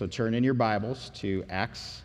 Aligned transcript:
So 0.00 0.06
turn 0.06 0.32
in 0.32 0.42
your 0.42 0.54
Bibles 0.54 1.10
to 1.16 1.44
Acts 1.50 2.04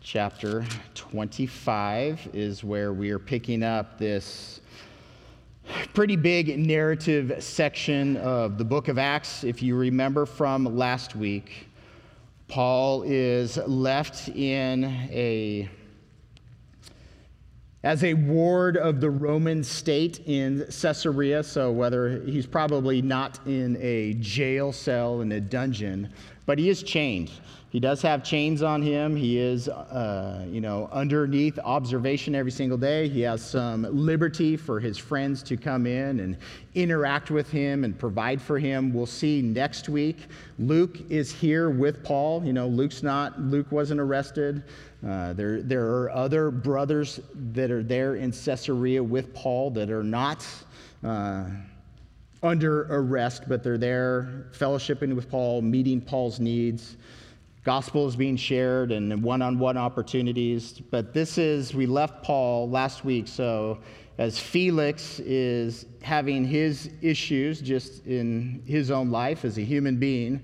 chapter 0.00 0.66
25, 0.96 2.30
is 2.32 2.64
where 2.64 2.92
we 2.92 3.10
are 3.10 3.20
picking 3.20 3.62
up 3.62 3.96
this 3.96 4.60
pretty 5.94 6.16
big 6.16 6.58
narrative 6.58 7.36
section 7.38 8.16
of 8.16 8.58
the 8.58 8.64
book 8.64 8.88
of 8.88 8.98
Acts. 8.98 9.44
If 9.44 9.62
you 9.62 9.76
remember 9.76 10.26
from 10.26 10.64
last 10.64 11.14
week, 11.14 11.68
Paul 12.48 13.04
is 13.06 13.56
left 13.56 14.30
in 14.30 14.82
a 15.08 15.68
as 17.84 18.02
a 18.02 18.14
ward 18.14 18.76
of 18.76 19.00
the 19.00 19.10
Roman 19.10 19.62
state 19.62 20.26
in 20.26 20.66
Caesarea, 20.66 21.44
so 21.44 21.70
whether 21.70 22.20
he's 22.22 22.46
probably 22.46 23.00
not 23.00 23.38
in 23.46 23.78
a 23.80 24.14
jail 24.14 24.72
cell 24.72 25.20
in 25.20 25.30
a 25.30 25.40
dungeon, 25.40 26.12
but 26.48 26.58
he 26.58 26.70
is 26.70 26.82
chained. 26.82 27.30
He 27.68 27.78
does 27.78 28.00
have 28.00 28.24
chains 28.24 28.62
on 28.62 28.80
him. 28.80 29.14
He 29.14 29.38
is, 29.38 29.68
uh, 29.68 30.46
you 30.48 30.62
know, 30.62 30.88
underneath 30.90 31.58
observation 31.58 32.34
every 32.34 32.50
single 32.50 32.78
day. 32.78 33.06
He 33.06 33.20
has 33.20 33.44
some 33.44 33.86
liberty 33.90 34.56
for 34.56 34.80
his 34.80 34.96
friends 34.96 35.42
to 35.42 35.58
come 35.58 35.86
in 35.86 36.20
and 36.20 36.38
interact 36.74 37.30
with 37.30 37.50
him 37.50 37.84
and 37.84 37.98
provide 37.98 38.40
for 38.40 38.58
him. 38.58 38.94
We'll 38.94 39.04
see 39.04 39.42
next 39.42 39.90
week. 39.90 40.16
Luke 40.58 40.96
is 41.10 41.30
here 41.30 41.68
with 41.68 42.02
Paul. 42.02 42.42
You 42.42 42.54
know, 42.54 42.66
Luke's 42.66 43.02
not, 43.02 43.38
Luke 43.38 43.70
wasn't 43.70 44.00
arrested. 44.00 44.64
Uh, 45.06 45.34
there, 45.34 45.60
there 45.60 45.84
are 45.84 46.10
other 46.12 46.50
brothers 46.50 47.20
that 47.52 47.70
are 47.70 47.82
there 47.82 48.14
in 48.14 48.32
Caesarea 48.32 49.04
with 49.04 49.34
Paul 49.34 49.70
that 49.72 49.90
are 49.90 50.02
not. 50.02 50.46
Uh, 51.04 51.44
under 52.42 52.82
arrest, 52.90 53.44
but 53.48 53.62
they're 53.62 53.78
there 53.78 54.46
fellowshipping 54.52 55.14
with 55.14 55.30
Paul, 55.30 55.62
meeting 55.62 56.00
Paul's 56.00 56.38
needs. 56.40 56.96
Gospel 57.64 58.06
is 58.06 58.16
being 58.16 58.36
shared 58.36 58.92
and 58.92 59.22
one 59.22 59.42
on 59.42 59.58
one 59.58 59.76
opportunities. 59.76 60.80
But 60.90 61.12
this 61.12 61.38
is, 61.38 61.74
we 61.74 61.86
left 61.86 62.22
Paul 62.22 62.70
last 62.70 63.04
week, 63.04 63.28
so 63.28 63.78
as 64.18 64.38
Felix 64.38 65.20
is 65.20 65.86
having 66.02 66.44
his 66.44 66.90
issues 67.02 67.60
just 67.60 68.06
in 68.06 68.62
his 68.66 68.90
own 68.90 69.10
life 69.10 69.44
as 69.44 69.58
a 69.58 69.62
human 69.62 69.96
being, 69.96 70.42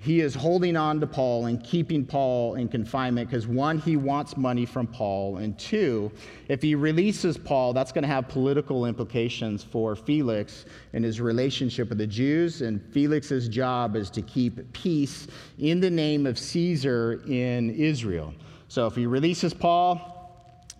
he 0.00 0.20
is 0.20 0.32
holding 0.32 0.76
on 0.76 1.00
to 1.00 1.06
Paul 1.08 1.46
and 1.46 1.62
keeping 1.62 2.06
Paul 2.06 2.54
in 2.54 2.68
confinement 2.68 3.28
because 3.28 3.48
one, 3.48 3.78
he 3.78 3.96
wants 3.96 4.36
money 4.36 4.64
from 4.64 4.86
Paul, 4.86 5.38
and 5.38 5.58
two, 5.58 6.12
if 6.46 6.62
he 6.62 6.76
releases 6.76 7.36
Paul, 7.36 7.72
that's 7.72 7.90
going 7.90 8.02
to 8.02 8.08
have 8.08 8.28
political 8.28 8.86
implications 8.86 9.64
for 9.64 9.96
Felix 9.96 10.66
and 10.92 11.04
his 11.04 11.20
relationship 11.20 11.88
with 11.88 11.98
the 11.98 12.06
Jews. 12.06 12.62
And 12.62 12.80
Felix's 12.92 13.48
job 13.48 13.96
is 13.96 14.08
to 14.10 14.22
keep 14.22 14.72
peace 14.72 15.26
in 15.58 15.80
the 15.80 15.90
name 15.90 16.26
of 16.26 16.38
Caesar 16.38 17.20
in 17.26 17.70
Israel. 17.70 18.32
So 18.68 18.86
if 18.86 18.94
he 18.94 19.06
releases 19.06 19.52
Paul, 19.52 20.14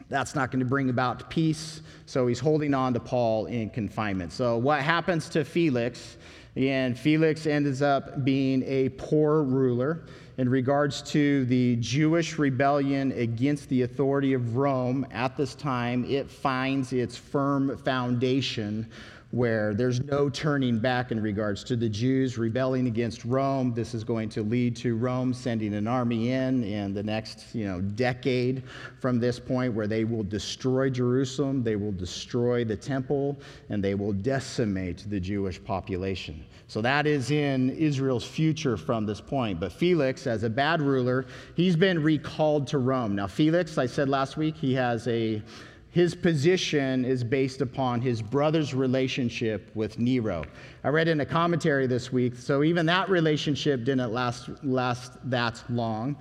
that's 0.08 0.34
not 0.34 0.53
going 0.53 0.60
to 0.60 0.66
bring 0.66 0.91
about 0.91 1.28
peace. 1.28 1.82
So 2.06 2.28
he's 2.28 2.38
holding 2.38 2.72
on 2.72 2.94
to 2.94 3.00
Paul 3.00 3.47
in 3.47 3.69
confinement. 3.70 4.32
So 4.32 4.56
what 4.56 4.80
happens 4.80 5.28
to 5.30 5.44
Felix? 5.44 6.17
And 6.58 6.98
Felix 6.98 7.46
ends 7.46 7.82
up 7.82 8.24
being 8.24 8.64
a 8.64 8.88
poor 8.88 9.44
ruler. 9.44 10.02
In 10.38 10.48
regards 10.48 11.02
to 11.02 11.44
the 11.44 11.76
Jewish 11.76 12.36
rebellion 12.36 13.12
against 13.12 13.68
the 13.68 13.82
authority 13.82 14.32
of 14.32 14.56
Rome 14.56 15.06
at 15.12 15.36
this 15.36 15.54
time, 15.54 16.04
it 16.04 16.28
finds 16.28 16.92
its 16.92 17.16
firm 17.16 17.76
foundation 17.78 18.88
where 19.30 19.74
there's 19.74 20.02
no 20.04 20.30
turning 20.30 20.78
back 20.78 21.12
in 21.12 21.20
regards 21.20 21.62
to 21.62 21.76
the 21.76 21.88
Jews 21.88 22.38
rebelling 22.38 22.86
against 22.86 23.26
Rome. 23.26 23.74
This 23.74 23.92
is 23.92 24.02
going 24.02 24.30
to 24.30 24.42
lead 24.42 24.74
to 24.76 24.96
Rome 24.96 25.34
sending 25.34 25.74
an 25.74 25.86
army 25.86 26.30
in 26.30 26.64
in 26.64 26.94
the 26.94 27.02
next 27.02 27.54
you 27.54 27.66
know, 27.66 27.82
decade 27.82 28.62
from 29.00 29.20
this 29.20 29.38
point 29.38 29.74
where 29.74 29.86
they 29.86 30.04
will 30.04 30.22
destroy 30.22 30.88
Jerusalem, 30.88 31.62
they 31.62 31.76
will 31.76 31.92
destroy 31.92 32.64
the 32.64 32.76
temple, 32.76 33.38
and 33.69 33.84
they 33.84 33.94
will 33.94 34.14
decimate 34.14 35.04
the 35.10 35.20
Jewish 35.20 35.62
population. 35.62 36.42
So 36.66 36.80
that 36.82 37.06
is 37.06 37.30
in 37.30 37.70
Israel's 37.70 38.26
future 38.26 38.76
from 38.78 39.04
this 39.04 39.20
point. 39.20 39.60
But 39.60 39.72
Felix, 39.72 40.26
as 40.26 40.42
a 40.42 40.50
bad 40.50 40.80
ruler, 40.80 41.26
he's 41.54 41.76
been 41.76 42.03
recalled 42.03 42.66
to 42.69 42.78
Rome. 42.78 43.14
Now, 43.14 43.26
Felix, 43.26 43.76
I 43.76 43.86
said 43.86 44.08
last 44.08 44.38
week, 44.38 44.56
he 44.56 44.74
has 44.74 45.06
a 45.08 45.42
his 45.91 46.15
position 46.15 47.04
is 47.04 47.25
based 47.25 47.60
upon 47.60 48.00
his 48.00 48.21
brother's 48.21 48.75
relationship 48.75 49.71
with 49.75 49.99
Nero. 49.99 50.44
I 50.84 50.88
read 50.88 51.09
in 51.09 51.21
a 51.21 51.26
commentary 51.26 51.87
this 51.87 52.12
week, 52.12 52.37
so 52.37 52.62
even 52.62 52.87
that 52.87 53.09
relationship 53.09 53.84
didn't 53.84 54.12
last, 54.12 54.50
last 54.62 55.12
that 55.31 55.62
long. 55.71 56.16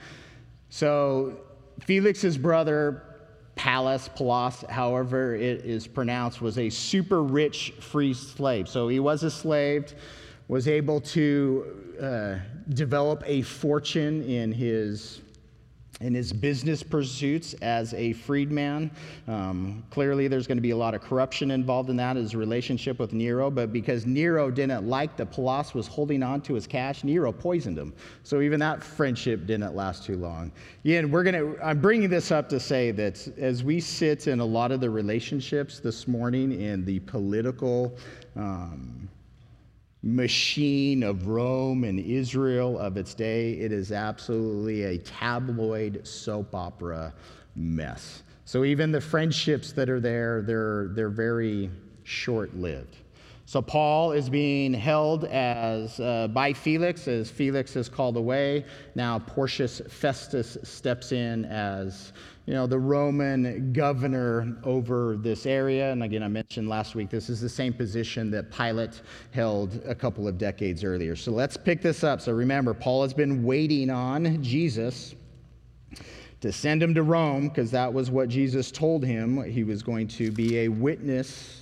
So 0.70 1.38
Felix's 1.82 2.38
brother, 2.38 3.04
Pallas, 3.56 4.10
Pallas, 4.16 4.64
however 4.70 5.36
it 5.36 5.66
is 5.66 5.86
pronounced, 5.86 6.42
was 6.42 6.58
a 6.58 6.70
super 6.70 7.22
rich 7.22 7.74
free 7.80 8.14
slave. 8.14 8.70
So 8.70 8.88
he 8.88 9.00
was 9.00 9.24
a 9.24 9.32
slave, 9.32 9.94
was 10.48 10.68
able 10.68 11.02
to 11.02 11.84
uh, 12.02 12.36
develop 12.70 13.22
a 13.26 13.42
fortune 13.42 14.24
in 14.24 14.54
his 14.54 15.22
in 16.02 16.14
his 16.14 16.32
business 16.32 16.84
pursuits 16.84 17.54
as 17.56 17.94
a 17.96 18.14
freedman. 18.14 18.92
Um, 19.28 19.84
clearly, 19.90 20.28
there's 20.28 20.46
going 20.46 20.58
to 20.58 20.62
be 20.62 20.72
a 20.72 20.78
lot 20.78 20.94
of 20.94 21.02
corruption 21.02 21.52
involved 21.52 21.90
in 21.90 21.98
that, 21.98 22.16
his 22.16 22.36
relationship 22.36 23.00
with 23.00 23.14
Nero. 23.14 23.50
But 23.50 23.74
because 23.74 24.06
Nero 24.06 24.52
didn't 24.52 24.88
like 24.88 25.18
that 25.18 25.32
Pallas 25.32 25.74
was 25.74 25.88
holding 25.88 26.22
on 26.22 26.42
to 26.42 26.54
his 26.54 26.68
cash, 26.68 27.04
Nero 27.04 27.32
poisoned 27.32 27.78
him. 27.78 27.94
So 28.24 28.42
even 28.42 28.60
that 28.60 28.84
friendship 28.84 29.48
didn't 29.48 29.76
last 29.76 30.04
too 30.04 30.18
long. 30.18 30.52
Yeah, 30.84 31.04
we're 31.06 31.24
going 31.24 31.36
to, 31.36 31.58
I'm 31.64 31.82
bringing 31.82 32.10
this 32.10 32.32
up 32.32 32.48
to 32.50 32.60
say 32.60 32.92
that 32.92 33.28
as 33.38 33.64
we 33.64 33.80
sit 33.80 34.28
in 34.28 34.40
a 34.40 34.46
lot 34.46 34.72
of 34.72 34.80
the 34.80 34.90
relationships 34.90 35.80
this 35.80 36.08
morning 36.08 36.62
in 36.62 36.86
the 36.86 37.00
political, 37.02 37.98
um, 38.36 39.10
machine 40.08 41.04
of 41.04 41.28
Rome 41.28 41.84
and 41.84 42.00
Israel 42.00 42.80
of 42.80 42.96
its 42.96 43.14
day. 43.14 43.52
It 43.54 43.74
is 43.74 43.92
absolutely 43.92 44.84
a 44.84 44.98
tabloid 45.00 46.08
soap 46.08 46.56
opera 46.56 47.14
mess. 47.58 48.24
So 48.46 48.64
even 48.64 48.94
the 48.94 49.02
friendships 49.02 49.74
that 49.74 49.90
are 49.90 50.00
there, 50.00 50.42
they're, 50.42 50.88
they're 50.94 51.10
very 51.10 51.70
short 52.04 52.56
lived. 52.56 52.96
So 53.48 53.62
Paul 53.62 54.12
is 54.12 54.30
being 54.30 54.74
held 54.74 55.24
as 55.24 56.02
uh, 56.02 56.28
by 56.28 56.52
Felix 56.52 57.08
as 57.08 57.32
Felix 57.32 57.78
is 57.78 57.88
called 57.88 58.18
away. 58.18 58.66
Now 58.94 59.20
Porcius 59.20 59.82
Festus 59.88 60.58
steps 60.64 61.14
in 61.14 61.46
as 61.46 62.12
you 62.46 62.54
know 62.54 62.68
the 62.68 62.78
Roman 62.78 63.72
governor 63.72 64.58
over 64.66 65.16
this 65.16 65.46
area. 65.46 65.94
And 65.94 66.04
again, 66.04 66.24
I 66.24 66.28
mentioned 66.28 66.68
last 66.68 66.94
week 66.94 67.10
this 67.10 67.30
is 67.30 67.40
the 67.40 67.48
same 67.48 67.72
position 67.72 68.30
that 68.32 68.52
Pilate 68.52 69.02
held 69.32 69.82
a 69.86 69.96
couple 69.96 70.28
of 70.28 70.38
decades 70.38 70.84
earlier. 70.84 71.16
So 71.16 71.32
let's 71.32 71.56
pick 71.56 71.82
this 71.82 72.04
up. 72.04 72.20
So 72.20 72.34
remember, 72.34 72.74
Paul 72.74 73.04
has 73.04 73.14
been 73.14 73.44
waiting 73.44 73.90
on 73.90 74.44
Jesus 74.44 75.16
to 76.42 76.52
send 76.52 76.84
him 76.84 76.94
to 76.96 77.04
Rome 77.04 77.48
because 77.48 77.72
that 77.72 77.94
was 77.94 78.12
what 78.12 78.28
Jesus 78.28 78.72
told 78.74 79.06
him. 79.06 79.42
He 79.50 79.64
was 79.64 79.84
going 79.84 80.10
to 80.10 80.34
be 80.34 80.60
a 80.60 80.68
witness 80.68 81.57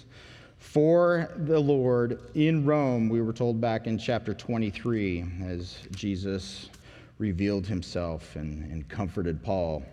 for 0.66 1.32
the 1.38 1.60
Lord 1.60 2.20
in 2.34 2.66
Rome, 2.66 3.08
we 3.08 3.22
were 3.22 3.32
told 3.32 3.62
back 3.62 3.88
in 3.88 3.98
chapter 3.98 4.34
23, 4.34 5.24
as 5.46 5.78
Jesus 5.92 6.70
revealed 7.18 7.66
himself 7.66 8.36
and, 8.36 8.70
and 8.70 8.90
comforted 8.90 9.42
Paul 9.42 9.84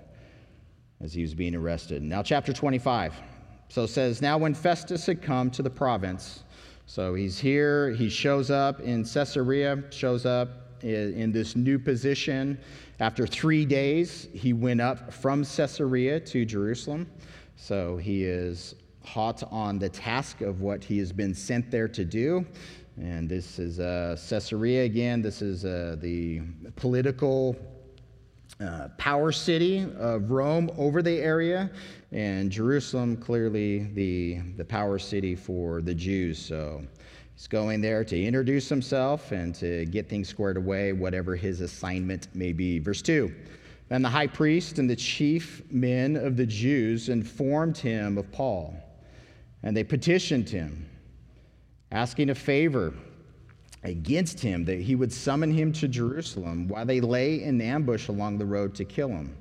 as 1.00 1.12
he 1.12 1.22
was 1.22 1.34
being 1.34 1.54
arrested. 1.54 2.02
Now, 2.02 2.20
chapter 2.22 2.52
25. 2.52 3.14
So 3.68 3.84
it 3.84 3.88
says, 3.88 4.20
Now 4.20 4.38
when 4.38 4.54
Festus 4.54 5.06
had 5.06 5.22
come 5.22 5.50
to 5.52 5.62
the 5.62 5.70
province, 5.70 6.42
so 6.86 7.14
he's 7.14 7.38
here, 7.38 7.90
he 7.90 8.08
shows 8.08 8.50
up 8.50 8.80
in 8.80 9.04
Caesarea, 9.04 9.84
shows 9.90 10.26
up 10.26 10.82
in, 10.82 11.14
in 11.14 11.32
this 11.32 11.54
new 11.54 11.78
position. 11.78 12.58
After 12.98 13.24
three 13.24 13.64
days, 13.64 14.26
he 14.34 14.52
went 14.52 14.80
up 14.80 15.12
from 15.12 15.44
Caesarea 15.44 16.18
to 16.18 16.44
Jerusalem. 16.44 17.08
So 17.56 17.98
he 17.98 18.24
is 18.24 18.74
hot 19.04 19.42
on 19.50 19.78
the 19.78 19.88
task 19.88 20.40
of 20.40 20.60
what 20.60 20.82
he 20.84 20.98
has 20.98 21.12
been 21.12 21.34
sent 21.34 21.70
there 21.70 21.88
to 21.88 22.04
do. 22.04 22.46
And 23.00 23.28
this 23.28 23.58
is 23.58 23.80
uh, 23.80 24.16
Caesarea 24.28 24.84
again. 24.84 25.22
This 25.22 25.40
is 25.40 25.64
uh, 25.64 25.96
the 25.98 26.42
political 26.76 27.56
uh, 28.60 28.88
power 28.98 29.32
city 29.32 29.86
of 29.98 30.30
Rome 30.30 30.70
over 30.76 31.02
the 31.02 31.18
area, 31.18 31.70
and 32.12 32.50
Jerusalem, 32.50 33.16
clearly 33.16 33.90
the, 33.94 34.40
the 34.56 34.64
power 34.64 34.98
city 34.98 35.34
for 35.34 35.80
the 35.80 35.94
Jews. 35.94 36.38
So 36.38 36.82
he's 37.34 37.48
going 37.48 37.80
there 37.80 38.04
to 38.04 38.22
introduce 38.22 38.68
himself 38.68 39.32
and 39.32 39.54
to 39.56 39.86
get 39.86 40.08
things 40.08 40.28
squared 40.28 40.56
away, 40.56 40.92
whatever 40.92 41.34
his 41.34 41.60
assignment 41.60 42.28
may 42.34 42.52
be. 42.52 42.78
Verse 42.78 43.02
2 43.02 43.34
And 43.90 44.04
the 44.04 44.10
high 44.10 44.26
priest 44.26 44.78
and 44.78 44.88
the 44.88 44.96
chief 44.96 45.62
men 45.70 46.16
of 46.16 46.36
the 46.36 46.46
Jews 46.46 47.08
informed 47.08 47.78
him 47.78 48.18
of 48.18 48.30
Paul 48.30 48.76
and 49.62 49.76
they 49.76 49.84
petitioned 49.84 50.48
him, 50.48 50.88
asking 51.90 52.30
a 52.30 52.34
favor 52.34 52.94
against 53.84 54.40
him 54.40 54.64
that 54.64 54.80
he 54.80 54.94
would 54.94 55.12
summon 55.12 55.52
him 55.52 55.72
to 55.72 55.88
Jerusalem 55.88 56.68
while 56.68 56.86
they 56.86 57.00
lay 57.00 57.42
in 57.42 57.60
ambush 57.60 58.08
along 58.08 58.38
the 58.38 58.46
road 58.46 58.74
to 58.76 58.84
kill 58.84 59.08
him. 59.08 59.36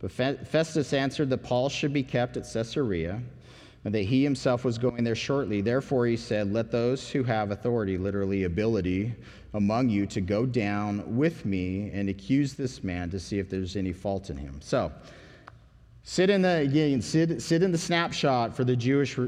But 0.00 0.12
Festus 0.12 0.92
answered 0.92 1.30
that 1.30 1.38
Paul 1.38 1.68
should 1.68 1.92
be 1.92 2.02
kept 2.02 2.36
at 2.36 2.44
Caesarea 2.52 3.22
and 3.84 3.94
that 3.94 4.02
he 4.02 4.22
himself 4.22 4.64
was 4.64 4.78
going 4.78 5.04
there 5.04 5.14
shortly. 5.14 5.60
Therefore, 5.60 6.06
he 6.06 6.16
said, 6.16 6.52
Let 6.52 6.70
those 6.70 7.10
who 7.10 7.22
have 7.22 7.50
authority, 7.50 7.98
literally 7.98 8.44
ability, 8.44 9.14
among 9.52 9.90
you 9.90 10.06
to 10.06 10.20
go 10.20 10.46
down 10.46 11.16
with 11.16 11.44
me 11.44 11.90
and 11.92 12.08
accuse 12.08 12.54
this 12.54 12.82
man 12.82 13.10
to 13.10 13.20
see 13.20 13.38
if 13.38 13.48
there's 13.48 13.76
any 13.76 13.92
fault 13.92 14.30
in 14.30 14.36
him. 14.36 14.58
So, 14.60 14.90
sit 16.04 16.30
in 16.30 16.42
the 16.42 16.58
again, 16.58 17.02
sit, 17.02 17.42
sit 17.42 17.62
in 17.62 17.72
the 17.72 17.78
snapshot 17.78 18.54
for 18.54 18.62
the 18.62 18.76
Jewish 18.76 19.18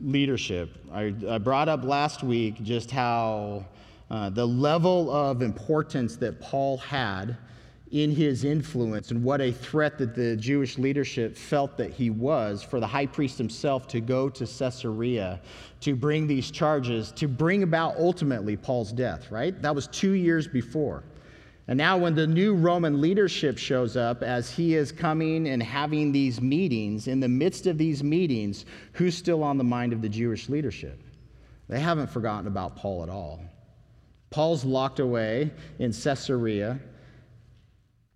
leadership. 0.00 0.70
I, 0.92 1.14
I 1.28 1.38
brought 1.38 1.68
up 1.68 1.82
last 1.82 2.22
week 2.22 2.62
just 2.62 2.90
how 2.90 3.64
uh, 4.10 4.30
the 4.30 4.46
level 4.46 5.10
of 5.10 5.42
importance 5.42 6.16
that 6.16 6.40
Paul 6.40 6.76
had 6.76 7.36
in 7.92 8.10
his 8.10 8.44
influence 8.44 9.12
and 9.12 9.22
what 9.22 9.40
a 9.40 9.50
threat 9.50 9.96
that 9.96 10.14
the 10.14 10.36
Jewish 10.36 10.76
leadership 10.76 11.36
felt 11.36 11.76
that 11.76 11.92
he 11.92 12.10
was 12.10 12.62
for 12.62 12.80
the 12.80 12.86
high 12.86 13.06
priest 13.06 13.38
himself 13.38 13.88
to 13.88 14.00
go 14.00 14.28
to 14.28 14.44
Caesarea 14.44 15.40
to 15.80 15.94
bring 15.94 16.26
these 16.26 16.50
charges, 16.50 17.12
to 17.12 17.28
bring 17.28 17.62
about 17.62 17.96
ultimately 17.96 18.56
Paul's 18.56 18.92
death, 18.92 19.30
right? 19.30 19.60
That 19.62 19.74
was 19.74 19.86
two 19.86 20.12
years 20.12 20.46
before. 20.46 21.04
And 21.68 21.76
now, 21.76 21.98
when 21.98 22.14
the 22.14 22.26
new 22.26 22.54
Roman 22.54 23.00
leadership 23.00 23.58
shows 23.58 23.96
up, 23.96 24.22
as 24.22 24.50
he 24.50 24.76
is 24.76 24.92
coming 24.92 25.48
and 25.48 25.60
having 25.60 26.12
these 26.12 26.40
meetings, 26.40 27.08
in 27.08 27.18
the 27.18 27.28
midst 27.28 27.66
of 27.66 27.76
these 27.76 28.04
meetings, 28.04 28.66
who's 28.92 29.16
still 29.16 29.42
on 29.42 29.58
the 29.58 29.64
mind 29.64 29.92
of 29.92 30.00
the 30.00 30.08
Jewish 30.08 30.48
leadership? 30.48 31.02
They 31.68 31.80
haven't 31.80 32.08
forgotten 32.08 32.46
about 32.46 32.76
Paul 32.76 33.02
at 33.02 33.08
all. 33.08 33.40
Paul's 34.30 34.64
locked 34.64 35.00
away 35.00 35.50
in 35.80 35.92
Caesarea 35.92 36.78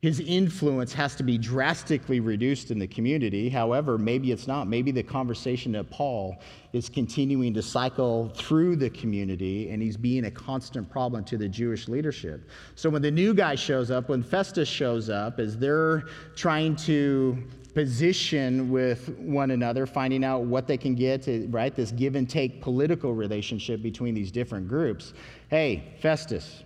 his 0.03 0.21
influence 0.21 0.95
has 0.95 1.15
to 1.15 1.23
be 1.23 1.37
drastically 1.37 2.21
reduced 2.21 2.71
in 2.71 2.79
the 2.79 2.87
community. 2.87 3.51
However, 3.51 3.99
maybe 3.99 4.33
it's 4.33 4.47
not. 4.47 4.67
Maybe 4.67 4.93
the 4.93 5.03
conversation 5.03 5.73
that 5.73 5.91
Paul 5.91 6.41
is 6.73 6.89
continuing 6.89 7.53
to 7.55 7.63
cycle 7.63 8.31
through 8.35 8.77
the 8.77 8.89
community 8.89 9.71
and 9.71 9.83
he's 9.83 9.99
being 9.99 10.25
a 10.25 10.31
constant 10.31 10.89
problem 10.89 11.23
to 11.25 11.37
the 11.37 11.49
Jewish 11.49 11.87
leadership. 11.87 12.49
So 12.77 12.89
when 12.89 13.03
the 13.03 13.11
new 13.11 13.35
guy 13.35 13.57
shows 13.57 13.91
up, 13.91 14.09
when 14.09 14.23
Festus 14.23 14.69
shows 14.69 15.11
up, 15.11 15.39
as 15.39 15.59
they're 15.59 16.05
trying 16.35 16.77
to 16.77 17.37
position 17.75 18.71
with 18.71 19.11
one 19.19 19.51
another, 19.51 19.85
finding 19.85 20.25
out 20.25 20.45
what 20.45 20.67
they 20.67 20.79
can 20.79 20.95
get 20.95 21.23
to, 21.23 21.47
right, 21.51 21.75
this 21.75 21.93
give 21.93 22.15
and 22.17 22.29
take 22.29 22.63
political 22.63 23.13
relationship 23.13 23.83
between 23.83 24.15
these 24.15 24.33
different 24.33 24.67
groups. 24.67 25.13
Hey, 25.49 25.95
Festus, 26.01 26.65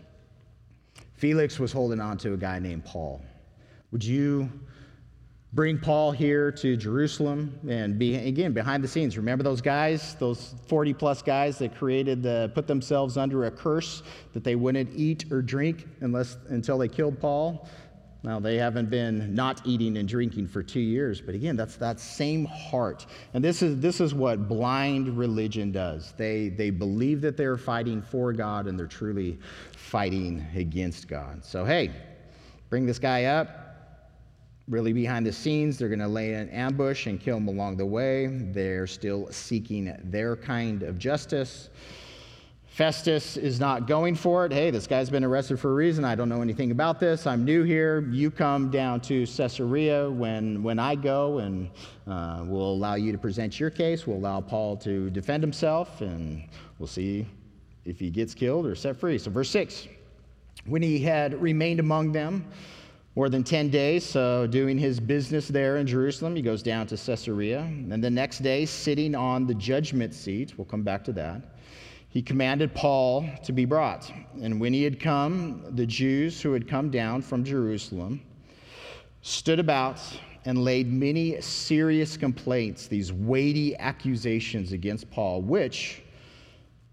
Felix 1.17 1.59
was 1.59 1.73
holding 1.73 2.01
on 2.01 2.19
to 2.19 2.35
a 2.35 2.37
guy 2.37 2.59
named 2.59 2.85
Paul. 2.85 3.23
Would 3.93 4.05
you 4.05 4.51
bring 5.53 5.79
Paul 5.79 6.11
here 6.11 6.51
to 6.51 6.77
Jerusalem 6.77 7.57
and 7.69 7.97
be, 7.97 8.17
again, 8.17 8.53
behind 8.53 8.83
the 8.83 8.89
scenes? 8.89 9.17
Remember 9.17 9.45
those 9.45 9.61
guys, 9.61 10.17
those 10.17 10.55
40 10.67 10.93
plus 10.95 11.23
guys 11.23 11.59
that 11.59 11.77
created 11.77 12.25
the, 12.25 12.51
put 12.55 12.67
themselves 12.67 13.17
under 13.17 13.45
a 13.45 13.51
curse 13.51 14.03
that 14.33 14.43
they 14.43 14.57
wouldn't 14.57 14.91
eat 14.97 15.31
or 15.31 15.43
drink 15.43 15.87
unless, 16.01 16.37
until 16.49 16.77
they 16.77 16.89
killed 16.89 17.21
Paul? 17.21 17.69
Now, 18.25 18.41
they 18.41 18.57
haven't 18.57 18.89
been 18.89 19.35
not 19.35 19.61
eating 19.67 19.99
and 19.99 20.09
drinking 20.09 20.49
for 20.49 20.63
two 20.63 20.81
years, 20.81 21.21
but 21.21 21.35
again, 21.35 21.57
that's 21.57 21.77
that 21.77 22.01
same 22.01 22.47
heart. 22.47 23.05
And 23.35 23.45
this 23.45 23.61
is, 23.61 23.79
this 23.81 24.01
is 24.01 24.15
what 24.15 24.49
blind 24.49 25.19
religion 25.19 25.71
does. 25.71 26.15
They, 26.17 26.49
they 26.49 26.71
believe 26.71 27.21
that 27.21 27.37
they're 27.37 27.59
fighting 27.59 28.01
for 28.01 28.33
God 28.33 28.67
and 28.67 28.79
they're 28.79 28.87
truly 28.87 29.39
fighting 29.77 30.43
against 30.57 31.07
God. 31.07 31.45
So, 31.45 31.67
hey, 31.67 31.93
bring 32.71 32.87
this 32.87 32.99
guy 32.99 33.25
up. 33.25 33.61
Really 34.69 34.95
behind 34.95 35.27
the 35.27 35.33
scenes, 35.33 35.77
they're 35.77 35.91
going 35.91 35.99
to 35.99 36.09
lay 36.09 36.33
an 36.33 36.49
ambush 36.49 37.07
and 37.07 37.21
kill 37.21 37.37
him 37.37 37.49
along 37.49 37.77
the 37.77 37.85
way. 37.85 38.29
They're 38.29 38.87
still 38.87 39.29
seeking 39.31 39.95
their 40.03 40.35
kind 40.35 40.83
of 40.83 40.99
justice. 40.99 41.69
Festus 42.75 43.37
is 43.37 43.61
not 43.61 43.87
going 43.87 44.17
for 44.17 44.45
it. 44.45 44.51
Hey, 44.51 44.73
this 44.73 44.89
guy's 44.89 45.09
been 45.09 45.23
arrested 45.23 45.61
for 45.61 45.71
a 45.71 45.75
reason. 45.75 46.05
I 46.05 46.17
don't 46.17 46.29
know 46.29 46.43
anything 46.43 46.73
about 46.73 46.99
this. 46.99 47.25
I'm 47.25 47.45
new 47.45 47.63
here. 47.63 48.01
You 48.11 48.33
come 48.33 48.69
down 48.69 49.01
to 49.03 49.25
Caesarea 49.27 50.11
when, 50.11 50.61
when 50.61 50.81
I 50.81 50.97
go, 50.97 51.39
and 51.39 51.71
uh, 52.09 52.43
we'll 52.45 52.73
allow 52.73 52.97
you 52.97 53.13
to 53.13 53.19
present 53.19 53.61
your 53.61 53.71
case. 53.71 54.09
We'll 54.09 54.17
allow 54.17 54.41
Paul 54.41 54.77
to 54.79 55.09
defend 55.11 55.41
himself, 55.41 56.01
and 56.01 56.49
we'll 56.81 56.89
see 56.89 57.29
if 57.85 58.01
he 58.01 58.11
gets 58.11 58.35
killed 58.35 58.67
or 58.67 58.75
set 58.75 58.97
free. 58.97 59.19
So, 59.19 59.31
verse 59.31 59.51
6 59.51 59.87
when 60.67 60.83
he 60.83 60.99
had 60.99 61.41
remained 61.41 61.79
among 61.79 62.11
them 62.11 62.45
more 63.15 63.29
than 63.29 63.45
10 63.45 63.71
days, 63.71 64.05
so 64.05 64.49
doing 64.49 64.77
his 64.79 64.99
business 64.99 65.47
there 65.47 65.77
in 65.77 65.87
Jerusalem, 65.87 66.35
he 66.35 66.43
goes 66.43 66.61
down 66.61 66.89
to 66.89 66.97
Caesarea. 66.97 67.61
And 67.61 68.03
the 68.03 68.11
next 68.11 68.39
day, 68.39 68.67
sitting 68.67 69.15
on 69.15 69.47
the 69.47 69.55
judgment 69.55 70.13
seat, 70.13 70.59
we'll 70.59 70.65
come 70.65 70.83
back 70.83 71.05
to 71.05 71.13
that, 71.13 71.54
he 72.15 72.23
commanded 72.23 72.73
Paul 72.77 73.29
to 73.43 73.53
be 73.53 73.65
brought. 73.65 74.11
And 74.41 74.61
when 74.61 74.73
he 74.73 74.85
had 74.85 75.01
come, 75.01 75.65
the 75.71 75.85
Jews 75.85 76.41
who 76.41 76.53
had 76.53 76.69
come 76.69 76.89
down 76.89 77.23
from 77.23 77.43
Jerusalem 77.43 78.23
stood 79.23 79.59
about 79.59 79.99
and 80.45 80.63
laid 80.63 80.93
many 80.93 81.41
serious 81.41 82.17
complaints, 82.17 82.87
these 82.87 83.13
weighty 83.13 83.77
accusations 83.79 84.71
against 84.71 85.11
Paul, 85.11 85.43
which 85.43 86.03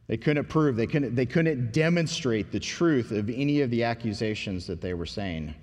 they 0.08 0.18
couldn't 0.18 0.50
prove, 0.50 0.76
they 0.76 0.88
couldn't, 0.88 1.14
they 1.14 1.28
couldn't 1.28 1.72
demonstrate 1.72 2.52
the 2.52 2.60
truth 2.60 3.12
of 3.12 3.30
any 3.30 3.62
of 3.62 3.70
the 3.70 3.84
accusations 3.84 4.66
that 4.66 4.82
they 4.82 4.96
were 4.96 5.06
saying. 5.06 5.54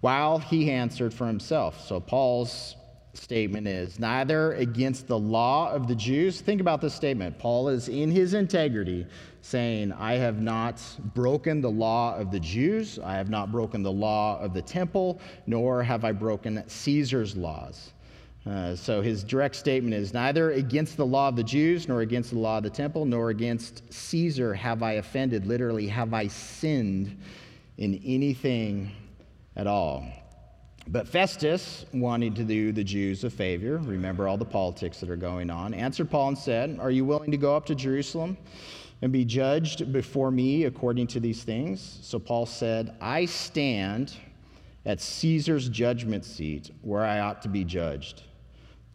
While 0.00 0.38
he 0.38 0.70
answered 0.70 1.12
for 1.12 1.26
himself. 1.26 1.86
So 1.86 2.00
Paul's 2.00 2.76
statement 3.14 3.66
is 3.66 3.98
neither 3.98 4.52
against 4.54 5.06
the 5.06 5.18
law 5.18 5.70
of 5.70 5.86
the 5.86 5.94
Jews. 5.94 6.40
Think 6.40 6.60
about 6.60 6.80
this 6.80 6.94
statement. 6.94 7.38
Paul 7.38 7.68
is 7.68 7.88
in 7.88 8.10
his 8.10 8.34
integrity 8.34 9.06
saying, 9.42 9.92
I 9.92 10.14
have 10.14 10.40
not 10.40 10.82
broken 11.14 11.60
the 11.60 11.70
law 11.70 12.16
of 12.16 12.30
the 12.30 12.40
Jews, 12.40 12.98
I 12.98 13.14
have 13.14 13.28
not 13.28 13.52
broken 13.52 13.82
the 13.82 13.92
law 13.92 14.40
of 14.40 14.54
the 14.54 14.62
temple, 14.62 15.20
nor 15.46 15.82
have 15.82 16.04
I 16.04 16.12
broken 16.12 16.62
Caesar's 16.66 17.36
laws. 17.36 17.92
Uh, 18.44 18.74
so 18.74 19.00
his 19.00 19.22
direct 19.22 19.54
statement 19.54 19.94
is 19.94 20.12
neither 20.12 20.52
against 20.52 20.96
the 20.96 21.06
law 21.06 21.28
of 21.28 21.36
the 21.36 21.44
Jews, 21.44 21.86
nor 21.86 22.00
against 22.00 22.30
the 22.30 22.38
law 22.38 22.58
of 22.58 22.64
the 22.64 22.70
temple, 22.70 23.04
nor 23.04 23.30
against 23.30 23.92
Caesar 23.92 24.52
have 24.54 24.82
I 24.82 24.92
offended. 24.92 25.46
Literally, 25.46 25.86
have 25.88 26.12
I 26.12 26.26
sinned 26.26 27.20
in 27.78 28.00
anything 28.04 28.90
at 29.54 29.66
all. 29.66 30.04
But 30.88 31.06
Festus, 31.06 31.86
wanting 31.92 32.34
to 32.34 32.44
do 32.44 32.72
the 32.72 32.82
Jews 32.82 33.24
a 33.24 33.30
favor, 33.30 33.78
remember 33.78 34.26
all 34.26 34.36
the 34.36 34.44
politics 34.44 34.98
that 35.00 35.10
are 35.10 35.16
going 35.16 35.48
on, 35.48 35.74
answered 35.74 36.10
Paul 36.10 36.28
and 36.28 36.38
said, 36.38 36.78
Are 36.80 36.90
you 36.90 37.04
willing 37.04 37.30
to 37.30 37.36
go 37.36 37.56
up 37.56 37.66
to 37.66 37.74
Jerusalem 37.74 38.36
and 39.00 39.12
be 39.12 39.24
judged 39.24 39.92
before 39.92 40.30
me 40.30 40.64
according 40.64 41.06
to 41.08 41.20
these 41.20 41.44
things? 41.44 42.00
So 42.02 42.18
Paul 42.18 42.46
said, 42.46 42.96
I 43.00 43.26
stand 43.26 44.14
at 44.84 45.00
Caesar's 45.00 45.68
judgment 45.68 46.24
seat 46.24 46.70
where 46.82 47.04
I 47.04 47.20
ought 47.20 47.42
to 47.42 47.48
be 47.48 47.64
judged. 47.64 48.22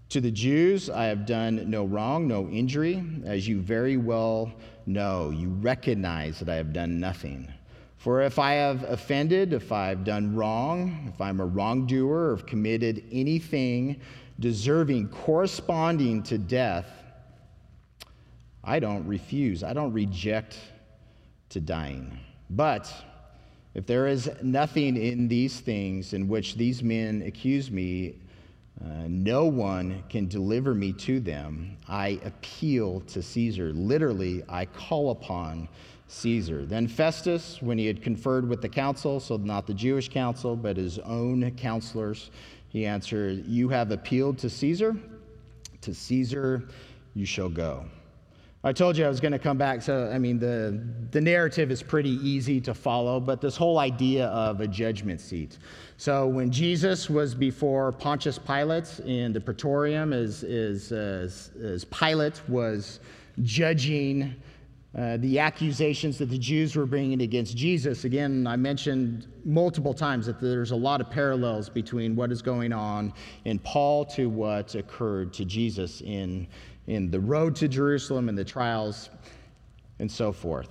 To 0.10 0.22
the 0.22 0.32
Jews, 0.32 0.90
I 0.90 1.06
have 1.06 1.26
done 1.26 1.70
no 1.70 1.86
wrong, 1.86 2.28
no 2.28 2.48
injury, 2.50 3.04
as 3.26 3.48
you 3.48 3.60
very 3.60 3.98
well 3.98 4.54
know. 4.86 5.32
You 5.32 5.50
recognize 5.50 6.40
that 6.40 6.50
I 6.50 6.56
have 6.56 6.74
done 6.74 7.00
nothing. 7.00 7.52
For 7.98 8.22
if 8.22 8.38
I 8.38 8.54
have 8.54 8.84
offended, 8.84 9.54
if 9.54 9.72
I've 9.72 10.04
done 10.04 10.36
wrong, 10.36 11.12
if 11.14 11.20
I'm 11.20 11.40
a 11.40 11.46
wrongdoer, 11.46 12.30
or 12.30 12.36
have 12.36 12.46
committed 12.46 13.04
anything 13.12 14.00
deserving, 14.40 15.10
corresponding 15.10 16.22
to 16.24 16.38
death, 16.38 16.88
I 18.64 18.80
don't 18.80 19.08
refuse, 19.08 19.64
I 19.64 19.74
don't 19.74 19.94
reject 19.94 20.60
to 21.50 21.60
dying. 21.60 22.20
But 22.50 22.94
if 23.74 23.86
there 23.86 24.08
is 24.08 24.30
nothing 24.42 24.96
in 24.96 25.28
these 25.28 25.60
things 25.60 26.14
in 26.14 26.28
which 26.28 26.56
these 26.56 26.84
men 26.84 27.24
accuse 27.26 27.72
me, 27.72 28.16
uh, 28.84 29.06
no 29.08 29.46
one 29.46 30.04
can 30.08 30.28
deliver 30.28 30.76
me 30.76 30.94
to 30.94 31.20
them. 31.20 31.78
I 31.88 32.20
appeal 32.24 33.02
to 33.02 33.24
Caesar. 33.24 33.74
Literally, 33.74 34.44
I 34.48 34.66
call 34.66 35.10
upon 35.12 35.68
Caesar. 36.08 36.66
Then 36.66 36.88
Festus, 36.88 37.62
when 37.62 37.78
he 37.78 37.86
had 37.86 38.02
conferred 38.02 38.48
with 38.48 38.62
the 38.62 38.70
council, 38.70 39.20
so 39.20 39.38
not 39.38 39.68
the 39.68 39.74
Jewish 39.74 40.10
council, 40.10 40.56
but 40.56 40.78
his 40.78 41.00
own 41.00 41.52
counselors, 41.52 42.32
he 42.70 42.86
answered, 42.86 43.46
You 43.46 43.70
have 43.70 43.92
appealed 43.92 44.38
to 44.40 44.50
Caesar? 44.50 44.96
To 45.82 45.94
Caesar 45.94 46.68
you 47.14 47.26
shall 47.26 47.50
go. 47.50 47.86
I 48.64 48.74
told 48.74 48.98
you 48.98 49.06
I 49.06 49.08
was 49.08 49.22
going 49.22 49.34
to 49.34 49.40
come 49.40 49.58
back. 49.58 49.82
So, 49.82 50.10
I 50.12 50.18
mean, 50.18 50.40
the, 50.40 50.84
the 51.12 51.22
narrative 51.22 51.72
is 51.72 51.84
pretty 51.84 52.18
easy 52.28 52.60
to 52.62 52.74
follow, 52.74 53.20
but 53.20 53.40
this 53.40 53.56
whole 53.56 53.78
idea 53.80 54.26
of 54.28 54.62
a 54.62 54.68
judgment 54.68 55.22
seat. 55.22 55.58
So, 55.98 56.28
when 56.28 56.52
Jesus 56.52 57.10
was 57.10 57.36
before 57.36 57.92
Pontius 57.92 58.40
Pilate 58.40 59.00
in 59.02 59.32
the 59.32 59.40
praetorium, 59.40 60.12
as, 60.12 60.44
as, 60.44 60.92
as, 60.92 61.52
as 61.64 61.86
Pilate 61.86 62.42
was 62.50 63.00
judging 63.44 64.36
uh, 64.98 65.16
the 65.18 65.38
accusations 65.38 66.18
that 66.18 66.26
the 66.26 66.38
Jews 66.38 66.76
were 66.76 66.88
bringing 66.88 67.22
against 67.22 67.56
Jesus. 67.56 68.04
Again, 68.04 68.48
I 68.48 68.56
mentioned 68.56 69.28
multiple 69.46 69.94
times 69.94 70.26
that 70.26 70.42
there's 70.42 70.72
a 70.72 70.76
lot 70.76 71.02
of 71.02 71.10
parallels 71.10 71.70
between 71.70 72.16
what 72.16 72.32
is 72.32 72.42
going 72.42 72.74
on 72.74 73.14
in 73.46 73.60
Paul 73.60 74.06
to 74.06 74.28
what 74.28 74.74
occurred 74.74 75.34
to 75.34 75.46
Jesus 75.46 76.02
in, 76.02 76.48
in 76.88 77.12
the 77.12 77.20
road 77.20 77.56
to 77.58 77.68
Jerusalem 77.68 78.28
and 78.28 78.36
the 78.36 78.44
trials 78.44 79.12
and 80.00 80.12
so 80.12 80.32
forth. 80.32 80.70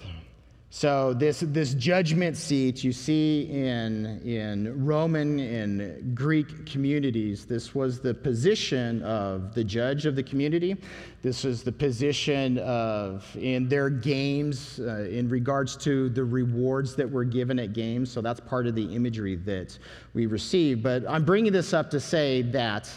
So 0.70 1.14
this, 1.14 1.40
this 1.40 1.74
judgment 1.74 2.36
seat 2.36 2.82
you 2.82 2.92
see 2.92 3.48
in, 3.50 4.20
in 4.22 4.84
Roman 4.84 5.38
and 5.38 6.14
Greek 6.14 6.66
communities, 6.66 7.46
this 7.46 7.74
was 7.74 8.00
the 8.00 8.12
position 8.12 9.00
of 9.02 9.54
the 9.54 9.62
judge 9.62 10.06
of 10.06 10.16
the 10.16 10.24
community. 10.24 10.76
This 11.22 11.44
was 11.44 11.62
the 11.62 11.72
position 11.72 12.58
of 12.58 13.24
in 13.36 13.68
their 13.68 13.88
games 13.88 14.80
uh, 14.80 15.06
in 15.08 15.28
regards 15.28 15.76
to 15.78 16.08
the 16.10 16.24
rewards 16.24 16.96
that 16.96 17.10
were 17.10 17.24
given 17.24 17.58
at 17.60 17.72
games. 17.72 18.10
So 18.10 18.20
that's 18.20 18.40
part 18.40 18.66
of 18.66 18.74
the 18.74 18.94
imagery 18.94 19.36
that 19.36 19.78
we 20.14 20.26
receive. 20.26 20.82
But 20.82 21.04
I'm 21.08 21.24
bringing 21.24 21.52
this 21.52 21.72
up 21.74 21.90
to 21.92 22.00
say 22.00 22.42
that 22.42 22.90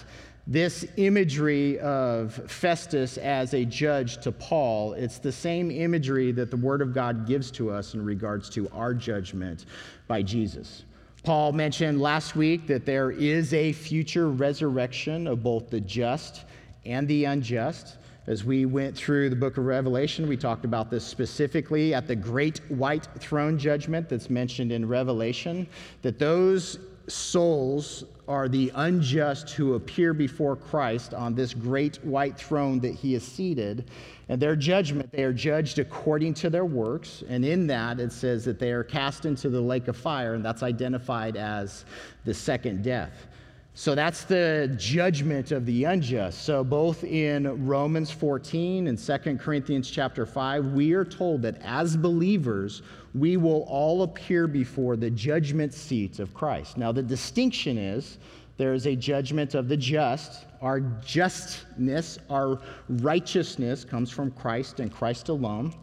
this 0.49 0.83
imagery 0.97 1.77
of 1.79 2.33
Festus 2.49 3.19
as 3.19 3.53
a 3.53 3.63
judge 3.63 4.17
to 4.21 4.31
Paul, 4.31 4.93
it's 4.93 5.19
the 5.19 5.31
same 5.31 5.69
imagery 5.69 6.31
that 6.31 6.49
the 6.49 6.57
Word 6.57 6.81
of 6.81 6.91
God 6.91 7.27
gives 7.27 7.51
to 7.51 7.69
us 7.69 7.93
in 7.93 8.03
regards 8.03 8.49
to 8.51 8.67
our 8.69 8.95
judgment 8.95 9.67
by 10.07 10.23
Jesus. 10.23 10.85
Paul 11.21 11.51
mentioned 11.51 12.01
last 12.01 12.35
week 12.35 12.65
that 12.65 12.83
there 12.83 13.11
is 13.11 13.53
a 13.53 13.73
future 13.73 14.29
resurrection 14.31 15.27
of 15.27 15.43
both 15.43 15.69
the 15.69 15.81
just 15.81 16.45
and 16.83 17.07
the 17.07 17.25
unjust. 17.25 17.97
As 18.25 18.43
we 18.43 18.65
went 18.65 18.95
through 18.95 19.29
the 19.29 19.35
book 19.35 19.57
of 19.57 19.65
Revelation, 19.65 20.27
we 20.27 20.35
talked 20.35 20.65
about 20.65 20.89
this 20.89 21.03
specifically 21.03 21.93
at 21.93 22.07
the 22.07 22.15
great 22.15 22.59
white 22.71 23.07
throne 23.19 23.59
judgment 23.59 24.09
that's 24.09 24.31
mentioned 24.31 24.71
in 24.71 24.87
Revelation, 24.87 25.67
that 26.01 26.17
those 26.17 26.79
souls 27.09 28.03
are 28.27 28.47
the 28.47 28.71
unjust 28.75 29.49
who 29.51 29.73
appear 29.73 30.13
before 30.13 30.55
Christ 30.55 31.13
on 31.13 31.33
this 31.33 31.53
great 31.53 32.03
white 32.05 32.37
throne 32.37 32.79
that 32.81 32.93
he 32.93 33.15
is 33.15 33.23
seated. 33.23 33.89
And 34.29 34.41
their 34.41 34.55
judgment, 34.55 35.11
they 35.11 35.23
are 35.23 35.33
judged 35.33 35.79
according 35.79 36.35
to 36.35 36.49
their 36.49 36.65
works. 36.65 37.23
And 37.27 37.43
in 37.43 37.65
that, 37.67 37.99
it 37.99 38.11
says 38.11 38.45
that 38.45 38.59
they 38.59 38.71
are 38.71 38.83
cast 38.83 39.25
into 39.25 39.49
the 39.49 39.61
lake 39.61 39.87
of 39.87 39.97
fire, 39.97 40.35
and 40.35 40.45
that's 40.45 40.61
identified 40.63 41.35
as 41.35 41.85
the 42.25 42.33
second 42.33 42.83
death. 42.83 43.27
So 43.73 43.95
that's 43.95 44.25
the 44.25 44.75
judgment 44.77 45.51
of 45.51 45.65
the 45.65 45.85
unjust. 45.85 46.43
So 46.43 46.63
both 46.65 47.03
in 47.05 47.65
Romans 47.65 48.11
14 48.11 48.87
and 48.87 48.99
2 48.99 49.37
Corinthians 49.37 49.89
chapter 49.89 50.25
5, 50.25 50.73
we 50.73 50.91
are 50.91 51.05
told 51.05 51.43
that 51.43 51.61
as 51.63 51.95
believers, 51.95 52.81
we 53.15 53.37
will 53.37 53.63
all 53.63 54.03
appear 54.03 54.47
before 54.47 54.95
the 54.95 55.09
judgment 55.09 55.73
seat 55.73 56.19
of 56.19 56.33
Christ. 56.33 56.77
Now, 56.77 56.91
the 56.91 57.03
distinction 57.03 57.77
is 57.77 58.17
there 58.57 58.73
is 58.73 58.87
a 58.87 58.95
judgment 58.95 59.55
of 59.55 59.67
the 59.67 59.77
just. 59.77 60.45
Our 60.61 60.81
justness, 60.81 62.19
our 62.29 62.59
righteousness 62.89 63.85
comes 63.85 64.11
from 64.11 64.31
Christ 64.31 64.79
and 64.79 64.91
Christ 64.91 65.29
alone. 65.29 65.73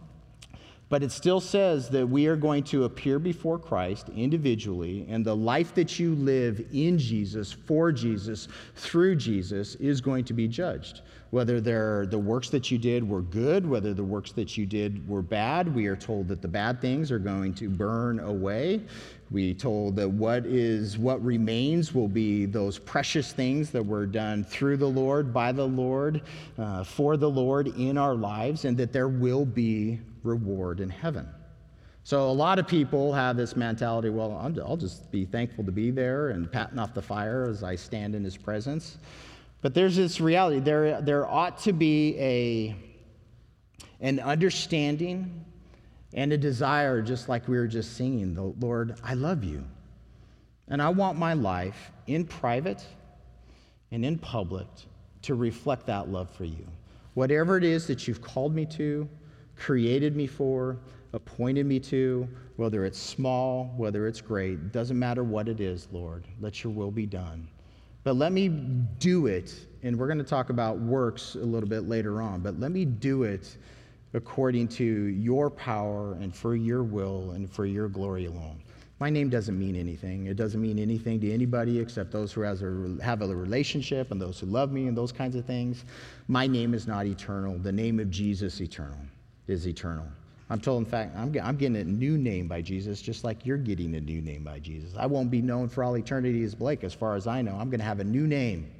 But 0.89 1.03
it 1.03 1.11
still 1.11 1.41
says 1.41 1.89
that 1.89 2.07
we 2.07 2.27
are 2.29 2.37
going 2.37 2.63
to 2.65 2.85
appear 2.85 3.19
before 3.19 3.59
Christ 3.59 4.09
individually, 4.11 5.05
and 5.09 5.25
the 5.25 5.35
life 5.35 5.75
that 5.75 5.99
you 5.99 6.15
live 6.15 6.65
in 6.73 6.97
Jesus, 6.97 7.51
for 7.51 7.91
Jesus, 7.91 8.47
through 8.77 9.17
Jesus, 9.17 9.75
is 9.77 10.01
going 10.01 10.25
to 10.27 10.33
be 10.33 10.47
judged. 10.47 11.01
Whether 11.31 11.61
the 11.61 12.19
works 12.19 12.51
that 12.51 12.71
you 12.71 12.79
did 12.79 13.09
were 13.09 13.23
good, 13.23 13.69
whether 13.69 13.93
the 13.93 14.05
works 14.05 14.33
that 14.33 14.57
you 14.57 14.65
did 14.65 15.07
were 15.09 15.23
bad, 15.23 15.75
we 15.75 15.87
are 15.87 15.97
told 15.97 16.29
that 16.29 16.41
the 16.41 16.49
bad 16.49 16.81
things 16.81 17.11
are 17.11 17.19
going 17.19 17.53
to 17.55 17.69
burn 17.69 18.21
away. 18.21 18.83
We 19.31 19.53
told 19.53 19.97
that 19.97 20.09
what 20.09 20.47
is 20.47 20.99
what 20.99 21.23
remains 21.25 21.93
will 21.93 22.07
be 22.07 22.47
those 22.47 22.79
precious 22.79 23.33
things 23.33 23.71
that 23.71 23.85
were 23.85 24.07
done 24.07 24.45
through 24.45 24.77
the 24.77 24.89
Lord, 24.89 25.35
by 25.35 25.51
the 25.51 25.67
Lord, 25.67 26.23
uh, 26.59 26.85
for 26.85 27.17
the 27.17 27.29
Lord 27.29 27.69
in 27.77 27.99
our 27.99 28.15
lives, 28.15 28.65
and 28.65 28.77
that 28.77 28.93
there 28.93 29.09
will 29.09 29.45
be 29.45 29.99
reward 30.23 30.79
in 30.79 30.89
heaven. 30.89 31.29
So 32.05 32.31
a 32.31 32.33
lot 32.33 32.61
of 32.61 32.69
people 32.69 33.13
have 33.13 33.37
this 33.37 33.57
mentality 33.57 34.11
well, 34.11 34.39
I'll 34.65 34.77
just 34.77 35.11
be 35.11 35.25
thankful 35.25 35.65
to 35.65 35.73
be 35.73 35.91
there 35.91 36.29
and 36.29 36.51
patting 36.51 36.79
off 36.79 36.95
the 36.95 37.03
fire 37.03 37.49
as 37.49 37.65
I 37.65 37.75
stand 37.75 38.15
in 38.15 38.23
his 38.23 38.37
presence. 38.37 38.99
But 39.67 39.75
there's 39.75 39.97
this 39.97 40.21
reality 40.21 40.61
there, 40.61 41.01
there 41.01 41.27
ought 41.27 41.59
to 41.63 41.73
be 41.73 42.17
a, 42.21 42.77
an 43.99 44.21
understanding 44.21 45.45
and 46.15 46.33
a 46.33 46.39
desire, 46.39 47.03
just 47.03 47.29
like 47.29 47.49
we 47.49 47.57
were 47.57 47.67
just 47.67 47.97
singing, 47.97 48.33
the 48.33 48.45
Lord, 48.65 48.97
I 49.03 49.15
love 49.15 49.43
you. 49.43 49.65
And 50.69 50.81
I 50.81 50.91
want 50.91 51.19
my 51.19 51.33
life 51.33 51.91
in 52.07 52.27
private 52.27 52.87
and 53.91 54.05
in 54.05 54.19
public 54.19 54.69
to 55.23 55.35
reflect 55.35 55.87
that 55.87 56.11
love 56.11 56.31
for 56.31 56.45
you. 56.45 56.65
Whatever 57.15 57.57
it 57.57 57.65
is 57.65 57.89
that 57.89 58.07
you've 58.07 58.23
called 58.23 58.55
me 58.55 58.67
to, 58.67 59.09
created 59.57 60.15
me 60.15 60.29
for, 60.29 60.79
appointed 61.13 61.67
me 61.67 61.81
to, 61.81 62.29
whether 62.55 62.85
it's 62.85 63.01
small, 63.01 63.75
whether 63.77 64.07
it's 64.07 64.21
great, 64.21 64.71
doesn't 64.71 64.97
matter 64.97 65.25
what 65.25 65.49
it 65.49 65.59
is, 65.59 65.89
Lord. 65.91 66.23
Let 66.41 66.63
your 66.63 66.73
will 66.73 66.93
be 66.93 67.07
done. 67.07 67.49
But 68.07 68.15
let 68.15 68.31
me 68.31 68.47
do 69.01 69.27
it, 69.27 69.53
and 69.83 69.99
we're 69.99 70.07
going 70.07 70.19
to 70.19 70.23
talk 70.23 70.51
about 70.51 70.79
works 70.79 71.35
a 71.35 71.45
little 71.45 71.69
bit 71.69 71.89
later 71.89 72.23
on, 72.23 72.39
but 72.39 72.61
let 72.61 72.71
me 72.71 72.85
do 72.85 73.25
it 73.25 73.57
according 74.15 74.69
to 74.69 74.85
your 74.85 75.51
power 75.51 76.13
and 76.21 76.33
for 76.33 76.55
your 76.55 76.85
will 76.85 77.33
and 77.33 77.51
for 77.51 77.67
your 77.67 77.89
glory 77.89 78.27
alone. 78.27 78.63
My 79.01 79.11
name 79.11 79.29
doesn't 79.29 79.59
mean 79.59 79.75
anything. 79.75 80.27
It 80.27 80.37
doesn't 80.37 80.63
mean 80.63 80.79
anything 80.79 81.19
to 81.23 81.33
anybody 81.33 81.81
except 81.81 82.13
those 82.13 82.33
who 82.33 82.43
have 82.43 82.63
a 83.23 83.27
relationship 83.35 84.13
and 84.13 84.23
those 84.23 84.39
who 84.39 84.47
love 84.47 84.71
me 84.71 84.87
and 84.87 84.97
those 84.97 85.11
kinds 85.11 85.35
of 85.35 85.45
things. 85.45 85.85
My 86.29 86.47
name 86.47 86.75
is 86.75 86.87
not 86.87 87.07
eternal. 87.07 87.59
The 87.59 87.73
name 87.73 87.99
of 87.99 88.09
Jesus 88.09 88.61
eternal 88.61 89.01
is 89.49 89.67
eternal. 89.67 90.07
I'm 90.49 90.61
told, 90.61 90.85
in 90.85 90.89
fact, 90.89 91.17
I'm, 91.17 91.35
I'm 91.43 91.57
getting 91.57 91.77
a 91.77 91.85
new 91.85 92.17
name 92.17 92.47
by 92.47 92.63
Jesus, 92.63 93.03
just 93.03 93.25
like 93.25 93.45
you're 93.45 93.57
getting 93.57 93.97
a 93.97 94.01
new 94.01 94.21
name 94.21 94.45
by 94.45 94.61
Jesus. 94.61 94.95
I 94.97 95.07
won't 95.07 95.31
be 95.31 95.43
known 95.43 95.69
for 95.69 95.83
all 95.83 95.97
eternity 95.97 96.45
as 96.45 96.55
Blake, 96.55 96.85
as 96.85 96.95
far 96.95 97.17
as 97.17 97.27
I 97.27 97.43
know. 97.43 97.57
I'm 97.57 97.69
going 97.69 97.81
to 97.81 97.87
have 97.87 97.99
a 97.99 98.05
new 98.05 98.29
name. 98.29 98.71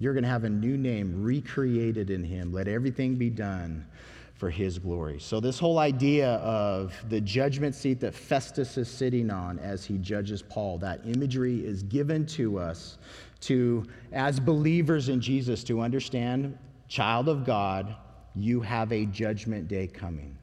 You're 0.00 0.14
going 0.14 0.24
to 0.24 0.28
have 0.28 0.44
a 0.44 0.50
new 0.50 0.76
name 0.76 1.22
recreated 1.22 2.10
in 2.10 2.24
him. 2.24 2.52
Let 2.52 2.66
everything 2.66 3.14
be 3.14 3.30
done 3.30 3.86
for 4.34 4.50
his 4.50 4.78
glory. 4.78 5.18
So, 5.18 5.40
this 5.40 5.58
whole 5.58 5.78
idea 5.78 6.34
of 6.34 6.92
the 7.08 7.20
judgment 7.20 7.74
seat 7.74 8.00
that 8.00 8.14
Festus 8.14 8.76
is 8.76 8.88
sitting 8.88 9.30
on 9.30 9.58
as 9.60 9.84
he 9.84 9.96
judges 9.98 10.42
Paul, 10.42 10.76
that 10.78 11.00
imagery 11.06 11.64
is 11.64 11.82
given 11.84 12.26
to 12.26 12.58
us 12.58 12.98
to, 13.42 13.86
as 14.12 14.38
believers 14.38 15.08
in 15.08 15.20
Jesus, 15.20 15.64
to 15.64 15.80
understand, 15.80 16.58
child 16.88 17.28
of 17.28 17.44
God, 17.44 17.96
you 18.34 18.60
have 18.60 18.92
a 18.92 19.06
judgment 19.06 19.68
day 19.68 19.86
coming. 19.86 20.35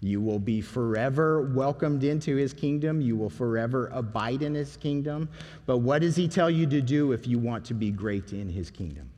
You 0.00 0.20
will 0.20 0.38
be 0.38 0.60
forever 0.60 1.42
welcomed 1.42 2.04
into 2.04 2.36
his 2.36 2.52
kingdom. 2.52 3.00
You 3.00 3.16
will 3.16 3.30
forever 3.30 3.90
abide 3.92 4.42
in 4.42 4.54
his 4.54 4.76
kingdom. 4.76 5.28
But 5.66 5.78
what 5.78 6.02
does 6.02 6.14
he 6.14 6.28
tell 6.28 6.48
you 6.48 6.66
to 6.68 6.80
do 6.80 7.12
if 7.12 7.26
you 7.26 7.38
want 7.38 7.64
to 7.66 7.74
be 7.74 7.90
great 7.90 8.32
in 8.32 8.48
his 8.48 8.70
kingdom? 8.70 9.10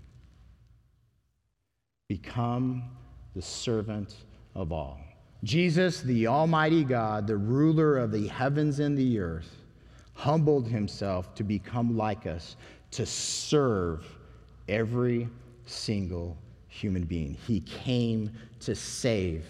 Become 2.08 2.84
the 3.34 3.42
servant 3.42 4.14
of 4.54 4.72
all. 4.72 4.98
Jesus, 5.44 6.00
the 6.00 6.26
Almighty 6.26 6.84
God, 6.84 7.26
the 7.26 7.36
ruler 7.36 7.98
of 7.98 8.10
the 8.10 8.28
heavens 8.28 8.80
and 8.80 8.96
the 8.96 9.18
earth, 9.18 9.56
humbled 10.14 10.66
himself 10.66 11.34
to 11.34 11.44
become 11.44 11.96
like 11.96 12.26
us, 12.26 12.56
to 12.90 13.06
serve 13.06 14.04
every 14.68 15.28
single 15.66 16.36
human 16.68 17.04
being. 17.04 17.34
He 17.46 17.60
came 17.60 18.30
to 18.60 18.74
save 18.74 19.44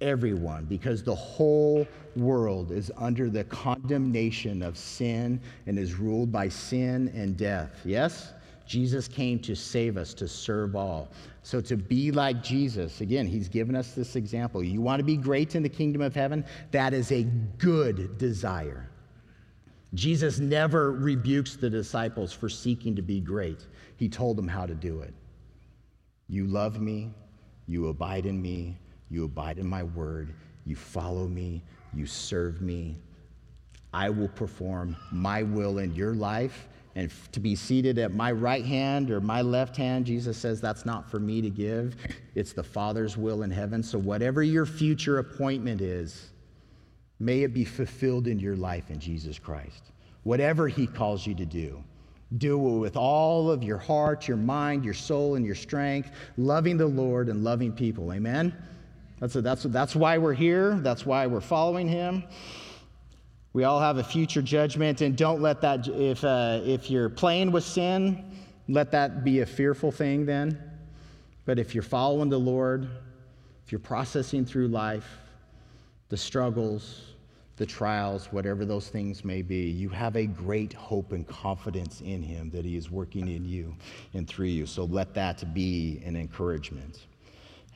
everyone 0.00 0.64
because 0.64 1.02
the 1.02 1.14
whole 1.14 1.86
world 2.16 2.70
is 2.70 2.90
under 2.96 3.28
the 3.28 3.44
condemnation 3.44 4.62
of 4.62 4.76
sin 4.76 5.40
and 5.66 5.78
is 5.78 5.94
ruled 5.94 6.30
by 6.30 6.48
sin 6.48 7.12
and 7.14 7.36
death. 7.36 7.80
Yes? 7.84 8.32
Jesus 8.66 9.06
came 9.06 9.38
to 9.40 9.54
save 9.54 9.96
us, 9.96 10.12
to 10.14 10.26
serve 10.26 10.74
all. 10.74 11.08
So, 11.42 11.60
to 11.60 11.76
be 11.76 12.10
like 12.10 12.42
Jesus, 12.42 13.00
again, 13.00 13.26
he's 13.26 13.48
given 13.48 13.76
us 13.76 13.92
this 13.92 14.16
example. 14.16 14.62
You 14.62 14.80
want 14.80 14.98
to 14.98 15.04
be 15.04 15.16
great 15.16 15.54
in 15.54 15.62
the 15.62 15.68
kingdom 15.68 16.02
of 16.02 16.14
heaven? 16.14 16.44
That 16.72 16.92
is 16.92 17.12
a 17.12 17.22
good 17.58 18.18
desire. 18.18 18.90
Jesus 19.94 20.40
never 20.40 20.92
rebukes 20.92 21.54
the 21.54 21.70
disciples 21.70 22.32
for 22.32 22.48
seeking 22.48 22.96
to 22.96 23.02
be 23.02 23.20
great, 23.20 23.66
he 23.96 24.08
told 24.08 24.36
them 24.36 24.48
how 24.48 24.66
to 24.66 24.74
do 24.74 25.00
it. 25.00 25.14
You 26.28 26.46
love 26.46 26.80
me, 26.80 27.12
you 27.68 27.86
abide 27.88 28.26
in 28.26 28.42
me, 28.42 28.76
you 29.10 29.24
abide 29.24 29.58
in 29.58 29.66
my 29.66 29.82
word, 29.82 30.34
you 30.64 30.76
follow 30.76 31.26
me, 31.26 31.62
you 31.94 32.06
serve 32.06 32.60
me. 32.60 32.96
I 33.92 34.10
will 34.10 34.28
perform 34.28 34.96
my 35.10 35.42
will 35.42 35.78
in 35.78 35.94
your 35.94 36.14
life 36.14 36.68
And 36.96 37.12
to 37.32 37.40
be 37.40 37.54
seated 37.54 37.98
at 37.98 38.14
my 38.14 38.32
right 38.32 38.64
hand 38.64 39.10
or 39.10 39.20
my 39.20 39.42
left 39.42 39.76
hand, 39.76 40.06
Jesus 40.06 40.38
says 40.38 40.62
that's 40.62 40.86
not 40.86 41.10
for 41.10 41.20
me 41.20 41.42
to 41.42 41.50
give. 41.50 41.94
It's 42.34 42.54
the 42.54 42.62
Father's 42.62 43.18
will 43.18 43.42
in 43.42 43.50
heaven. 43.50 43.82
So, 43.82 43.98
whatever 43.98 44.42
your 44.42 44.64
future 44.64 45.18
appointment 45.18 45.82
is, 45.82 46.30
may 47.20 47.42
it 47.42 47.52
be 47.52 47.66
fulfilled 47.66 48.26
in 48.26 48.38
your 48.40 48.56
life 48.56 48.90
in 48.90 48.98
Jesus 48.98 49.38
Christ. 49.38 49.92
Whatever 50.22 50.68
He 50.68 50.86
calls 50.86 51.26
you 51.26 51.34
to 51.34 51.44
do, 51.44 51.84
do 52.38 52.56
it 52.56 52.78
with 52.78 52.96
all 52.96 53.50
of 53.50 53.62
your 53.62 53.78
heart, 53.78 54.26
your 54.26 54.38
mind, 54.38 54.82
your 54.82 54.94
soul, 54.94 55.34
and 55.34 55.44
your 55.44 55.54
strength, 55.54 56.10
loving 56.38 56.78
the 56.78 56.86
Lord 56.86 57.28
and 57.28 57.44
loving 57.44 57.72
people. 57.72 58.10
Amen? 58.10 58.56
That's, 59.18 59.34
a, 59.36 59.40
that's, 59.40 59.64
a, 59.64 59.68
that's 59.68 59.96
why 59.96 60.18
we're 60.18 60.34
here, 60.34 60.74
that's 60.82 61.06
why 61.06 61.26
we're 61.26 61.40
following 61.40 61.88
Him. 61.88 62.24
We 63.52 63.64
all 63.64 63.80
have 63.80 63.96
a 63.96 64.04
future 64.04 64.42
judgment, 64.42 65.00
and 65.00 65.16
don't 65.16 65.40
let 65.40 65.62
that, 65.62 65.88
if, 65.88 66.22
uh, 66.22 66.60
if 66.64 66.90
you're 66.90 67.08
playing 67.08 67.52
with 67.52 67.64
sin, 67.64 68.36
let 68.68 68.92
that 68.92 69.24
be 69.24 69.40
a 69.40 69.46
fearful 69.46 69.90
thing 69.90 70.26
then. 70.26 70.62
But 71.46 71.58
if 71.58 71.74
you're 71.74 71.82
following 71.82 72.28
the 72.28 72.38
Lord, 72.38 72.88
if 73.64 73.72
you're 73.72 73.78
processing 73.78 74.44
through 74.44 74.68
life, 74.68 75.08
the 76.10 76.16
struggles, 76.16 77.02
the 77.56 77.64
trials, 77.64 78.26
whatever 78.32 78.66
those 78.66 78.88
things 78.88 79.24
may 79.24 79.40
be, 79.40 79.70
you 79.70 79.88
have 79.88 80.16
a 80.16 80.26
great 80.26 80.74
hope 80.74 81.12
and 81.12 81.26
confidence 81.26 82.02
in 82.02 82.22
Him 82.22 82.50
that 82.50 82.66
He 82.66 82.76
is 82.76 82.90
working 82.90 83.28
in 83.28 83.46
you 83.46 83.74
and 84.12 84.28
through 84.28 84.46
you. 84.46 84.66
So 84.66 84.84
let 84.84 85.14
that 85.14 85.54
be 85.54 86.02
an 86.04 86.16
encouragement. 86.16 87.06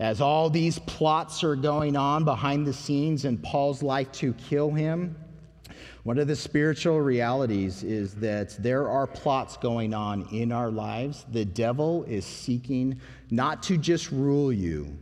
As 0.01 0.23
all 0.23 0.49
these 0.49 0.79
plots 0.79 1.45
are 1.45 1.55
going 1.55 1.95
on 1.95 2.25
behind 2.25 2.67
the 2.67 2.73
scenes 2.73 3.27
in 3.27 3.37
Paul's 3.37 3.83
life 3.83 4.11
to 4.13 4.33
kill 4.33 4.71
him, 4.71 5.15
one 6.05 6.19
of 6.19 6.27
the 6.27 6.35
spiritual 6.35 7.03
realities 7.03 7.83
is 7.83 8.15
that 8.15 8.57
there 8.63 8.89
are 8.89 9.07
plots 9.07 9.59
going 9.59 9.93
on 9.93 10.27
in 10.33 10.53
our 10.53 10.71
lives. 10.71 11.27
The 11.31 11.45
devil 11.45 12.05
is 12.05 12.25
seeking 12.25 12.99
not 13.31 13.63
to 13.65 13.77
just 13.77 14.11
rule 14.11 14.51
you, 14.51 14.97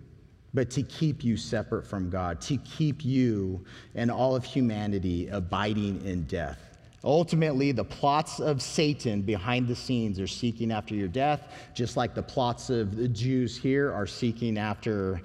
but 0.53 0.69
to 0.71 0.83
keep 0.83 1.23
you 1.23 1.37
separate 1.37 1.87
from 1.87 2.11
God, 2.11 2.41
to 2.43 2.57
keep 2.57 3.05
you 3.05 3.65
and 3.95 4.11
all 4.11 4.35
of 4.35 4.45
humanity 4.45 5.29
abiding 5.29 6.05
in 6.05 6.25
death. 6.25 6.68
Ultimately, 7.05 7.71
the 7.73 7.85
plots 7.85 8.41
of 8.41 8.61
Satan 8.61 9.23
behind 9.23 9.69
the 9.69 9.77
scenes 9.77 10.19
are 10.19 10.27
seeking 10.27 10.73
after 10.73 10.95
your 10.95 11.09
death, 11.09 11.53
just 11.75 11.97
like 11.97 12.15
the 12.15 12.23
plots 12.23 12.71
of 12.71 12.97
the 12.97 13.09
Jews 13.09 13.57
here 13.57 13.93
are 13.93 14.07
seeking 14.07 14.59
after 14.59 15.21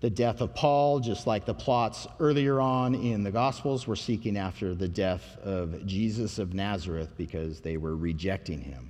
the 0.00 0.08
death 0.08 0.40
of 0.40 0.54
Paul, 0.54 1.00
just 1.00 1.26
like 1.26 1.44
the 1.44 1.54
plots 1.54 2.06
earlier 2.20 2.60
on 2.60 2.94
in 2.94 3.24
the 3.24 3.30
Gospels 3.30 3.86
were 3.86 3.96
seeking 3.96 4.36
after 4.36 4.74
the 4.74 4.88
death 4.88 5.36
of 5.42 5.84
Jesus 5.86 6.38
of 6.38 6.54
Nazareth 6.54 7.10
because 7.16 7.60
they 7.60 7.76
were 7.76 7.96
rejecting 7.96 8.60
him. 8.60 8.87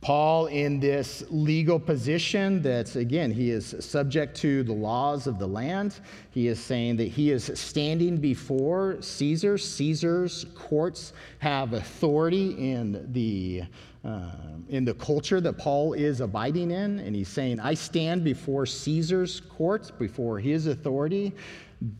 Paul, 0.00 0.46
in 0.46 0.78
this 0.78 1.24
legal 1.30 1.80
position, 1.80 2.62
that 2.62 2.94
again, 2.94 3.30
he 3.30 3.50
is 3.50 3.74
subject 3.80 4.36
to 4.38 4.62
the 4.62 4.72
laws 4.72 5.26
of 5.26 5.38
the 5.38 5.48
land. 5.48 5.98
He 6.30 6.46
is 6.48 6.60
saying 6.60 6.96
that 6.96 7.08
he 7.08 7.30
is 7.30 7.50
standing 7.54 8.18
before 8.18 8.98
Caesar. 9.00 9.58
Caesar's 9.58 10.46
courts 10.54 11.12
have 11.38 11.72
authority 11.72 12.72
in 12.72 13.12
the 13.12 13.64
um, 14.06 14.64
in 14.68 14.84
the 14.84 14.94
culture 14.94 15.40
that 15.40 15.58
Paul 15.58 15.94
is 15.94 16.20
abiding 16.20 16.70
in. 16.70 17.00
And 17.00 17.16
he's 17.16 17.28
saying, 17.28 17.58
I 17.58 17.74
stand 17.74 18.22
before 18.22 18.64
Caesar's 18.64 19.40
courts, 19.40 19.90
before 19.90 20.38
his 20.38 20.68
authority. 20.68 21.32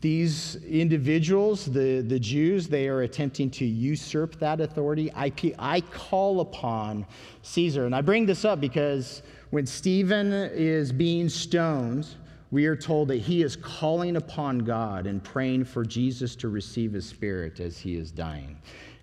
These 0.01 0.55
individuals, 0.63 1.65
the, 1.65 2.01
the 2.01 2.19
Jews, 2.19 2.67
they 2.67 2.87
are 2.87 3.01
attempting 3.01 3.51
to 3.51 3.65
usurp 3.65 4.39
that 4.39 4.59
authority. 4.59 5.11
I, 5.13 5.31
I 5.59 5.81
call 5.81 6.41
upon 6.41 7.05
Caesar. 7.43 7.85
And 7.85 7.95
I 7.95 8.01
bring 8.01 8.25
this 8.25 8.43
up 8.43 8.59
because 8.59 9.21
when 9.51 9.65
Stephen 9.65 10.31
is 10.33 10.91
being 10.91 11.29
stoned, 11.29 12.07
we 12.49 12.65
are 12.65 12.75
told 12.75 13.09
that 13.09 13.17
he 13.17 13.43
is 13.43 13.55
calling 13.55 14.15
upon 14.15 14.59
God 14.59 15.05
and 15.05 15.23
praying 15.23 15.65
for 15.65 15.83
Jesus 15.85 16.35
to 16.37 16.49
receive 16.49 16.93
his 16.93 17.07
spirit 17.07 17.59
as 17.59 17.77
he 17.77 17.95
is 17.95 18.09
dying 18.11 18.57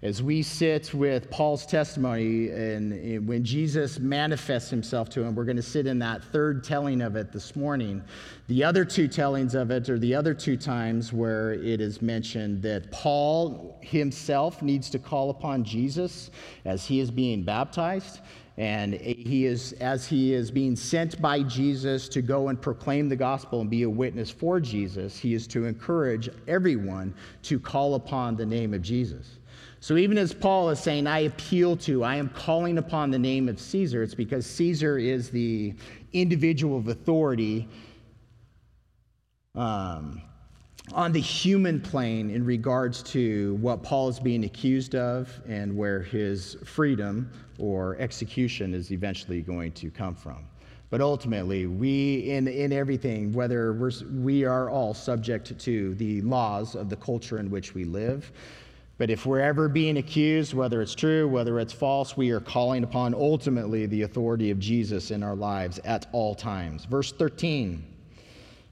as 0.04 0.23
we 0.23 0.42
sit 0.42 0.92
with 0.92 1.30
Paul's 1.30 1.64
testimony 1.64 2.50
and, 2.50 3.26
when 3.26 3.42
Jesus 3.42 3.99
manifests 3.99 4.68
himself 4.68 5.08
to 5.11 5.23
him, 5.23 5.34
we're 5.34 5.46
going 5.46 5.56
to 5.56 5.62
sit 5.62 5.87
in 5.87 5.99
that 6.00 6.23
third 6.23 6.62
telling 6.62 7.00
of 7.00 7.16
it 7.16 7.32
this 7.32 7.56
morning. 7.56 8.04
The 8.49 8.62
other 8.62 8.84
two 8.84 9.08
tellings 9.08 9.54
of 9.54 9.71
it 9.71 9.88
are 9.88 9.99
the 9.99 10.14
other 10.14 10.34
two 10.34 10.58
times 10.58 11.10
where 11.10 11.54
it 11.54 11.80
is 11.80 12.02
mentioned 12.02 12.60
that 12.62 12.93
Paul 12.93 13.78
himself 13.80 14.60
needs 14.60 14.90
to 14.90 14.99
call 14.99 15.30
upon 15.30 15.64
Jesus 15.64 16.30
as 16.67 16.84
he 16.84 17.00
is 17.00 17.10
being 17.10 17.43
baptized. 17.43 18.21
And 18.58 18.95
he 18.95 19.47
is, 19.47 19.73
as 19.80 20.06
he 20.06 20.34
is 20.34 20.50
being 20.50 20.76
sent 20.76 21.21
by 21.21 21.43
Jesus 21.43 22.08
to 22.10 22.23
go 22.23 22.49
and 22.49 22.60
proclaim 22.60 23.08
the 23.08 23.17
gospel 23.17 23.62
and 23.62 23.71
be 23.71 23.82
a 23.82 23.90
witness 23.90 24.30
for 24.30 24.60
Jesus, 24.60 25.19
he 25.19 25.34
is 25.34 25.47
to 25.49 25.64
encourage 25.64 26.28
everyone 26.47 27.14
to 27.45 27.58
call 27.58 27.95
upon 27.95 28.36
the 28.36 28.47
name 28.47 28.75
of 28.75 28.82
Jesus. 28.82 29.38
So 29.84 29.99
even 29.99 30.16
as 30.16 30.32
Paul 30.32 30.70
is 30.70 30.80
saying, 30.80 31.06
I 31.06 31.18
appeal 31.18 31.76
to, 31.76 32.04
I 32.04 32.16
am 32.16 32.30
calling 32.30 32.78
upon 32.78 33.10
the 33.10 33.18
name 33.18 33.50
of 33.50 33.60
Caesar, 33.60 34.02
it's 34.02 34.14
because 34.14 34.47
Caesar 34.47 34.97
is 34.97 35.28
the 35.28 35.75
individual 36.14 36.78
of 36.78 36.88
authority 36.88 37.68
um, 39.54 40.23
on 40.94 41.12
the 41.12 41.20
human 41.20 41.82
plane 41.82 42.30
in 42.30 42.47
regards 42.47 43.02
to 43.02 43.56
what 43.56 43.82
Paul 43.82 44.08
is 44.08 44.18
being 44.18 44.44
accused 44.44 44.94
of 44.94 45.38
and 45.47 45.76
where 45.76 46.00
his 46.00 46.56
freedom 46.64 47.30
or 47.58 47.97
execution 47.97 48.73
is 48.73 48.90
eventually 48.90 49.42
going 49.42 49.73
to 49.73 49.90
come 49.90 50.14
from. 50.14 50.47
But 50.88 51.02
ultimately, 51.02 51.66
we, 51.66 52.30
in, 52.30 52.49
in 52.49 52.73
everything, 52.73 53.34
whether 53.34 53.75
we're, 53.75 53.90
we 54.14 54.47
are 54.47 54.70
all 54.70 54.94
subject 54.94 55.58
to 55.58 55.94
the 55.97 56.23
laws 56.23 56.75
of 56.75 56.88
the 56.88 56.97
culture 56.97 57.36
in 57.36 57.50
which 57.50 57.75
we 57.75 57.84
live, 57.84 58.32
but 58.97 59.11
if 59.11 59.26
we're 59.26 59.41
ever 59.41 59.69
being 59.69 59.97
accused, 59.97 60.54
whether 60.54 60.80
it's 60.80 60.95
true, 60.95 61.26
whether 61.26 61.59
it's 61.59 61.73
false, 61.73 62.17
we 62.17 62.30
are 62.30 62.41
calling 62.41 62.85
upon 62.85 63.13
ultimately 63.13 63.87
the 63.87 64.02
authority 64.02 64.50
of 64.50 64.59
Jesus 64.61 65.11
in 65.11 65.23
our 65.23 65.35
lives 65.35 65.80
at 65.85 66.07
all 66.13 66.35
times. 66.35 66.85
Verse 66.85 67.13
13 67.13 67.85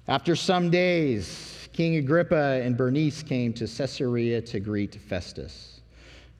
After 0.06 0.36
some 0.36 0.70
days, 0.70 1.68
King 1.72 1.96
Agrippa 1.96 2.60
and 2.62 2.76
Bernice 2.76 3.22
came 3.22 3.52
to 3.54 3.66
Caesarea 3.66 4.40
to 4.42 4.60
greet 4.60 4.94
Festus. 4.94 5.80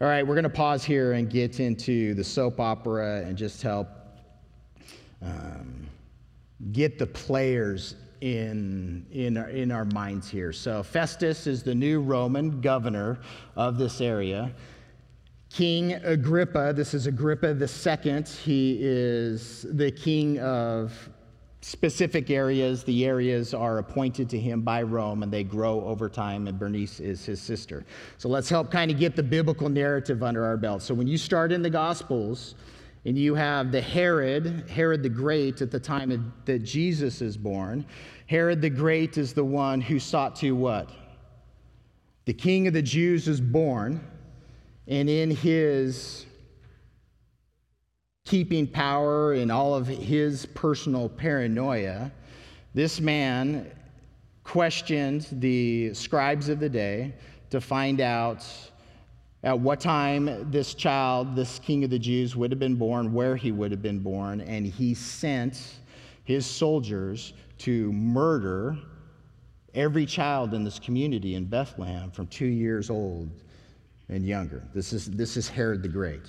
All 0.00 0.08
right, 0.08 0.26
we're 0.26 0.34
going 0.34 0.44
to 0.44 0.50
pause 0.50 0.84
here 0.84 1.12
and 1.12 1.30
get 1.30 1.58
into 1.58 2.14
the 2.14 2.24
soap 2.24 2.60
opera 2.60 3.22
and 3.24 3.36
just 3.36 3.62
help 3.62 3.88
um, 5.22 5.86
get 6.72 6.98
the 6.98 7.06
players 7.06 7.94
in, 8.22 9.04
in, 9.10 9.36
our, 9.36 9.48
in 9.48 9.72
our 9.72 9.84
minds 9.84 10.30
here. 10.30 10.52
So, 10.52 10.84
Festus 10.84 11.48
is 11.48 11.64
the 11.64 11.74
new 11.74 12.00
Roman 12.00 12.60
governor 12.60 13.18
of 13.56 13.78
this 13.78 14.00
area. 14.00 14.52
King 15.50 15.94
Agrippa, 15.94 16.72
this 16.72 16.94
is 16.94 17.08
Agrippa 17.08 17.66
second. 17.66 18.28
He 18.28 18.78
is 18.80 19.66
the 19.72 19.90
king 19.90 20.38
of 20.38 21.10
specific 21.62 22.30
areas. 22.30 22.84
The 22.84 23.04
areas 23.04 23.54
are 23.54 23.78
appointed 23.78 24.30
to 24.30 24.38
him 24.38 24.62
by 24.62 24.82
Rome 24.82 25.24
and 25.24 25.32
they 25.32 25.42
grow 25.42 25.84
over 25.84 26.08
time, 26.08 26.46
and 26.46 26.56
Bernice 26.56 27.00
is 27.00 27.26
his 27.26 27.40
sister. 27.40 27.84
So 28.18 28.28
let's 28.28 28.48
help 28.48 28.70
kind 28.70 28.90
of 28.90 29.00
get 29.00 29.16
the 29.16 29.22
biblical 29.22 29.68
narrative 29.68 30.22
under 30.22 30.46
our 30.46 30.56
belt. 30.56 30.82
So 30.82 30.94
when 30.94 31.08
you 31.08 31.18
start 31.18 31.50
in 31.50 31.60
the 31.60 31.70
Gospels, 31.70 32.54
and 33.04 33.18
you 33.18 33.34
have 33.34 33.72
the 33.72 33.80
Herod, 33.80 34.68
Herod 34.70 35.02
the 35.02 35.08
Great, 35.08 35.60
at 35.60 35.70
the 35.70 35.80
time 35.80 36.32
that 36.44 36.58
Jesus 36.60 37.20
is 37.20 37.36
born. 37.36 37.84
Herod 38.26 38.60
the 38.60 38.70
Great 38.70 39.18
is 39.18 39.32
the 39.32 39.44
one 39.44 39.80
who 39.80 39.98
sought 39.98 40.36
to 40.36 40.52
what? 40.52 40.90
The 42.24 42.32
king 42.32 42.66
of 42.66 42.72
the 42.72 42.82
Jews 42.82 43.26
is 43.26 43.40
born, 43.40 44.00
and 44.86 45.10
in 45.10 45.30
his 45.30 46.26
keeping 48.24 48.66
power 48.66 49.32
and 49.32 49.50
all 49.50 49.74
of 49.74 49.86
his 49.86 50.46
personal 50.46 51.08
paranoia, 51.08 52.12
this 52.74 53.00
man 53.00 53.70
questioned 54.44 55.26
the 55.32 55.92
scribes 55.94 56.48
of 56.48 56.60
the 56.60 56.68
day 56.68 57.12
to 57.50 57.60
find 57.60 58.00
out 58.00 58.46
at 59.42 59.58
what 59.58 59.80
time 59.80 60.50
this 60.50 60.74
child, 60.74 61.34
this 61.34 61.58
king 61.58 61.82
of 61.82 61.90
the 61.90 61.98
Jews, 61.98 62.36
would 62.36 62.52
have 62.52 62.60
been 62.60 62.76
born, 62.76 63.12
where 63.12 63.34
he 63.34 63.50
would 63.50 63.72
have 63.72 63.82
been 63.82 63.98
born, 63.98 64.40
and 64.40 64.64
he 64.64 64.94
sent 64.94 65.80
his 66.24 66.46
soldiers 66.46 67.32
to 67.62 67.92
murder 67.92 68.76
every 69.74 70.06
child 70.06 70.54
in 70.54 70.64
this 70.64 70.78
community 70.78 71.34
in 71.34 71.44
Bethlehem 71.44 72.10
from 72.10 72.26
two 72.26 72.46
years 72.46 72.90
old 72.90 73.30
and 74.08 74.24
younger. 74.26 74.62
This 74.74 74.92
is, 74.92 75.10
this 75.10 75.36
is 75.36 75.48
Herod 75.48 75.82
the 75.82 75.88
Great. 75.88 76.22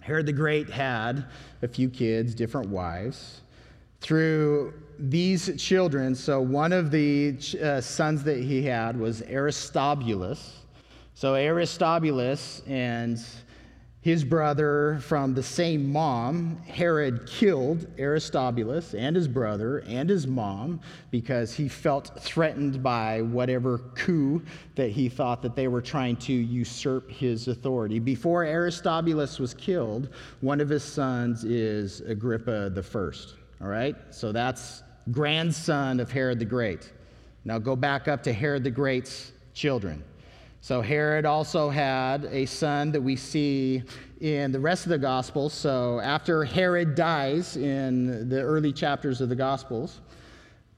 Herod 0.00 0.26
the 0.26 0.32
Great 0.32 0.70
had 0.70 1.26
a 1.62 1.68
few 1.68 1.88
kids, 1.88 2.34
different 2.34 2.68
wives. 2.68 3.40
Through 4.00 4.74
these 4.98 5.60
children, 5.62 6.14
so 6.14 6.40
one 6.40 6.72
of 6.72 6.90
the 6.90 7.36
uh, 7.62 7.80
sons 7.80 8.24
that 8.24 8.38
he 8.38 8.62
had 8.62 8.98
was 8.98 9.22
Aristobulus 9.22 10.62
so 11.14 11.34
Aristobulus 11.34 12.62
and 12.66 13.22
his 14.02 14.24
brother 14.24 14.98
from 15.00 15.32
the 15.32 15.42
same 15.42 15.90
mom, 15.92 16.60
Herod 16.66 17.24
killed 17.24 17.86
Aristobulus 17.98 18.94
and 18.94 19.14
his 19.14 19.28
brother 19.28 19.78
and 19.86 20.10
his 20.10 20.26
mom 20.26 20.80
because 21.12 21.54
he 21.54 21.68
felt 21.68 22.10
threatened 22.20 22.82
by 22.82 23.22
whatever 23.22 23.78
coup 23.94 24.42
that 24.74 24.90
he 24.90 25.08
thought 25.08 25.40
that 25.42 25.54
they 25.54 25.68
were 25.68 25.80
trying 25.80 26.16
to 26.16 26.32
usurp 26.32 27.12
his 27.12 27.46
authority. 27.46 28.00
Before 28.00 28.44
Aristobulus 28.44 29.38
was 29.38 29.54
killed, 29.54 30.08
one 30.40 30.60
of 30.60 30.68
his 30.68 30.82
sons 30.82 31.44
is 31.44 32.00
Agrippa 32.00 32.70
the 32.70 32.82
first. 32.82 33.36
All 33.60 33.68
right? 33.68 33.94
So 34.10 34.32
that's 34.32 34.82
grandson 35.12 36.00
of 36.00 36.10
Herod 36.10 36.40
the 36.40 36.44
Great. 36.44 36.92
Now 37.44 37.60
go 37.60 37.76
back 37.76 38.08
up 38.08 38.24
to 38.24 38.32
Herod 38.32 38.64
the 38.64 38.70
Great's 38.70 39.30
children. 39.54 40.02
So 40.64 40.80
Herod 40.80 41.26
also 41.26 41.70
had 41.70 42.26
a 42.26 42.46
son 42.46 42.92
that 42.92 43.00
we 43.00 43.16
see 43.16 43.82
in 44.20 44.52
the 44.52 44.60
rest 44.60 44.86
of 44.86 44.90
the 44.90 44.98
Gospels. 44.98 45.52
So 45.52 45.98
after 45.98 46.44
Herod 46.44 46.94
dies 46.94 47.56
in 47.56 48.28
the 48.28 48.40
early 48.40 48.72
chapters 48.72 49.20
of 49.20 49.28
the 49.28 49.34
Gospels, 49.34 50.00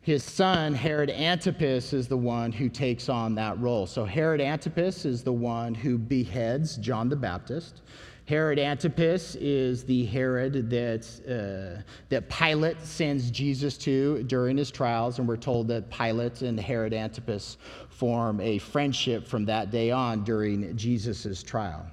his 0.01 0.25
son, 0.25 0.73
Herod 0.73 1.11
Antipas, 1.11 1.93
is 1.93 2.09
the 2.09 2.17
one 2.17 2.51
who 2.51 2.71
takes 2.71 3.11
on 3.11 3.35
that 3.35 3.61
role. 3.61 3.87
So 3.87 4.07
Herod 4.07 4.41
Antipas 4.41 5.05
is 5.05 5.23
the 5.23 5.35
one 5.35 5.75
who 5.75 5.99
beheads 5.99 6.79
John 6.79 7.11
the 7.11 7.17
Baptist. 7.17 7.83
Herod 8.27 8.59
Antipas 8.59 9.35
is 9.35 9.85
the 9.85 10.07
Herod 10.07 10.71
that, 10.71 11.07
uh, 11.29 11.83
that 12.09 12.31
Pilate 12.31 12.81
sends 12.81 13.31
Jesus 13.31 13.77
to 13.79 14.23
during 14.23 14.57
his 14.57 14.71
trials, 14.71 15.19
and 15.19 15.29
we're 15.29 15.37
told 15.37 15.69
that 15.69 15.91
Pilate 15.91 16.41
and 16.41 16.59
Herod 16.59 16.95
Antipas 16.95 17.59
form 17.91 18.41
a 18.41 18.57
friendship 18.59 19.27
from 19.27 19.45
that 19.45 19.71
day 19.71 19.91
on 19.91 20.25
during 20.25 20.75
Jesus' 20.75 21.43
trial. 21.43 21.85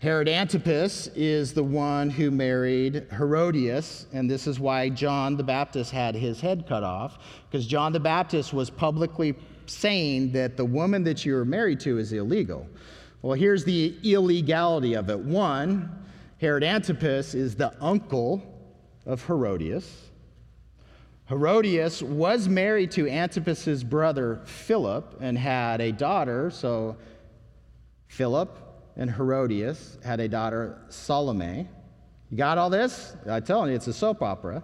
Herod 0.00 0.28
Antipas 0.28 1.08
is 1.16 1.54
the 1.54 1.64
one 1.64 2.10
who 2.10 2.30
married 2.30 3.06
Herodias, 3.10 4.06
and 4.12 4.30
this 4.30 4.46
is 4.46 4.60
why 4.60 4.90
John 4.90 5.38
the 5.38 5.42
Baptist 5.42 5.90
had 5.90 6.14
his 6.14 6.38
head 6.40 6.66
cut 6.68 6.84
off, 6.84 7.18
because 7.50 7.66
John 7.66 7.94
the 7.94 7.98
Baptist 7.98 8.52
was 8.52 8.68
publicly 8.68 9.34
saying 9.64 10.32
that 10.32 10.56
the 10.58 10.64
woman 10.64 11.02
that 11.04 11.24
you 11.24 11.34
are 11.36 11.44
married 11.46 11.80
to 11.80 11.98
is 11.98 12.12
illegal. 12.12 12.68
Well, 13.22 13.34
here's 13.34 13.64
the 13.64 13.96
illegality 14.04 14.94
of 14.94 15.10
it. 15.10 15.18
One, 15.18 15.90
Herod 16.40 16.62
Antipas 16.62 17.34
is 17.34 17.56
the 17.56 17.74
uncle 17.82 18.42
of 19.06 19.24
Herodias. 19.26 20.08
Herodias 21.28 22.02
was 22.02 22.48
married 22.48 22.90
to 22.92 23.08
Antipas's 23.08 23.82
brother 23.82 24.40
Philip 24.44 25.18
and 25.20 25.36
had 25.36 25.80
a 25.80 25.92
daughter, 25.92 26.50
so 26.50 26.96
Philip 28.06 28.56
and 28.96 29.10
Herodias 29.10 29.98
had 30.04 30.20
a 30.20 30.28
daughter, 30.28 30.78
Salome. 30.88 31.68
You 32.30 32.36
got 32.36 32.56
all 32.56 32.70
this? 32.70 33.16
I'm 33.28 33.42
telling 33.42 33.70
you, 33.70 33.76
it's 33.76 33.88
a 33.88 33.92
soap 33.92 34.22
opera. 34.22 34.62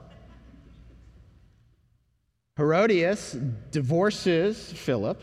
Herodias 2.56 3.36
divorces 3.72 4.72
Philip, 4.72 5.20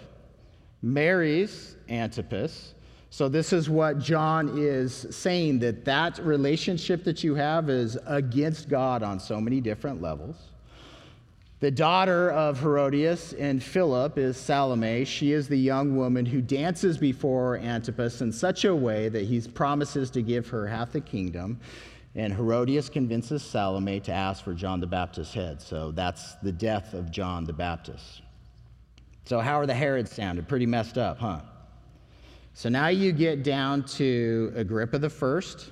marries 0.81 1.75
Antipas. 1.87 2.73
So 3.13 3.27
this 3.27 3.51
is 3.51 3.69
what 3.69 3.99
John 3.99 4.57
is 4.57 5.05
saying 5.09 5.59
that 5.59 5.83
that 5.83 6.17
relationship 6.19 7.03
that 7.03 7.25
you 7.25 7.35
have 7.35 7.69
is 7.69 7.97
against 8.07 8.69
God 8.69 9.03
on 9.03 9.19
so 9.19 9.41
many 9.41 9.59
different 9.59 10.01
levels. 10.01 10.37
The 11.59 11.71
daughter 11.71 12.31
of 12.31 12.61
Herodias 12.61 13.33
and 13.33 13.61
Philip 13.61 14.17
is 14.17 14.37
Salome. 14.37 15.03
She 15.03 15.33
is 15.33 15.49
the 15.49 15.57
young 15.57 15.97
woman 15.97 16.25
who 16.25 16.41
dances 16.41 16.97
before 16.97 17.57
Antipas 17.57 18.21
in 18.21 18.31
such 18.31 18.63
a 18.63 18.73
way 18.73 19.09
that 19.09 19.25
he 19.25 19.41
promises 19.41 20.09
to 20.11 20.21
give 20.21 20.47
her 20.47 20.65
half 20.65 20.93
the 20.93 21.01
kingdom. 21.01 21.59
And 22.15 22.33
Herodias 22.33 22.87
convinces 22.87 23.43
Salome 23.43 23.99
to 23.99 24.13
ask 24.13 24.41
for 24.41 24.53
John 24.53 24.79
the 24.79 24.87
Baptist's 24.87 25.33
head. 25.33 25.61
So 25.61 25.91
that's 25.91 26.35
the 26.35 26.51
death 26.53 26.93
of 26.93 27.11
John 27.11 27.43
the 27.43 27.53
Baptist. 27.53 28.21
So, 29.25 29.39
how 29.39 29.59
are 29.59 29.65
the 29.65 29.73
Herods 29.73 30.13
sounded? 30.13 30.47
Pretty 30.47 30.65
messed 30.65 30.97
up, 30.97 31.19
huh? 31.19 31.41
So 32.53 32.69
now 32.69 32.87
you 32.87 33.11
get 33.11 33.43
down 33.43 33.83
to 33.83 34.51
Agrippa 34.55 34.99
the 34.99 35.09
first. 35.09 35.71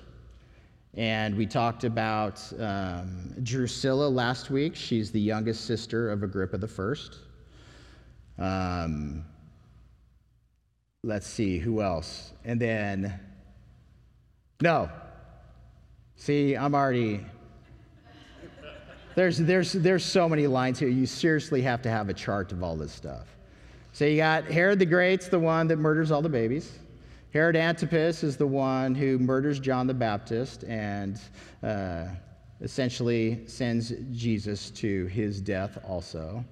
And 0.96 1.36
we 1.36 1.46
talked 1.46 1.84
about 1.84 2.42
um, 2.60 3.36
Drusilla 3.44 4.08
last 4.08 4.50
week. 4.50 4.76
She's 4.76 5.12
the 5.12 5.20
youngest 5.20 5.66
sister 5.66 6.10
of 6.10 6.24
Agrippa 6.24 6.58
the 6.58 6.68
First. 6.68 7.20
Um, 8.40 9.24
let's 11.04 11.28
see, 11.28 11.60
who 11.60 11.82
else? 11.82 12.34
And 12.44 12.60
then, 12.60 13.20
no. 14.62 14.90
See, 16.16 16.56
I'm 16.56 16.74
already. 16.74 17.26
There's, 19.16 19.38
there's, 19.38 19.74
there's 19.74 20.04
so 20.04 20.28
many 20.28 20.48
lines 20.48 20.80
here. 20.80 20.90
You 20.90 21.06
seriously 21.06 21.62
have 21.62 21.82
to 21.84 21.90
have 21.90 22.10
a 22.10 22.14
chart 22.14 22.52
of 22.52 22.64
all 22.64 22.76
this 22.76 22.92
stuff. 22.92 23.28
So 24.00 24.06
you 24.06 24.16
got 24.16 24.46
Herod 24.46 24.80
the 24.80 24.86
Great's 24.86 25.28
the 25.28 25.40
one 25.40 25.68
that 25.68 25.76
murders 25.76 26.10
all 26.10 26.22
the 26.22 26.30
babies. 26.30 26.80
Herod 27.34 27.58
Antipas 27.58 28.24
is 28.24 28.38
the 28.38 28.48
one 28.48 28.96
who 28.96 29.20
murders 29.20 29.60
John 29.60 29.88
the 29.88 29.94
Baptist 29.94 30.64
and 30.64 31.20
uh, 31.62 32.06
essentially 32.62 33.46
sends 33.46 33.92
Jesus 34.14 34.72
to 34.72 35.08
his 35.08 35.42
death 35.42 35.78
also. 35.86 36.46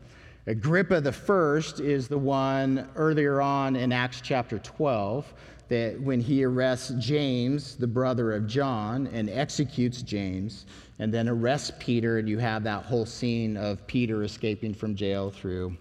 Agrippa 0.48 1.00
the 1.00 1.14
first 1.14 1.80
is 1.80 2.10
the 2.10 2.18
one 2.18 2.90
earlier 2.98 3.40
on 3.40 3.78
in 3.78 3.94
Acts 3.94 4.20
chapter 4.20 4.60
12 4.60 5.34
that 5.70 6.02
when 6.02 6.20
he 6.20 6.44
arrests 6.44 6.92
James, 7.00 7.78
the 7.78 7.88
brother 7.88 8.34
of 8.34 8.46
John, 8.46 9.08
and 9.14 9.30
executes 9.30 10.02
James, 10.02 10.66
and 11.00 11.14
then 11.14 11.30
arrests 11.30 11.72
Peter, 11.80 12.18
and 12.18 12.28
you 12.28 12.40
have 12.40 12.66
that 12.66 12.84
whole 12.84 13.06
scene 13.06 13.56
of 13.56 13.88
Peter 13.88 14.24
escaping 14.24 14.74
from 14.74 14.98
jail 14.98 15.32
through 15.32 15.78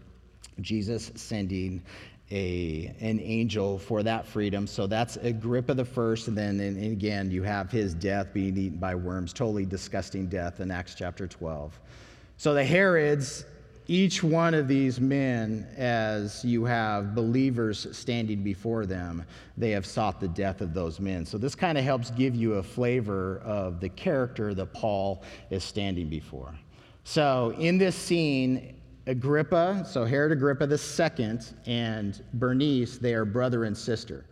Jesus 0.61 1.11
sending 1.15 1.83
a, 2.31 2.95
an 3.01 3.21
angel 3.21 3.79
for 3.79 4.03
that 4.03 4.27
freedom. 4.27 4.67
So 4.67 4.87
that's 4.87 5.17
Agrippa 5.17 5.75
the 5.75 5.85
first, 5.85 6.29
and 6.29 6.37
then 6.37 6.59
and 6.59 6.83
again 6.83 7.31
you 7.31 7.43
have 7.43 7.71
his 7.71 7.95
death 7.95 8.33
being 8.33 8.57
eaten 8.57 8.79
by 8.79 8.95
worms, 8.95 9.33
totally 9.33 9.65
disgusting 9.65 10.27
death 10.27 10.61
in 10.61 10.71
Acts 10.71 10.95
chapter 10.95 11.27
12. 11.27 11.79
So 12.37 12.53
the 12.53 12.65
Herods, 12.65 13.45
each 13.87 14.25
one 14.25 14.55
of 14.55 14.67
these 14.67 15.01
men, 15.01 15.69
as 15.77 16.45
you 16.45 16.65
have 16.65 17.15
believers 17.15 17.87
standing 17.97 18.43
before 18.43 18.87
them, 18.87 19.25
they 19.57 19.71
have 19.71 19.87
sought 19.87 20.21
the 20.21 20.29
death 20.29 20.61
of 20.61 20.75
those 20.75 20.99
men. 20.99 21.25
So 21.25 21.39
this 21.39 21.55
kind 21.55 21.79
of 21.79 21.85
helps 21.85 22.11
give 22.11 22.35
you 22.35 22.55
a 22.55 22.63
flavor 22.63 23.39
of 23.45 23.79
the 23.79 23.89
character 23.89 24.53
that 24.55 24.73
Paul 24.73 25.23
is 25.51 25.63
standing 25.63 26.09
before. 26.09 26.53
So 27.05 27.55
in 27.57 27.79
this 27.79 27.95
scene, 27.95 28.76
Agrippa, 29.07 29.85
so 29.87 30.05
Herod 30.05 30.33
Agrippa 30.33 30.69
II, 30.69 31.39
and 31.67 32.23
Bernice, 32.35 32.99
they 32.99 33.15
are 33.15 33.25
brother 33.25 33.65
and 33.65 33.77
sister. 33.77 34.25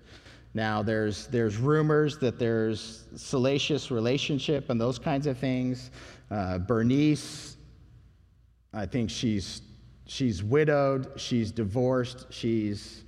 Now, 0.53 0.83
there's, 0.83 1.27
there's 1.29 1.57
rumors 1.57 2.19
that 2.19 2.39
there's 2.39 3.05
salacious 3.17 3.91
relationship 3.91 4.71
and 4.71 4.81
those 4.81 4.99
kinds 4.99 5.27
of 5.27 5.39
things. 5.39 5.91
Uh, 6.31 6.59
Bernice, 6.59 7.57
I 8.73 8.87
think 8.87 9.11
she's, 9.11 9.63
she's 10.07 10.43
widowed, 10.43 11.09
she's 11.17 11.53
divorced, 11.53 12.27
she's 12.31 13.04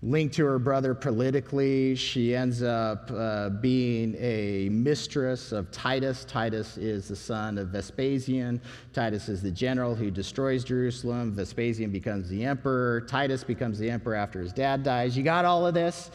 linked 0.00 0.32
to 0.36 0.44
her 0.44 0.60
brother 0.60 0.94
politically. 0.94 1.96
She 1.96 2.34
ends 2.34 2.62
up 2.62 3.10
uh, 3.10 3.50
being 3.50 4.14
a 4.18 4.68
mistress 4.68 5.50
of 5.50 5.72
Titus. 5.72 6.24
Titus 6.24 6.76
is 6.76 7.08
the 7.08 7.16
son 7.16 7.58
of 7.58 7.68
Vespasian. 7.68 8.60
Titus 8.92 9.28
is 9.28 9.42
the 9.42 9.50
general 9.50 9.96
who 9.96 10.10
destroys 10.10 10.62
Jerusalem. 10.62 11.32
Vespasian 11.32 11.90
becomes 11.90 12.28
the 12.28 12.44
emperor. 12.44 13.00
Titus 13.02 13.42
becomes 13.42 13.76
the 13.78 13.90
emperor 13.90 14.14
after 14.14 14.40
his 14.40 14.52
dad 14.52 14.84
dies. 14.84 15.16
You 15.16 15.24
got 15.24 15.44
all 15.44 15.66
of 15.66 15.74
this. 15.74 16.12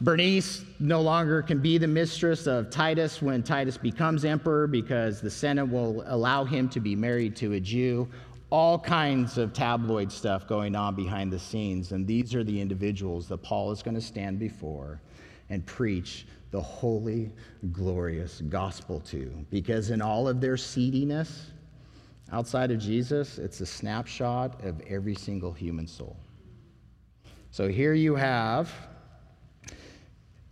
Bernice 0.00 0.64
no 0.78 1.00
longer 1.00 1.42
can 1.42 1.60
be 1.60 1.76
the 1.76 1.88
mistress 1.88 2.46
of 2.46 2.70
Titus 2.70 3.20
when 3.20 3.42
Titus 3.42 3.76
becomes 3.76 4.24
emperor 4.24 4.68
because 4.68 5.20
the 5.20 5.30
Senate 5.30 5.66
will 5.66 6.04
allow 6.06 6.44
him 6.44 6.68
to 6.68 6.78
be 6.78 6.94
married 6.94 7.34
to 7.36 7.54
a 7.54 7.60
Jew 7.60 8.08
all 8.54 8.78
kinds 8.78 9.36
of 9.36 9.52
tabloid 9.52 10.12
stuff 10.12 10.46
going 10.46 10.76
on 10.76 10.94
behind 10.94 11.32
the 11.32 11.38
scenes. 11.40 11.90
And 11.90 12.06
these 12.06 12.36
are 12.36 12.44
the 12.44 12.60
individuals 12.60 13.26
that 13.26 13.38
Paul 13.38 13.72
is 13.72 13.82
going 13.82 13.96
to 13.96 14.00
stand 14.00 14.38
before 14.38 15.00
and 15.50 15.66
preach 15.66 16.24
the 16.52 16.60
holy, 16.60 17.32
glorious 17.72 18.42
gospel 18.42 19.00
to. 19.00 19.44
Because 19.50 19.90
in 19.90 20.00
all 20.00 20.28
of 20.28 20.40
their 20.40 20.56
seediness, 20.56 21.50
outside 22.30 22.70
of 22.70 22.78
Jesus, 22.78 23.38
it's 23.40 23.60
a 23.60 23.66
snapshot 23.66 24.62
of 24.64 24.80
every 24.82 25.16
single 25.16 25.52
human 25.52 25.88
soul. 25.88 26.16
So 27.50 27.66
here 27.66 27.94
you 27.94 28.14
have 28.14 28.72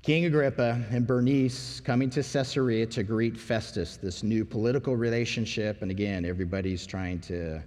King 0.02 0.24
Agrippa 0.24 0.84
and 0.90 1.06
Bernice 1.06 1.78
coming 1.78 2.10
to 2.10 2.24
Caesarea 2.24 2.84
to 2.86 3.04
greet 3.04 3.38
Festus, 3.38 3.96
this 3.96 4.24
new 4.24 4.44
political 4.44 4.96
relationship. 4.96 5.80
And 5.80 5.92
again, 5.92 6.24
everybody's 6.24 6.84
trying 6.84 7.20
to 7.20 7.62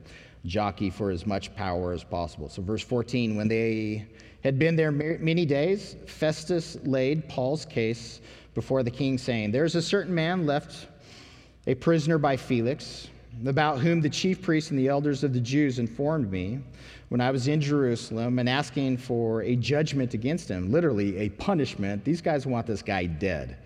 jockey 0.45 0.89
for 0.89 1.11
as 1.11 1.25
much 1.25 1.55
power 1.55 1.93
as 1.93 2.03
possible. 2.03 2.49
So, 2.49 2.61
verse 2.61 2.83
14, 2.83 3.37
when 3.37 3.47
they 3.47 4.05
had 4.43 4.59
been 4.59 4.75
there 4.75 4.91
many 4.91 5.45
days, 5.45 5.95
Festus 6.07 6.75
laid 6.83 7.29
Paul's 7.29 7.63
case 7.63 8.19
before 8.53 8.83
the 8.83 8.91
king, 8.91 9.17
saying, 9.17 9.51
There's 9.51 9.75
a 9.75 9.81
certain 9.81 10.13
man 10.13 10.45
left 10.45 10.87
a 11.67 11.75
prisoner 11.75 12.17
by 12.17 12.35
Felix, 12.35 13.07
about 13.45 13.79
whom 13.79 14.01
the 14.01 14.09
chief 14.09 14.41
priests 14.41 14.71
and 14.71 14.79
the 14.79 14.87
elders 14.87 15.23
of 15.23 15.33
the 15.33 15.39
Jews 15.39 15.79
informed 15.79 16.31
me 16.31 16.59
when 17.09 17.21
I 17.21 17.31
was 17.31 17.47
in 17.47 17.61
Jerusalem 17.61 18.39
and 18.39 18.49
asking 18.49 18.97
for 18.97 19.41
a 19.43 19.55
judgment 19.55 20.13
against 20.13 20.49
him, 20.49 20.71
literally 20.71 21.17
a 21.17 21.29
punishment. 21.29 22.03
These 22.03 22.21
guys 22.21 22.45
want 22.45 22.65
this 22.65 22.81
guy 22.81 23.05
dead. 23.05 23.57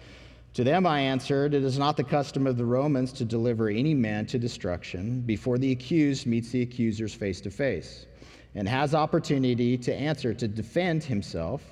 To 0.55 0.63
them 0.63 0.85
I 0.85 0.99
answered, 0.99 1.53
It 1.53 1.63
is 1.63 1.77
not 1.77 1.95
the 1.95 2.03
custom 2.03 2.47
of 2.47 2.57
the 2.57 2.65
Romans 2.65 3.13
to 3.13 3.25
deliver 3.25 3.69
any 3.69 3.93
man 3.93 4.25
to 4.27 4.39
destruction 4.39 5.21
before 5.21 5.57
the 5.57 5.71
accused 5.71 6.25
meets 6.25 6.49
the 6.49 6.63
accusers 6.63 7.13
face 7.13 7.39
to 7.41 7.51
face 7.51 8.07
and 8.55 8.67
has 8.67 8.95
opportunity 8.95 9.77
to 9.77 9.93
answer, 9.93 10.33
to 10.33 10.47
defend 10.47 11.03
himself 11.03 11.63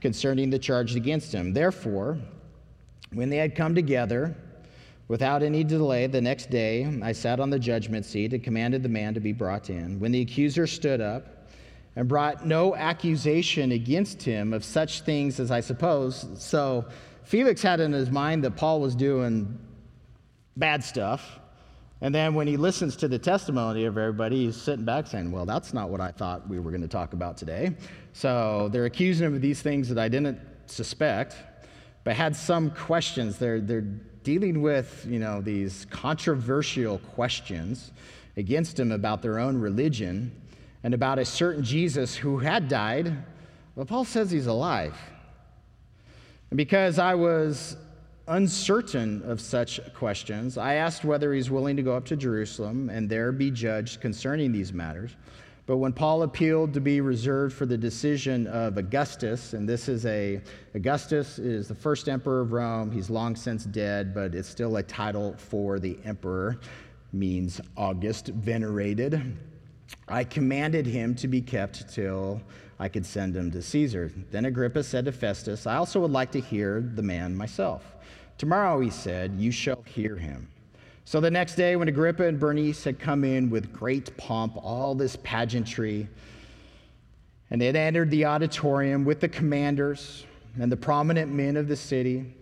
concerning 0.00 0.50
the 0.50 0.58
charge 0.58 0.96
against 0.96 1.32
him. 1.32 1.52
Therefore, 1.52 2.18
when 3.12 3.28
they 3.28 3.36
had 3.36 3.54
come 3.54 3.74
together, 3.74 4.34
without 5.08 5.42
any 5.42 5.64
delay, 5.64 6.06
the 6.06 6.20
next 6.20 6.50
day 6.50 6.98
I 7.02 7.12
sat 7.12 7.40
on 7.40 7.50
the 7.50 7.58
judgment 7.58 8.06
seat 8.06 8.32
and 8.32 8.42
commanded 8.42 8.82
the 8.82 8.88
man 8.88 9.14
to 9.14 9.20
be 9.20 9.32
brought 9.32 9.70
in. 9.70 10.00
When 10.00 10.12
the 10.12 10.20
accuser 10.20 10.66
stood 10.66 11.00
up 11.00 11.48
and 11.96 12.08
brought 12.08 12.46
no 12.46 12.74
accusation 12.74 13.72
against 13.72 14.22
him 14.22 14.52
of 14.52 14.64
such 14.64 15.02
things 15.02 15.38
as 15.40 15.50
I 15.50 15.60
suppose, 15.60 16.26
so 16.38 16.86
Felix 17.24 17.62
had 17.62 17.80
in 17.80 17.92
his 17.92 18.10
mind 18.10 18.44
that 18.44 18.56
Paul 18.56 18.80
was 18.80 18.94
doing 18.94 19.58
bad 20.56 20.84
stuff. 20.84 21.40
And 22.00 22.14
then 22.14 22.34
when 22.34 22.46
he 22.46 22.56
listens 22.56 22.96
to 22.96 23.08
the 23.08 23.18
testimony 23.18 23.86
of 23.86 23.96
everybody, 23.96 24.46
he's 24.46 24.60
sitting 24.60 24.84
back 24.84 25.06
saying, 25.06 25.30
Well, 25.30 25.46
that's 25.46 25.72
not 25.72 25.88
what 25.88 26.00
I 26.00 26.10
thought 26.10 26.48
we 26.48 26.58
were 26.58 26.70
going 26.70 26.82
to 26.82 26.88
talk 26.88 27.14
about 27.14 27.36
today. 27.36 27.74
So 28.12 28.68
they're 28.70 28.84
accusing 28.84 29.26
him 29.26 29.34
of 29.34 29.40
these 29.40 29.62
things 29.62 29.88
that 29.88 29.98
I 29.98 30.08
didn't 30.08 30.38
suspect, 30.66 31.36
but 32.04 32.14
had 32.14 32.36
some 32.36 32.70
questions. 32.70 33.38
They're, 33.38 33.60
they're 33.60 33.86
dealing 34.24 34.62
with, 34.62 35.06
you 35.08 35.18
know, 35.18 35.40
these 35.40 35.86
controversial 35.90 36.98
questions 36.98 37.92
against 38.36 38.80
him 38.80 38.90
about 38.90 39.22
their 39.22 39.38
own 39.38 39.56
religion 39.56 40.32
and 40.82 40.94
about 40.94 41.18
a 41.18 41.24
certain 41.24 41.62
Jesus 41.62 42.16
who 42.16 42.38
had 42.38 42.66
died, 42.68 43.14
but 43.76 43.86
Paul 43.86 44.04
says 44.04 44.30
he's 44.30 44.46
alive. 44.46 44.96
And 46.50 46.56
because 46.56 46.98
I 46.98 47.14
was 47.14 47.76
uncertain 48.26 49.22
of 49.24 49.40
such 49.40 49.78
questions, 49.92 50.56
I 50.56 50.74
asked 50.74 51.04
whether 51.04 51.34
he's 51.34 51.50
willing 51.50 51.76
to 51.76 51.82
go 51.82 51.94
up 51.94 52.06
to 52.06 52.16
Jerusalem 52.16 52.88
and 52.88 53.08
there 53.08 53.30
be 53.30 53.50
judged 53.50 54.00
concerning 54.00 54.52
these 54.52 54.72
matters. 54.72 55.16
But 55.66 55.78
when 55.78 55.94
Paul 55.94 56.24
appealed 56.24 56.74
to 56.74 56.80
be 56.80 57.00
reserved 57.00 57.54
for 57.54 57.64
the 57.64 57.78
decision 57.78 58.46
of 58.48 58.76
Augustus, 58.76 59.54
and 59.54 59.66
this 59.66 59.88
is 59.88 60.04
a, 60.04 60.42
Augustus 60.74 61.38
is 61.38 61.68
the 61.68 61.74
first 61.74 62.06
emperor 62.06 62.42
of 62.42 62.52
Rome. 62.52 62.90
He's 62.90 63.08
long 63.08 63.34
since 63.34 63.64
dead, 63.64 64.14
but 64.14 64.34
it's 64.34 64.48
still 64.48 64.76
a 64.76 64.82
title 64.82 65.34
for 65.38 65.78
the 65.78 65.98
emperor, 66.04 66.60
means 67.14 67.62
August, 67.78 68.28
venerated. 68.28 69.38
I 70.06 70.24
commanded 70.24 70.84
him 70.86 71.14
to 71.14 71.28
be 71.28 71.40
kept 71.40 71.88
till 71.88 72.42
I 72.78 72.88
could 72.88 73.06
send 73.06 73.34
him 73.34 73.50
to 73.52 73.62
Caesar. 73.62 74.12
Then 74.30 74.44
Agrippa 74.44 74.82
said 74.82 75.06
to 75.06 75.12
Festus, 75.12 75.66
I 75.66 75.76
also 75.76 76.00
would 76.00 76.10
like 76.10 76.30
to 76.32 76.40
hear 76.40 76.82
the 76.82 77.02
man 77.02 77.34
myself. 77.34 77.94
Tomorrow, 78.36 78.80
he 78.80 78.90
said, 78.90 79.32
you 79.38 79.50
shall 79.50 79.82
hear 79.86 80.16
him. 80.16 80.50
So 81.06 81.20
the 81.20 81.30
next 81.30 81.56
day, 81.56 81.76
when 81.76 81.88
Agrippa 81.88 82.26
and 82.26 82.40
Bernice 82.40 82.82
had 82.84 82.98
come 82.98 83.24
in 83.24 83.50
with 83.50 83.72
great 83.72 84.16
pomp, 84.16 84.56
all 84.56 84.94
this 84.94 85.16
pageantry, 85.22 86.08
and 87.50 87.60
they 87.60 87.66
had 87.66 87.76
entered 87.76 88.10
the 88.10 88.24
auditorium 88.24 89.04
with 89.04 89.20
the 89.20 89.28
commanders 89.28 90.24
and 90.58 90.72
the 90.72 90.76
prominent 90.76 91.30
men 91.30 91.56
of 91.56 91.68
the 91.68 91.76
city, 91.76 92.34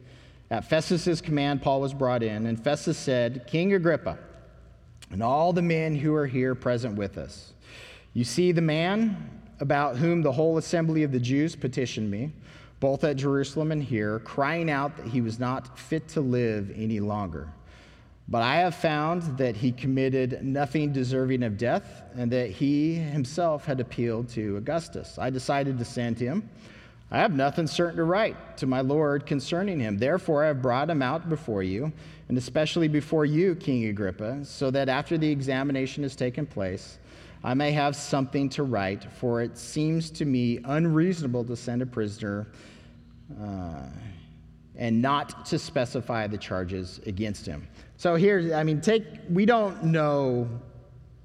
at 0.51 0.69
Festus's 0.69 1.21
command, 1.21 1.63
Paul 1.63 1.81
was 1.81 1.93
brought 1.93 2.23
in, 2.23 2.47
and 2.47 2.63
Festus 2.63 2.99
said, 2.99 3.47
King 3.47 3.73
Agrippa, 3.73 4.19
and 5.11 5.23
all 5.23 5.53
the 5.53 5.63
men 5.63 5.97
who 5.97 6.15
are 6.15 6.27
here 6.27 6.55
present 6.55 6.95
with 6.95 7.19
us, 7.19 7.55
you 8.15 8.23
see 8.23 8.53
the 8.53 8.61
man 8.61 9.41
about 9.61 9.97
whom 9.97 10.23
the 10.23 10.33
whole 10.33 10.59
assembly 10.59 11.03
of 11.03 11.11
the 11.11 11.21
Jews 11.21 11.57
petitioned 11.57 12.11
me, 12.11 12.33
both 12.81 13.03
at 13.03 13.17
Jerusalem 13.17 13.73
and 13.73 13.83
here, 13.83 14.21
crying 14.21 14.71
out 14.71 14.97
that 14.99 15.07
he 15.07 15.21
was 15.21 15.39
not 15.39 15.79
fit 15.79 16.07
to 16.09 16.21
live 16.21 16.73
any 16.77 17.01
longer. 17.01 17.49
But 18.33 18.43
I 18.43 18.57
have 18.57 18.75
found 18.75 19.37
that 19.37 19.57
he 19.57 19.73
committed 19.73 20.43
nothing 20.43 20.91
deserving 20.91 21.43
of 21.43 21.59
death, 21.59 22.03
and 22.17 22.33
that 22.33 22.49
he 22.49 22.95
himself 22.95 23.67
had 23.67 23.79
appealed 23.79 24.31
to 24.31 24.57
Augustus. 24.57 25.19
I 25.19 25.29
decided 25.29 25.79
to 25.79 25.85
send 25.85 26.19
him. 26.19 26.49
I 27.11 27.19
have 27.19 27.35
nothing 27.35 27.67
certain 27.67 27.99
to 27.99 28.05
write 28.05 28.57
to 28.57 28.67
my 28.67 28.81
Lord 28.81 29.27
concerning 29.27 29.79
him. 29.79 29.99
Therefore, 29.99 30.45
I 30.45 30.47
have 30.47 30.63
brought 30.63 30.89
him 30.89 31.03
out 31.03 31.29
before 31.29 31.63
you, 31.63 31.93
and 32.31 32.39
especially 32.39 32.89
before 32.89 33.27
you, 33.27 33.55
King 33.55 33.85
Agrippa, 33.89 34.47
so 34.47 34.71
that 34.71 34.89
after 34.89 35.19
the 35.19 35.31
examination 35.31 36.03
has 36.03 36.17
taken 36.17 36.47
place, 36.47 36.99
I 37.45 37.53
may 37.53 37.73
have 37.73 37.95
something 37.95 38.49
to 38.49 38.63
write, 38.63 39.05
for 39.13 39.43
it 39.43 39.59
seems 39.59 40.11
to 40.13 40.25
me 40.25 40.59
unreasonable 40.65 41.45
to 41.45 41.55
send 41.55 41.83
a 41.83 41.87
prisoner 41.87 42.47
uh, 43.39 43.89
and 44.83 45.01
not 45.01 45.47
to 45.47 45.61
specify 45.61 46.27
the 46.27 46.37
charges 46.37 47.01
against 47.07 47.47
him. 47.47 47.69
So 47.99 48.17
here, 48.17 48.53
I 48.53 48.65
mean, 48.65 48.81
take, 48.81 49.05
we 49.31 49.47
don't 49.47 49.85
know 49.85 50.49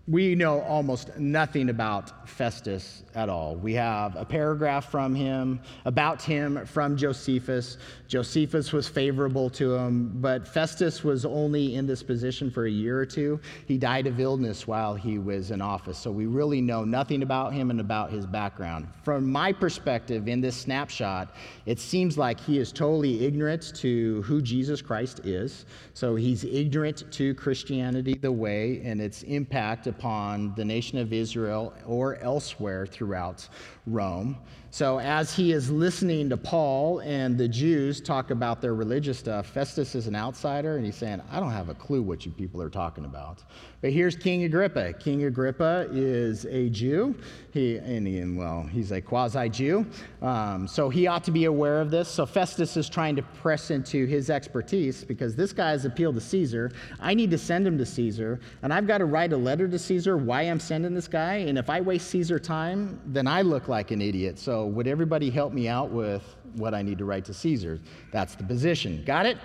we 0.07 0.35
know 0.35 0.61
almost 0.61 1.17
nothing 1.17 1.67
about 1.67 2.29
Festus 2.29 3.03
at 3.13 3.27
all. 3.27 3.57
We 3.57 3.73
have 3.73 4.15
a 4.15 4.23
paragraph 4.23 4.89
from 4.89 5.13
him, 5.13 5.59
about 5.83 6.21
him 6.21 6.65
from 6.65 6.95
Josephus. 6.95 7.77
Josephus 8.07 8.71
was 8.71 8.87
favorable 8.87 9.49
to 9.49 9.75
him, 9.75 10.13
but 10.21 10.47
Festus 10.47 11.03
was 11.03 11.25
only 11.25 11.75
in 11.75 11.85
this 11.85 12.03
position 12.03 12.49
for 12.49 12.67
a 12.67 12.71
year 12.71 12.97
or 12.97 13.05
two. 13.05 13.37
He 13.65 13.77
died 13.77 14.07
of 14.07 14.19
illness 14.21 14.65
while 14.65 14.95
he 14.95 15.19
was 15.19 15.51
in 15.51 15.61
office, 15.61 15.97
so 15.97 16.09
we 16.09 16.25
really 16.25 16.61
know 16.61 16.85
nothing 16.85 17.21
about 17.21 17.51
him 17.51 17.69
and 17.69 17.81
about 17.81 18.09
his 18.09 18.25
background. 18.25 18.87
From 19.03 19.29
my 19.29 19.51
perspective, 19.51 20.29
in 20.29 20.39
this 20.39 20.55
snapshot, 20.55 21.35
it 21.65 21.79
seems 21.79 22.17
like 22.17 22.39
he 22.39 22.59
is 22.59 22.71
totally 22.71 23.25
ignorant 23.25 23.73
to 23.75 24.21
who 24.21 24.41
Jesus 24.41 24.81
Christ 24.81 25.19
is. 25.25 25.65
So 25.93 26.15
he's 26.15 26.45
ignorant 26.45 27.11
to 27.11 27.33
Christianity, 27.35 28.13
the 28.13 28.31
way, 28.31 28.81
and 28.85 29.01
its 29.01 29.23
impact 29.23 29.87
upon 29.97 30.53
the 30.55 30.63
nation 30.63 30.99
of 30.99 31.11
Israel 31.11 31.73
or 31.85 32.17
elsewhere 32.17 32.85
throughout 32.85 33.47
Rome. 33.87 34.37
So, 34.69 34.99
as 34.99 35.33
he 35.33 35.53
is 35.53 35.71
listening 35.71 36.29
to 36.29 36.37
Paul 36.37 36.99
and 36.99 37.37
the 37.37 37.47
Jews 37.47 38.01
talk 38.01 38.31
about 38.31 38.61
their 38.61 38.75
religious 38.75 39.17
stuff, 39.17 39.47
Festus 39.47 39.95
is 39.95 40.07
an 40.07 40.15
outsider 40.15 40.75
and 40.75 40.85
he's 40.85 40.97
saying, 40.97 41.21
I 41.31 41.39
don't 41.39 41.51
have 41.51 41.69
a 41.69 41.73
clue 41.73 42.01
what 42.01 42.25
you 42.25 42.31
people 42.31 42.61
are 42.61 42.69
talking 42.69 43.05
about. 43.05 43.43
But 43.79 43.91
here's 43.91 44.15
King 44.15 44.43
Agrippa. 44.43 44.93
King 44.93 45.23
Agrippa 45.25 45.87
is 45.91 46.45
a 46.45 46.69
Jew. 46.69 47.15
He, 47.51 47.77
and, 47.77 48.35
well, 48.35 48.63
he's 48.63 48.91
a 48.91 48.99
quasi 48.99 49.49
Jew. 49.49 49.85
Um, 50.21 50.67
so 50.67 50.89
he 50.89 51.05
ought 51.05 51.23
to 51.25 51.31
be 51.31 51.45
aware 51.45 51.79
of 51.79 51.91
this. 51.91 52.09
So 52.09 52.25
Festus 52.25 52.75
is 52.75 52.89
trying 52.89 53.15
to 53.17 53.21
press 53.21 53.69
into 53.69 54.05
his 54.05 54.29
expertise 54.29 55.03
because 55.03 55.35
this 55.35 55.53
guy 55.53 55.71
has 55.71 55.85
appealed 55.85 56.15
to 56.15 56.21
Caesar. 56.21 56.71
I 56.99 57.13
need 57.13 57.29
to 57.31 57.37
send 57.37 57.67
him 57.67 57.77
to 57.77 57.85
Caesar. 57.85 58.39
And 58.63 58.73
I've 58.73 58.87
got 58.87 58.97
to 58.97 59.05
write 59.05 59.31
a 59.31 59.37
letter 59.37 59.67
to 59.67 59.77
Caesar 59.77 60.17
why 60.17 60.41
I'm 60.41 60.59
sending 60.59 60.95
this 60.95 61.07
guy. 61.07 61.35
And 61.35 61.57
if 61.57 61.69
I 61.69 61.79
waste 61.79 62.09
Caesar 62.09 62.39
time, 62.39 62.99
then 63.05 63.27
I 63.27 63.43
look 63.43 63.67
like 63.67 63.91
an 63.91 64.01
idiot. 64.01 64.39
So 64.39 64.56
would 64.65 64.87
everybody 64.87 65.29
help 65.29 65.53
me 65.53 65.67
out 65.67 65.91
with 65.91 66.23
what 66.55 66.73
I 66.73 66.81
need 66.81 66.97
to 66.97 67.05
write 67.05 67.25
to 67.25 67.33
Caesar? 67.33 67.79
That's 68.11 68.35
the 68.35 68.43
position. 68.43 69.03
Got 69.05 69.25
it? 69.25 69.37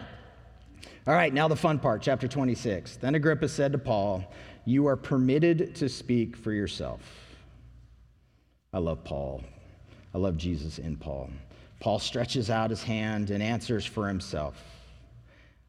All 1.07 1.15
right, 1.15 1.33
now 1.33 1.49
the 1.49 1.57
fun 1.57 1.79
part, 1.79 2.01
chapter 2.03 2.29
26. 2.29 2.97
Then 2.97 3.15
Agrippa 3.15 3.49
said 3.49 3.73
to 3.73 3.79
Paul, 3.79 4.25
You 4.65 4.87
are 4.87 4.97
permitted 4.97 5.75
to 5.77 5.89
speak 5.89 6.37
for 6.37 6.53
yourself. 6.53 7.01
I 8.73 8.79
love 8.79 9.05
Paul. 9.05 9.43
I 10.15 10.19
love 10.19 10.37
Jesus 10.37 10.79
in 10.79 10.97
Paul. 10.97 11.31
Paul 11.81 11.99
stretches 11.99 12.51
out 12.51 12.71
his 12.71 12.83
hand 12.83 13.31
and 13.31 13.43
answers 13.43 13.85
for 13.85 14.07
himself. 14.07 14.63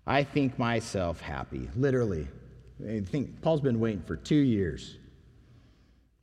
I 0.06 0.24
think 0.24 0.60
myself 0.60 1.20
happy, 1.20 1.70
literally. 1.76 2.28
I 2.88 3.00
think 3.02 3.42
Paul's 3.42 3.62
been 3.62 3.80
waiting 3.80 4.04
for 4.04 4.16
two 4.16 4.36
years. 4.36 4.98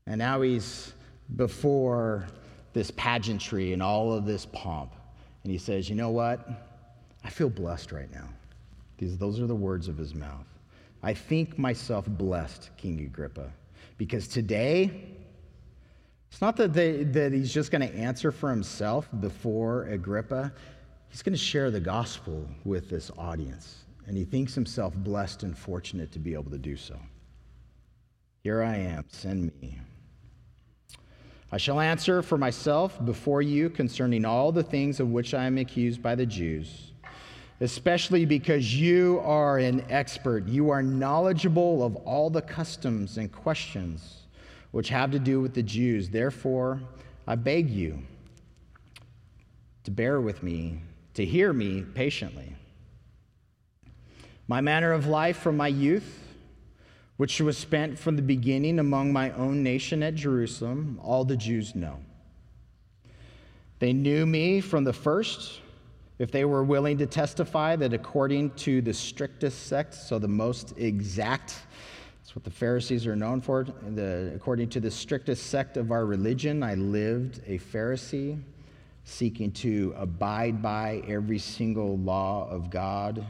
And 0.06 0.18
now 0.18 0.40
he's 0.42 0.92
before 1.37 2.26
this 2.72 2.90
pageantry 2.92 3.72
and 3.72 3.83
all 3.83 4.12
of 4.12 4.24
this 4.24 4.46
pomp. 4.46 4.94
And 5.42 5.52
he 5.52 5.59
says, 5.59 5.88
You 5.88 5.96
know 5.96 6.11
what? 6.11 6.48
I 7.24 7.30
feel 7.30 7.50
blessed 7.50 7.92
right 7.92 8.12
now. 8.12 8.28
These, 8.98 9.18
those 9.18 9.40
are 9.40 9.46
the 9.46 9.54
words 9.54 9.88
of 9.88 9.96
his 9.96 10.14
mouth. 10.14 10.46
I 11.02 11.14
think 11.14 11.59
myself 11.59 12.06
blessed, 12.06 12.70
King 12.76 13.00
Agrippa, 13.00 13.50
because 13.96 14.28
today, 14.28 14.90
it's 16.30 16.40
not 16.40 16.56
that, 16.59 16.72
they, 16.72 17.04
that 17.04 17.33
he's 17.33 17.52
just 17.52 17.70
going 17.70 17.87
to 17.87 17.94
answer 17.94 18.30
for 18.30 18.50
himself 18.50 19.09
before 19.20 19.85
Agrippa. 19.87 20.52
He's 21.09 21.22
going 21.22 21.33
to 21.33 21.38
share 21.38 21.70
the 21.70 21.80
gospel 21.80 22.46
with 22.64 22.88
this 22.88 23.11
audience. 23.18 23.85
And 24.06 24.16
he 24.16 24.24
thinks 24.24 24.54
himself 24.54 24.94
blessed 24.94 25.42
and 25.42 25.56
fortunate 25.56 26.12
to 26.12 26.18
be 26.18 26.35
able 26.35 26.50
to 26.50 26.59
do 26.59 26.76
so. 26.76 26.98
Here 28.42 28.62
I 28.62 28.76
am, 28.76 29.04
send 29.09 29.52
me. 29.61 29.78
I 31.52 31.56
shall 31.56 31.80
answer 31.80 32.22
for 32.22 32.38
myself 32.38 33.04
before 33.04 33.42
you 33.42 33.70
concerning 33.70 34.24
all 34.24 34.52
the 34.52 34.62
things 34.62 35.00
of 35.00 35.10
which 35.10 35.34
I 35.34 35.46
am 35.46 35.58
accused 35.58 36.00
by 36.00 36.14
the 36.14 36.26
Jews, 36.26 36.92
especially 37.60 38.24
because 38.24 38.80
you 38.80 39.20
are 39.24 39.58
an 39.58 39.84
expert. 39.90 40.46
You 40.46 40.70
are 40.70 40.82
knowledgeable 40.82 41.82
of 41.82 41.96
all 41.96 42.30
the 42.30 42.42
customs 42.42 43.18
and 43.18 43.32
questions 43.32 44.18
which 44.70 44.90
have 44.90 45.10
to 45.10 45.18
do 45.18 45.40
with 45.40 45.54
the 45.54 45.62
Jews. 45.62 46.08
Therefore, 46.08 46.80
I 47.26 47.34
beg 47.34 47.68
you 47.68 47.98
to 49.82 49.90
bear 49.90 50.20
with 50.20 50.44
me, 50.44 50.80
to 51.14 51.24
hear 51.24 51.52
me 51.52 51.82
patiently. 51.94 52.54
My 54.46 54.60
manner 54.60 54.92
of 54.92 55.08
life 55.08 55.38
from 55.38 55.56
my 55.56 55.68
youth, 55.68 56.29
which 57.20 57.38
was 57.38 57.59
spent 57.59 57.98
from 57.98 58.16
the 58.16 58.22
beginning 58.22 58.78
among 58.78 59.12
my 59.12 59.30
own 59.33 59.62
nation 59.62 60.02
at 60.02 60.14
Jerusalem, 60.14 60.98
all 61.02 61.22
the 61.22 61.37
Jews 61.37 61.74
know. 61.74 61.98
They 63.78 63.92
knew 63.92 64.24
me 64.24 64.62
from 64.62 64.85
the 64.85 64.94
first, 64.94 65.61
if 66.18 66.30
they 66.30 66.46
were 66.46 66.64
willing 66.64 66.96
to 66.96 67.04
testify 67.04 67.76
that 67.76 67.92
according 67.92 68.52
to 68.52 68.80
the 68.80 68.94
strictest 68.94 69.66
sect, 69.66 69.92
so 69.92 70.18
the 70.18 70.28
most 70.28 70.72
exact, 70.78 71.56
that's 72.22 72.35
what 72.35 72.42
the 72.42 72.50
Pharisees 72.50 73.06
are 73.06 73.16
known 73.16 73.42
for, 73.42 73.64
the, 73.64 74.33
according 74.35 74.70
to 74.70 74.80
the 74.80 74.90
strictest 74.90 75.48
sect 75.48 75.76
of 75.76 75.92
our 75.92 76.06
religion, 76.06 76.62
I 76.62 76.72
lived 76.72 77.42
a 77.46 77.59
Pharisee, 77.59 78.40
seeking 79.04 79.52
to 79.52 79.92
abide 79.98 80.62
by 80.62 81.02
every 81.06 81.38
single 81.38 81.98
law 81.98 82.48
of 82.48 82.70
God, 82.70 83.22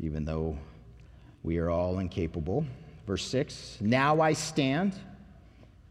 even 0.00 0.24
though 0.24 0.58
we 1.42 1.58
are 1.58 1.70
all 1.70 1.98
incapable. 1.98 2.64
Verse 3.06 3.26
6 3.26 3.78
Now 3.80 4.20
I 4.20 4.32
stand 4.32 4.94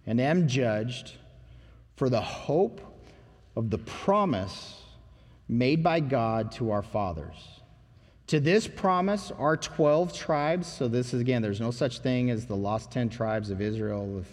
and 0.05 0.19
am 0.19 0.47
judged 0.47 1.13
for 1.95 2.09
the 2.09 2.21
hope 2.21 2.81
of 3.55 3.69
the 3.69 3.77
promise 3.77 4.81
made 5.47 5.83
by 5.83 5.99
God 5.99 6.51
to 6.53 6.71
our 6.71 6.81
fathers. 6.81 7.35
To 8.27 8.39
this 8.39 8.67
promise 8.67 9.31
are 9.31 9.57
12 9.57 10.13
tribes. 10.13 10.67
So, 10.67 10.88
this 10.88 11.13
is 11.13 11.19
again, 11.19 11.41
there's 11.41 11.59
no 11.59 11.71
such 11.71 11.99
thing 11.99 12.29
as 12.29 12.45
the 12.45 12.55
lost 12.55 12.91
10 12.91 13.09
tribes 13.09 13.49
of 13.49 13.59
Israel. 13.59 14.19
If, 14.19 14.27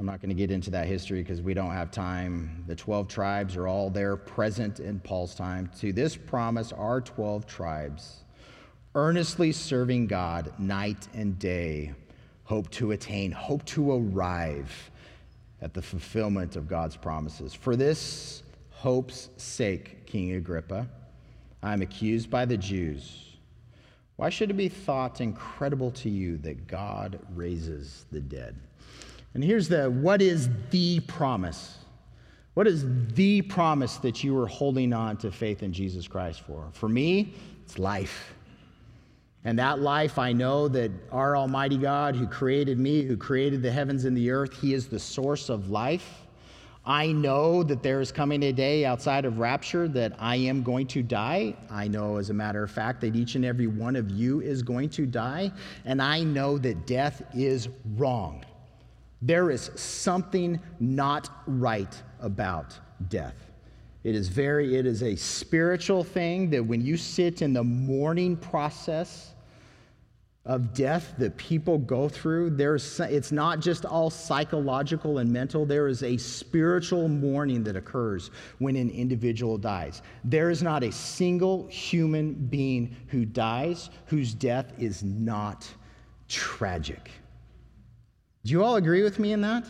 I'm 0.00 0.06
not 0.06 0.20
going 0.20 0.28
to 0.28 0.34
get 0.34 0.50
into 0.50 0.70
that 0.70 0.86
history 0.86 1.22
because 1.22 1.40
we 1.40 1.54
don't 1.54 1.70
have 1.70 1.90
time. 1.90 2.64
The 2.66 2.74
12 2.76 3.08
tribes 3.08 3.56
are 3.56 3.66
all 3.66 3.90
there 3.90 4.16
present 4.16 4.80
in 4.80 5.00
Paul's 5.00 5.34
time. 5.34 5.70
To 5.80 5.92
this 5.92 6.16
promise 6.16 6.72
are 6.72 7.00
12 7.00 7.46
tribes 7.46 8.24
earnestly 8.98 9.52
serving 9.52 10.08
God 10.08 10.52
night 10.58 11.06
and 11.14 11.38
day, 11.38 11.92
hope 12.42 12.68
to 12.72 12.90
attain, 12.90 13.30
hope 13.30 13.64
to 13.66 13.92
arrive 13.92 14.90
at 15.62 15.72
the 15.72 15.80
fulfillment 15.80 16.56
of 16.56 16.66
God's 16.66 16.96
promises. 16.96 17.54
For 17.54 17.76
this 17.76 18.42
hope's 18.70 19.28
sake, 19.36 20.04
King 20.04 20.32
Agrippa, 20.32 20.88
I 21.62 21.72
am 21.72 21.80
accused 21.80 22.28
by 22.28 22.44
the 22.44 22.56
Jews. 22.56 23.36
Why 24.16 24.30
should 24.30 24.50
it 24.50 24.54
be 24.54 24.68
thought 24.68 25.20
incredible 25.20 25.92
to 25.92 26.10
you 26.10 26.36
that 26.38 26.66
God 26.66 27.20
raises 27.36 28.04
the 28.10 28.20
dead? 28.20 28.56
And 29.34 29.44
here's 29.44 29.68
the 29.68 29.88
what 29.88 30.20
is 30.20 30.48
the 30.70 30.98
promise? 31.00 31.78
What 32.54 32.66
is 32.66 32.84
the 33.14 33.42
promise 33.42 33.98
that 33.98 34.24
you 34.24 34.36
are 34.40 34.48
holding 34.48 34.92
on 34.92 35.18
to 35.18 35.30
faith 35.30 35.62
in 35.62 35.72
Jesus 35.72 36.08
Christ 36.08 36.40
for? 36.40 36.66
For 36.72 36.88
me, 36.88 37.34
it's 37.64 37.78
life. 37.78 38.34
And 39.48 39.58
that 39.58 39.80
life, 39.80 40.18
I 40.18 40.34
know 40.34 40.68
that 40.68 40.90
our 41.10 41.34
Almighty 41.34 41.78
God, 41.78 42.14
who 42.14 42.26
created 42.26 42.78
me, 42.78 43.00
who 43.04 43.16
created 43.16 43.62
the 43.62 43.72
heavens 43.72 44.04
and 44.04 44.14
the 44.14 44.30
earth, 44.30 44.52
He 44.60 44.74
is 44.74 44.88
the 44.88 44.98
source 44.98 45.48
of 45.48 45.70
life. 45.70 46.26
I 46.84 47.12
know 47.12 47.62
that 47.62 47.82
there 47.82 48.02
is 48.02 48.12
coming 48.12 48.42
a 48.42 48.52
day 48.52 48.84
outside 48.84 49.24
of 49.24 49.38
rapture 49.38 49.88
that 49.88 50.12
I 50.18 50.36
am 50.36 50.62
going 50.62 50.86
to 50.88 51.02
die. 51.02 51.56
I 51.70 51.88
know, 51.88 52.18
as 52.18 52.28
a 52.28 52.34
matter 52.34 52.62
of 52.62 52.70
fact, 52.70 53.00
that 53.00 53.16
each 53.16 53.36
and 53.36 53.44
every 53.46 53.68
one 53.68 53.96
of 53.96 54.10
you 54.10 54.42
is 54.42 54.62
going 54.62 54.90
to 54.90 55.06
die. 55.06 55.50
And 55.86 56.02
I 56.02 56.24
know 56.24 56.58
that 56.58 56.86
death 56.86 57.22
is 57.34 57.70
wrong. 57.96 58.44
There 59.22 59.50
is 59.50 59.70
something 59.76 60.60
not 60.78 61.30
right 61.46 62.02
about 62.20 62.78
death. 63.08 63.46
It 64.04 64.14
is 64.14 64.28
very, 64.28 64.76
it 64.76 64.84
is 64.84 65.02
a 65.02 65.16
spiritual 65.16 66.04
thing 66.04 66.50
that 66.50 66.62
when 66.62 66.82
you 66.82 66.98
sit 66.98 67.40
in 67.40 67.54
the 67.54 67.64
mourning 67.64 68.36
process, 68.36 69.32
of 70.48 70.72
death 70.72 71.14
that 71.18 71.36
people 71.36 71.76
go 71.78 72.08
through, 72.08 72.50
there's, 72.50 72.98
it's 73.00 73.30
not 73.30 73.60
just 73.60 73.84
all 73.84 74.08
psychological 74.08 75.18
and 75.18 75.30
mental. 75.30 75.66
There 75.66 75.86
is 75.86 76.02
a 76.02 76.16
spiritual 76.16 77.06
mourning 77.08 77.62
that 77.64 77.76
occurs 77.76 78.30
when 78.58 78.74
an 78.74 78.88
individual 78.90 79.58
dies. 79.58 80.00
There 80.24 80.48
is 80.48 80.62
not 80.62 80.82
a 80.82 80.90
single 80.90 81.66
human 81.68 82.32
being 82.32 82.96
who 83.08 83.26
dies 83.26 83.90
whose 84.06 84.32
death 84.32 84.72
is 84.78 85.02
not 85.02 85.68
tragic. 86.28 87.10
Do 88.44 88.52
you 88.52 88.64
all 88.64 88.76
agree 88.76 89.02
with 89.02 89.18
me 89.18 89.32
in 89.32 89.42
that? 89.42 89.66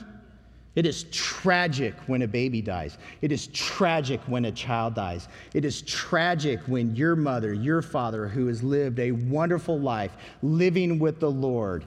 It 0.78 0.86
is 0.86 1.06
tragic 1.10 1.92
when 2.06 2.22
a 2.22 2.28
baby 2.28 2.62
dies. 2.62 2.98
It 3.20 3.32
is 3.32 3.48
tragic 3.48 4.20
when 4.28 4.44
a 4.44 4.52
child 4.52 4.94
dies. 4.94 5.26
It 5.52 5.64
is 5.64 5.82
tragic 5.82 6.60
when 6.68 6.94
your 6.94 7.16
mother, 7.16 7.52
your 7.52 7.82
father, 7.82 8.28
who 8.28 8.46
has 8.46 8.62
lived 8.62 9.00
a 9.00 9.10
wonderful 9.10 9.80
life 9.80 10.12
living 10.40 11.00
with 11.00 11.18
the 11.18 11.32
Lord, 11.32 11.84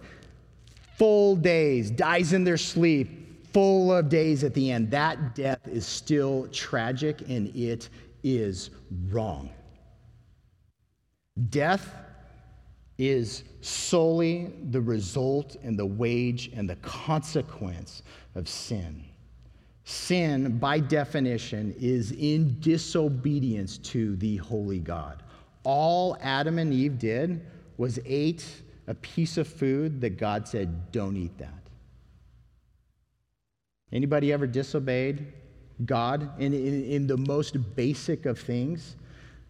full 0.98 1.38
days, 1.38 1.90
dies 1.90 2.34
in 2.34 2.44
their 2.44 2.58
sleep, 2.58 3.48
full 3.54 3.94
of 3.94 4.10
days 4.10 4.44
at 4.44 4.54
the 4.54 4.70
end. 4.70 4.92
That 4.92 5.36
death 5.36 5.66
is 5.70 5.86
still 5.86 6.50
tragic 6.52 7.22
and 7.30 7.48
it 7.56 7.88
is 8.26 8.72
wrong. 9.10 9.52
Death 11.50 11.96
is 12.98 13.46
solely 13.62 14.52
the 14.70 14.82
result 14.82 15.56
and 15.64 15.80
the 15.80 15.86
wage 15.86 16.52
and 16.54 16.70
the 16.70 16.76
consequence 16.76 18.04
of 18.36 18.48
sin. 18.48 19.04
Sin, 19.84 20.58
by 20.58 20.80
definition, 20.80 21.76
is 21.80 22.12
in 22.12 22.60
disobedience 22.60 23.78
to 23.80 24.16
the 24.18 24.38
holy 24.38 24.80
God. 24.80 25.24
All 25.64 26.18
Adam 26.22 26.60
and 26.60 26.74
Eve 26.74 26.98
did 26.98 27.46
was 27.78 28.00
ate 28.06 28.46
a 28.88 28.94
piece 28.94 29.38
of 29.38 29.48
food 29.48 30.02
that 30.02 30.18
God 30.18 30.48
said, 30.48 30.92
don't 30.92 31.18
eat 31.18 31.38
that. 31.38 31.54
Anybody 33.92 34.32
ever 34.32 34.48
disobeyed 34.48 35.34
God 35.86 36.40
in, 36.40 36.54
in, 36.54 36.86
in 36.86 37.08
the 37.08 37.18
most 37.18 37.76
basic 37.76 38.26
of 38.26 38.40
things? 38.40 38.96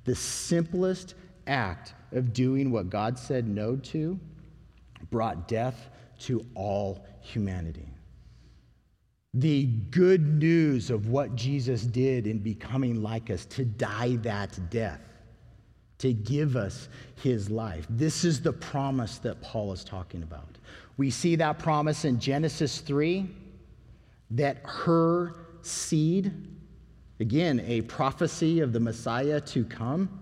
The 0.05 0.15
simplest 0.15 1.15
act 1.45 1.93
of 2.11 2.33
doing 2.33 2.71
what 2.71 2.89
God 2.89 3.19
said 3.19 3.47
no 3.47 3.75
to 3.75 4.19
brought 5.11 5.47
death 5.47 5.89
to 6.19 6.45
all 6.55 7.05
humanity. 7.21 7.90
The 9.33 9.65
good 9.65 10.41
news 10.41 10.89
of 10.89 11.07
what 11.07 11.35
Jesus 11.35 11.83
did 11.83 12.27
in 12.27 12.39
becoming 12.39 13.01
like 13.01 13.29
us, 13.29 13.45
to 13.45 13.63
die 13.63 14.17
that 14.17 14.59
death, 14.69 14.99
to 15.99 16.11
give 16.11 16.57
us 16.57 16.89
his 17.15 17.49
life. 17.49 17.85
This 17.89 18.25
is 18.25 18.41
the 18.41 18.51
promise 18.51 19.19
that 19.19 19.41
Paul 19.41 19.71
is 19.71 19.83
talking 19.83 20.23
about. 20.23 20.57
We 20.97 21.09
see 21.09 21.37
that 21.37 21.59
promise 21.59 22.03
in 22.03 22.19
Genesis 22.19 22.79
3 22.81 23.29
that 24.31 24.57
her 24.65 25.35
seed, 25.61 26.33
again, 27.19 27.61
a 27.65 27.81
prophecy 27.81 28.59
of 28.59 28.73
the 28.73 28.79
Messiah 28.79 29.39
to 29.41 29.63
come, 29.63 30.19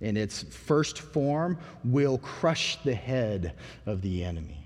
in 0.00 0.16
its 0.16 0.42
first 0.42 0.98
form 0.98 1.58
will 1.84 2.18
crush 2.18 2.76
the 2.82 2.94
head 2.94 3.54
of 3.86 4.02
the 4.02 4.24
enemy. 4.24 4.57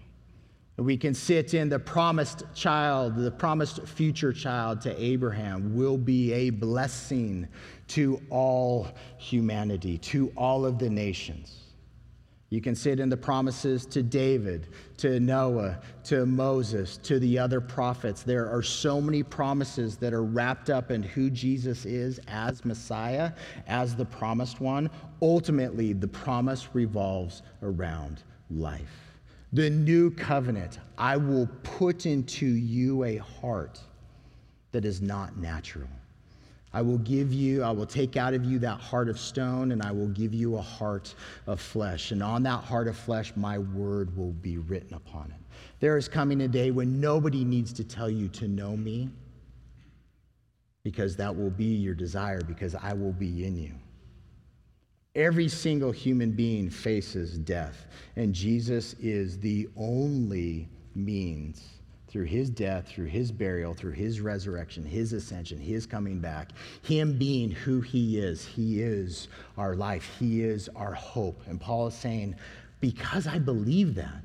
We 0.78 0.96
can 0.96 1.12
sit 1.12 1.52
in 1.52 1.68
the 1.68 1.78
promised 1.78 2.44
child, 2.54 3.16
the 3.16 3.30
promised 3.30 3.86
future 3.86 4.32
child 4.32 4.80
to 4.82 5.02
Abraham 5.02 5.76
will 5.76 5.98
be 5.98 6.32
a 6.32 6.50
blessing 6.50 7.46
to 7.88 8.20
all 8.30 8.88
humanity, 9.18 9.98
to 9.98 10.32
all 10.34 10.64
of 10.64 10.78
the 10.78 10.88
nations. 10.88 11.58
You 12.48 12.60
can 12.60 12.74
sit 12.74 13.00
in 13.00 13.08
the 13.08 13.16
promises 13.16 13.86
to 13.86 14.02
David, 14.02 14.68
to 14.98 15.20
Noah, 15.20 15.78
to 16.04 16.26
Moses, 16.26 16.98
to 16.98 17.18
the 17.18 17.38
other 17.38 17.62
prophets. 17.62 18.22
There 18.22 18.46
are 18.46 18.62
so 18.62 19.00
many 19.00 19.22
promises 19.22 19.96
that 19.96 20.12
are 20.12 20.22
wrapped 20.22 20.68
up 20.68 20.90
in 20.90 21.02
who 21.02 21.30
Jesus 21.30 21.86
is 21.86 22.20
as 22.28 22.64
Messiah, 22.64 23.32
as 23.66 23.96
the 23.96 24.04
promised 24.04 24.60
one. 24.60 24.90
Ultimately, 25.22 25.94
the 25.94 26.08
promise 26.08 26.68
revolves 26.74 27.42
around 27.62 28.22
life. 28.50 29.01
The 29.54 29.68
new 29.68 30.10
covenant, 30.10 30.78
I 30.96 31.16
will 31.16 31.46
put 31.62 32.06
into 32.06 32.46
you 32.46 33.04
a 33.04 33.16
heart 33.16 33.80
that 34.72 34.84
is 34.84 35.02
not 35.02 35.36
natural. 35.36 35.88
I 36.72 36.80
will 36.80 36.96
give 36.98 37.34
you, 37.34 37.62
I 37.62 37.70
will 37.70 37.84
take 37.84 38.16
out 38.16 38.32
of 38.32 38.46
you 38.46 38.58
that 38.60 38.80
heart 38.80 39.10
of 39.10 39.18
stone, 39.18 39.72
and 39.72 39.82
I 39.82 39.92
will 39.92 40.08
give 40.08 40.32
you 40.32 40.56
a 40.56 40.62
heart 40.62 41.14
of 41.46 41.60
flesh. 41.60 42.12
And 42.12 42.22
on 42.22 42.42
that 42.44 42.64
heart 42.64 42.88
of 42.88 42.96
flesh, 42.96 43.34
my 43.36 43.58
word 43.58 44.16
will 44.16 44.32
be 44.32 44.56
written 44.56 44.94
upon 44.94 45.26
it. 45.26 45.56
There 45.80 45.98
is 45.98 46.08
coming 46.08 46.40
a 46.40 46.48
day 46.48 46.70
when 46.70 46.98
nobody 46.98 47.44
needs 47.44 47.74
to 47.74 47.84
tell 47.84 48.08
you 48.08 48.28
to 48.28 48.48
know 48.48 48.74
me, 48.74 49.10
because 50.82 51.14
that 51.16 51.36
will 51.36 51.50
be 51.50 51.66
your 51.66 51.94
desire, 51.94 52.40
because 52.40 52.74
I 52.74 52.94
will 52.94 53.12
be 53.12 53.44
in 53.44 53.58
you. 53.58 53.74
Every 55.14 55.48
single 55.48 55.92
human 55.92 56.32
being 56.32 56.70
faces 56.70 57.36
death, 57.36 57.86
and 58.16 58.34
Jesus 58.34 58.94
is 58.94 59.38
the 59.38 59.68
only 59.76 60.68
means 60.94 61.62
through 62.08 62.24
his 62.24 62.50
death, 62.50 62.88
through 62.88 63.06
his 63.06 63.32
burial, 63.32 63.74
through 63.74 63.92
his 63.92 64.20
resurrection, 64.20 64.84
his 64.84 65.12
ascension, 65.12 65.58
his 65.58 65.86
coming 65.86 66.18
back, 66.18 66.52
him 66.82 67.16
being 67.16 67.50
who 67.50 67.80
he 67.80 68.18
is. 68.18 68.44
He 68.44 68.82
is 68.82 69.28
our 69.56 69.74
life, 69.74 70.10
he 70.18 70.42
is 70.42 70.68
our 70.76 70.92
hope. 70.92 71.40
And 71.46 71.60
Paul 71.60 71.86
is 71.86 71.94
saying, 71.94 72.34
because 72.80 73.26
I 73.26 73.38
believe 73.38 73.94
that, 73.94 74.24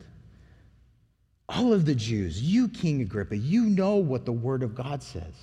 all 1.49 1.71
of 1.71 1.85
the 1.85 1.95
Jews, 1.95 2.41
you, 2.41 2.67
King 2.67 3.01
Agrippa, 3.01 3.38
you 3.38 3.63
know 3.63 3.95
what 3.95 4.25
the 4.25 4.33
Word 4.33 4.63
of 4.63 4.75
God 4.75 5.01
says. 5.01 5.33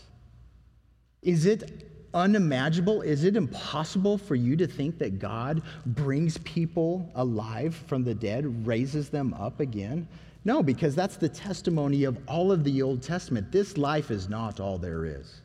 Is 1.23 1.47
it 1.47 1.94
unimaginable? 2.15 3.03
Is 3.03 3.25
it 3.25 3.37
impossible 3.37 4.17
for 4.17 4.35
you 4.35 4.57
to 4.57 4.67
think 4.67 4.99
that 4.99 5.19
God 5.19 5.63
brings 5.87 6.39
people 6.39 7.11
alive 7.15 7.75
from 7.75 8.05
the 8.05 8.15
dead, 8.15 8.67
raises 8.67 9.09
them 9.09 9.35
up 9.35 9.61
again? 9.61 10.09
No, 10.45 10.63
because 10.63 10.95
that's 10.95 11.17
the 11.17 11.29
testimony 11.29 12.05
of 12.05 12.19
all 12.29 12.53
of 12.53 12.65
the 12.65 12.83
Old 12.83 13.03
Testament. 13.03 13.51
This 13.51 13.77
life 13.77 14.11
is 14.11 14.29
not 14.29 14.61
all 14.61 14.79
there 14.79 15.05
is. 15.05 15.41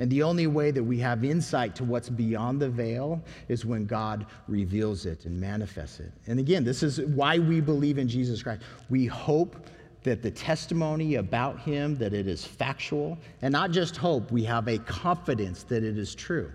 And 0.00 0.10
the 0.10 0.22
only 0.22 0.46
way 0.46 0.70
that 0.70 0.82
we 0.82 0.98
have 1.00 1.24
insight 1.24 1.74
to 1.76 1.84
what's 1.84 2.08
beyond 2.08 2.60
the 2.60 2.68
veil 2.68 3.20
is 3.48 3.64
when 3.64 3.84
God 3.84 4.26
reveals 4.46 5.06
it 5.06 5.24
and 5.24 5.40
manifests 5.40 5.98
it. 5.98 6.12
And 6.28 6.38
again, 6.38 6.62
this 6.62 6.84
is 6.84 7.00
why 7.00 7.38
we 7.38 7.60
believe 7.60 7.98
in 7.98 8.08
Jesus 8.08 8.42
Christ. 8.42 8.62
We 8.90 9.06
hope 9.06 9.56
that 10.08 10.22
the 10.22 10.30
testimony 10.30 11.16
about 11.16 11.60
him 11.60 11.96
that 11.96 12.12
it 12.14 12.26
is 12.26 12.44
factual, 12.44 13.18
and 13.42 13.52
not 13.52 13.70
just 13.70 13.96
hope, 13.96 14.32
we 14.32 14.44
have 14.44 14.66
a 14.68 14.78
confidence 14.78 15.62
that 15.64 15.84
it 15.84 15.98
is 15.98 16.14
true. 16.14 16.50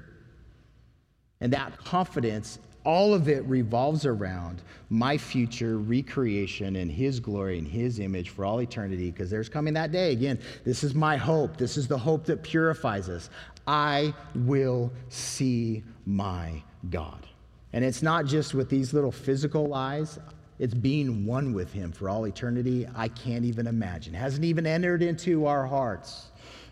And 1.39 1.53
that 1.53 1.77
confidence 1.77 2.59
all 2.85 3.13
of 3.13 3.29
it 3.29 3.45
revolves 3.45 4.05
around 4.05 4.61
my 4.89 5.17
future 5.17 5.77
recreation 5.77 6.75
in 6.75 6.89
His 6.89 7.19
glory 7.19 7.57
and 7.57 7.67
His 7.67 7.99
image 7.99 8.29
for 8.29 8.43
all 8.43 8.61
eternity, 8.61 9.09
because 9.09 9.29
there's 9.29 9.49
coming 9.49 9.73
that 9.75 9.91
day. 9.91 10.11
Again, 10.11 10.39
this 10.65 10.83
is 10.83 10.93
my 10.93 11.15
hope. 11.15 11.55
This 11.55 11.77
is 11.77 11.87
the 11.87 11.97
hope 11.97 12.25
that 12.25 12.43
purifies 12.43 13.07
us. 13.07 13.29
I 13.67 14.13
will 14.35 14.91
see 15.09 15.83
my 16.05 16.61
God. 16.89 17.25
And 17.71 17.85
it's 17.85 18.03
not 18.03 18.25
just 18.25 18.53
with 18.53 18.69
these 18.69 18.93
little 18.93 19.11
physical 19.11 19.73
eyes, 19.73 20.19
it's 20.59 20.73
being 20.73 21.25
one 21.25 21.53
with 21.53 21.73
Him 21.73 21.91
for 21.91 22.09
all 22.09 22.25
eternity. 22.25 22.87
I 22.95 23.07
can't 23.07 23.45
even 23.45 23.67
imagine. 23.67 24.13
Hasn't 24.13 24.45
even 24.45 24.65
entered 24.65 25.01
into 25.01 25.45
our 25.45 25.65
hearts 25.65 26.27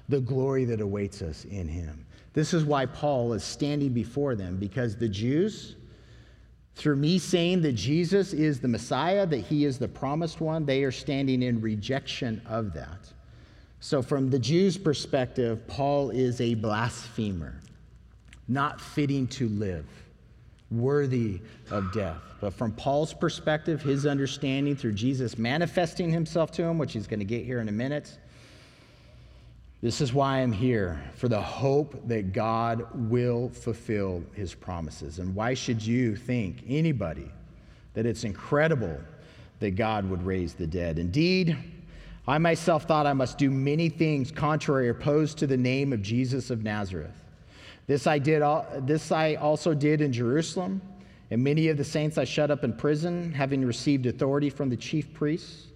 the 0.10 0.20
glory 0.20 0.66
that 0.66 0.82
awaits 0.82 1.22
us 1.22 1.46
in 1.46 1.68
Him. 1.68 2.06
This 2.34 2.54
is 2.54 2.64
why 2.64 2.86
Paul 2.86 3.34
is 3.34 3.44
standing 3.44 3.92
before 3.92 4.36
them, 4.36 4.58
because 4.58 4.96
the 4.96 5.10
Jews, 5.10 5.76
through 6.76 6.96
me 6.96 7.20
saying 7.20 7.62
that 7.62 7.74
Jesus 7.74 8.34
is 8.34 8.60
the 8.60 8.68
Messiah, 8.68 9.26
that 9.26 9.40
he 9.40 9.66
is 9.66 9.78
the 9.78 9.88
promised 9.88 10.40
one, 10.40 10.66
they 10.66 10.84
are 10.84 10.92
standing 10.92 11.44
in 11.44 11.60
rejection 11.60 12.42
of 12.46 12.74
that. 12.74 13.12
So, 13.82 14.02
from 14.02 14.30
the 14.30 14.40
Jews' 14.40 14.78
perspective, 14.78 15.68
Paul 15.68 16.12
is 16.12 16.40
a 16.40 16.54
blasphemer, 16.54 17.60
not 18.48 18.80
fitting 18.80 19.28
to 19.28 19.50
live, 19.50 19.86
worthy 20.72 21.42
of 21.70 21.92
death. 21.94 22.18
But 22.40 22.54
from 22.54 22.72
Paul's 22.72 23.14
perspective, 23.14 23.82
his 23.82 24.06
understanding 24.06 24.76
through 24.76 24.94
Jesus 24.94 25.38
manifesting 25.38 26.10
himself 26.10 26.52
to 26.54 26.64
him, 26.64 26.78
which 26.78 26.94
he's 26.94 27.08
going 27.08 27.20
to 27.20 27.26
get 27.26 27.46
here 27.46 27.60
in 27.60 27.70
a 27.70 27.74
minute, 27.74 28.18
this 29.82 30.00
is 30.00 30.14
why 30.14 30.38
I'm 30.38 30.52
here, 30.52 31.02
for 31.16 31.28
the 31.28 31.42
hope 31.42 32.08
that 32.08 32.34
God 32.34 32.88
will 33.10 33.50
fulfill 33.50 34.24
his 34.34 34.54
promises. 34.54 35.20
And 35.20 35.34
why 35.34 35.56
should 35.56 35.86
you 35.86 36.16
think, 36.16 36.64
anybody, 36.68 37.32
that 37.96 38.06
it's 38.06 38.24
incredible 38.24 38.98
that 39.60 39.72
God 39.72 40.08
would 40.10 40.24
raise 40.24 40.54
the 40.54 40.68
dead? 40.68 41.00
Indeed, 41.00 41.58
I 42.28 42.38
myself 42.38 42.84
thought 42.84 43.08
I 43.08 43.14
must 43.14 43.40
do 43.40 43.50
many 43.50 43.90
things 43.90 44.32
contrary 44.32 44.90
opposed 44.90 45.40
to 45.40 45.48
the 45.48 45.58
name 45.58 45.94
of 45.94 46.04
Jesus 46.04 46.52
of 46.52 46.64
Nazareth. 46.64 47.21
This 47.88 48.08
I 48.08 48.20
did 48.20 48.44
this 48.86 49.12
I 49.12 49.36
also 49.36 49.74
did 49.74 50.02
in 50.02 50.14
Jerusalem, 50.14 50.82
and 51.30 51.44
many 51.44 51.68
of 51.70 51.78
the 51.78 51.84
saints 51.84 52.18
I 52.18 52.24
shut 52.24 52.52
up 52.52 52.64
in 52.64 52.74
prison, 52.74 53.32
having 53.32 53.66
received 53.66 54.06
authority 54.06 54.50
from 54.50 54.70
the 54.70 54.78
chief 54.78 55.14
priests. 55.14 55.68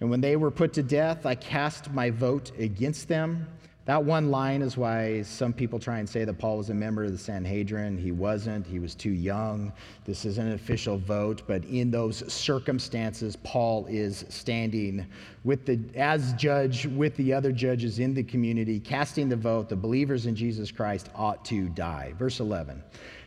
And 0.00 0.10
when 0.10 0.20
they 0.20 0.36
were 0.36 0.50
put 0.50 0.72
to 0.74 0.82
death, 0.82 1.24
I 1.24 1.34
cast 1.34 1.92
my 1.92 2.10
vote 2.10 2.52
against 2.58 3.08
them. 3.08 3.46
That 3.86 4.02
one 4.02 4.30
line 4.30 4.62
is 4.62 4.78
why 4.78 5.20
some 5.22 5.52
people 5.52 5.78
try 5.78 5.98
and 5.98 6.08
say 6.08 6.24
that 6.24 6.38
Paul 6.38 6.56
was 6.56 6.70
a 6.70 6.74
member 6.74 7.04
of 7.04 7.12
the 7.12 7.18
Sanhedrin. 7.18 7.98
He 7.98 8.12
wasn't, 8.12 8.66
he 8.66 8.78
was 8.78 8.94
too 8.94 9.10
young. 9.10 9.74
This 10.06 10.24
is 10.24 10.38
an 10.38 10.52
official 10.52 10.96
vote, 10.96 11.42
but 11.46 11.62
in 11.66 11.90
those 11.90 12.32
circumstances, 12.32 13.36
Paul 13.36 13.84
is 13.90 14.24
standing 14.30 15.04
with 15.44 15.66
the, 15.66 15.78
as 15.96 16.32
judge 16.32 16.86
with 16.86 17.14
the 17.16 17.34
other 17.34 17.52
judges 17.52 17.98
in 17.98 18.14
the 18.14 18.22
community, 18.22 18.80
casting 18.80 19.28
the 19.28 19.36
vote 19.36 19.68
the 19.68 19.76
believers 19.76 20.24
in 20.24 20.34
Jesus 20.34 20.70
Christ 20.70 21.10
ought 21.14 21.44
to 21.46 21.68
die. 21.68 22.14
Verse 22.18 22.40
11. 22.40 22.82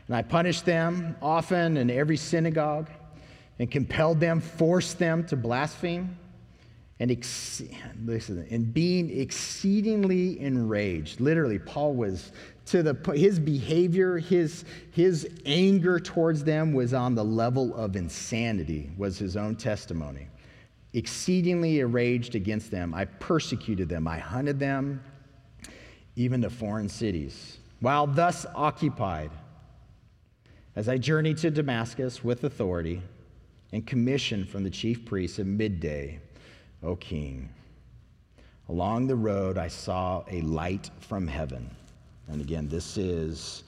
And 0.08 0.16
I 0.16 0.24
punished 0.24 0.66
them 0.66 1.16
often 1.22 1.78
in 1.78 1.92
every 1.92 2.18
synagogue 2.18 2.90
and 3.60 3.70
compelled 3.70 4.20
them, 4.20 4.42
forced 4.42 4.98
them 4.98 5.24
to 5.28 5.36
blaspheme 5.36 6.18
and 7.00 7.12
ex- 7.12 7.62
listen, 8.04 8.46
and 8.50 8.74
being 8.74 9.10
exceedingly 9.20 10.40
enraged. 10.40 11.20
Literally, 11.20 11.60
Paul 11.60 11.94
was 11.94 12.32
to 12.66 12.82
the 12.82 12.98
his 13.14 13.40
behavior, 13.40 14.18
his 14.18 14.66
his 14.92 15.30
anger 15.46 16.00
towards 16.00 16.44
them 16.44 16.74
was 16.74 16.94
on 16.94 17.14
the 17.14 17.24
level 17.24 17.76
of 17.76 17.96
insanity. 17.96 18.90
Was 18.98 19.18
his 19.18 19.38
own 19.38 19.56
testimony. 19.56 20.28
Exceedingly 20.94 21.82
enraged 21.82 22.34
against 22.34 22.72
them, 22.72 22.94
I 22.94 23.06
persecuted 23.06 23.90
them. 23.90 24.08
I 24.08 24.18
hunted 24.18 24.60
them, 24.60 25.04
even 26.16 26.42
to 26.42 26.50
foreign 26.50 26.90
cities. 26.90 27.60
While 27.80 28.08
thus 28.08 28.48
occupied, 28.56 29.30
as 30.76 30.90
I 30.90 30.98
journeyed 30.98 31.38
to 31.38 31.52
Damascus 31.52 32.24
with 32.24 32.44
authority 32.44 33.04
and 33.72 33.86
commission 33.86 34.46
from 34.46 34.64
the 34.64 34.70
chief 34.72 35.06
priests 35.06 35.38
at 35.38 35.46
midday 35.46 36.20
O 36.84 36.96
king. 36.96 37.50
Along 38.70 39.08
the 39.08 39.16
road, 39.16 39.58
I 39.58 39.68
saw 39.68 40.24
a 40.30 40.42
light 40.42 40.90
from 41.00 41.28
heaven. 41.28 41.70
And 42.28 42.42
again, 42.42 42.68
this 42.68 42.98
is, 42.98 43.64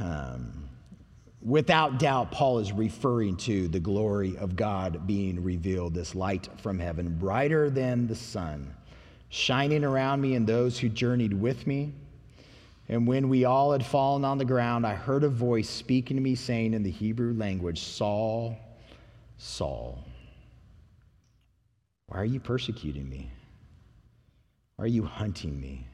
um, 0.00 0.68
without 1.40 1.98
doubt, 1.98 2.32
Paul 2.32 2.58
is 2.58 2.72
referring 2.72 3.36
to 3.38 3.68
the 3.68 3.78
glory 3.78 4.36
of 4.38 4.56
God 4.56 5.06
being 5.06 5.42
revealed, 5.42 5.94
this 5.94 6.16
light 6.16 6.48
from 6.58 6.78
heaven, 6.78 7.16
brighter 7.16 7.70
than 7.70 8.08
the 8.08 8.16
sun, 8.16 8.74
shining 9.28 9.84
around 9.84 10.20
me 10.20 10.34
and 10.34 10.46
those 10.46 10.78
who 10.78 10.88
journeyed 10.88 11.32
with 11.32 11.66
me. 11.66 11.92
And 12.88 13.06
when 13.06 13.28
we 13.28 13.44
all 13.44 13.72
had 13.72 13.86
fallen 13.86 14.24
on 14.24 14.38
the 14.38 14.44
ground, 14.44 14.86
I 14.86 14.94
heard 14.94 15.24
a 15.24 15.28
voice 15.28 15.68
speaking 15.68 16.16
to 16.16 16.22
me, 16.22 16.34
saying 16.34 16.74
in 16.74 16.82
the 16.82 16.90
Hebrew 16.90 17.34
language, 17.34 17.80
Saul, 17.80 18.56
Saul. 19.38 20.04
Why 22.08 22.18
are 22.18 22.24
you 22.24 22.40
persecuting 22.40 23.08
me? 23.08 23.30
Why 24.76 24.84
are 24.84 24.88
you 24.88 25.04
hunting 25.04 25.60
me? 25.60 25.86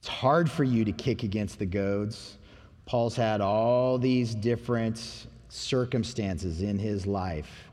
It's 0.00 0.08
hard 0.08 0.50
for 0.50 0.64
you 0.64 0.84
to 0.84 0.92
kick 0.92 1.22
against 1.22 1.58
the 1.58 1.66
goads. 1.66 2.38
Paul's 2.86 3.16
had 3.16 3.40
all 3.40 3.98
these 3.98 4.34
different 4.34 5.26
circumstances 5.48 6.62
in 6.62 6.78
his 6.78 7.06
life 7.06 7.70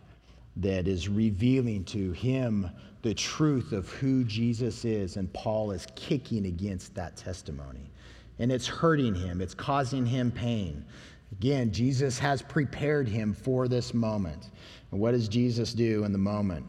that 0.58 0.88
is 0.88 1.10
revealing 1.10 1.84
to 1.86 2.12
him 2.14 2.70
the 3.02 3.14
truth 3.14 3.72
of 3.72 3.90
who 3.90 4.24
Jesus 4.24 4.86
is, 4.86 5.18
and 5.18 5.32
Paul 5.34 5.72
is 5.72 5.86
kicking 5.96 6.46
against 6.48 6.96
that 6.96 7.16
testimony. 7.16 7.92
And 8.40 8.52
it's 8.52 8.68
hurting 8.68 9.14
him, 9.14 9.42
it's 9.42 9.54
causing 9.54 10.06
him 10.06 10.32
pain. 10.32 10.86
Again, 11.32 11.72
Jesus 11.72 12.18
has 12.20 12.42
prepared 12.42 13.08
him 13.08 13.34
for 13.34 13.68
this 13.68 13.94
moment. 13.94 14.50
And 14.92 15.00
what 15.00 15.12
does 15.12 15.28
Jesus 15.28 15.74
do 15.74 16.04
in 16.04 16.12
the 16.12 16.18
moment? 16.18 16.66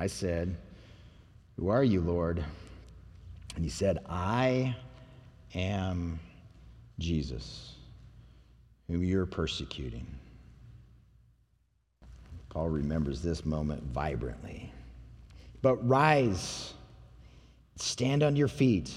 I 0.00 0.06
said, 0.06 0.56
Who 1.58 1.68
are 1.68 1.84
you, 1.84 2.00
Lord? 2.00 2.42
And 3.54 3.62
he 3.62 3.70
said, 3.70 3.98
I 4.08 4.74
am 5.54 6.18
Jesus, 6.98 7.74
whom 8.88 9.04
you're 9.04 9.26
persecuting. 9.26 10.06
Paul 12.48 12.70
remembers 12.70 13.20
this 13.20 13.44
moment 13.44 13.82
vibrantly. 13.92 14.72
But 15.60 15.86
rise, 15.86 16.72
stand 17.76 18.22
on 18.22 18.36
your 18.36 18.48
feet. 18.48 18.90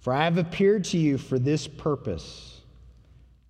For 0.00 0.12
I 0.12 0.24
have 0.24 0.36
appeared 0.36 0.84
to 0.84 0.98
you 0.98 1.16
for 1.16 1.38
this 1.38 1.66
purpose 1.66 2.60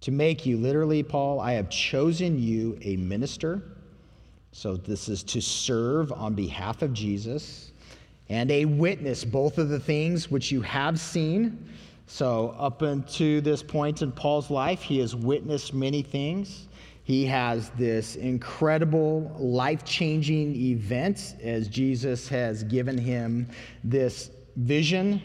to 0.03 0.13
make 0.13 0.47
you, 0.47 0.57
literally, 0.57 1.03
Paul, 1.03 1.41
I 1.41 1.55
have 1.55 1.69
chosen 1.69 2.39
you 2.39 2.79
a 2.83 2.95
minister. 2.97 3.61
So 4.59 4.77
this 4.77 5.09
is 5.09 5.23
to 5.23 5.41
serve 5.41 6.11
on 6.11 6.35
behalf 6.35 6.83
of 6.83 6.93
Jesus 6.93 7.71
and 8.29 8.51
a 8.51 8.65
witness, 8.65 9.25
both 9.25 9.57
of 9.57 9.69
the 9.69 9.79
things 9.79 10.33
which 10.33 10.51
you 10.51 10.63
have 10.63 10.99
seen. 10.99 11.65
So, 12.09 12.57
up 12.59 12.83
until 12.83 13.41
this 13.41 13.63
point 13.63 14.03
in 14.03 14.11
Paul's 14.11 14.51
life, 14.51 14.83
he 14.83 14.99
has 14.99 15.15
witnessed 15.15 15.75
many 15.75 16.03
things. 16.03 16.67
He 17.05 17.25
has 17.27 17.71
this 17.79 18.17
incredible, 18.17 19.33
life 19.39 19.85
changing 19.85 20.57
event 20.57 21.37
as 21.41 21.69
Jesus 21.69 22.29
has 22.29 22.65
given 22.65 22.99
him 22.99 23.49
this 23.85 24.33
vision 24.57 25.23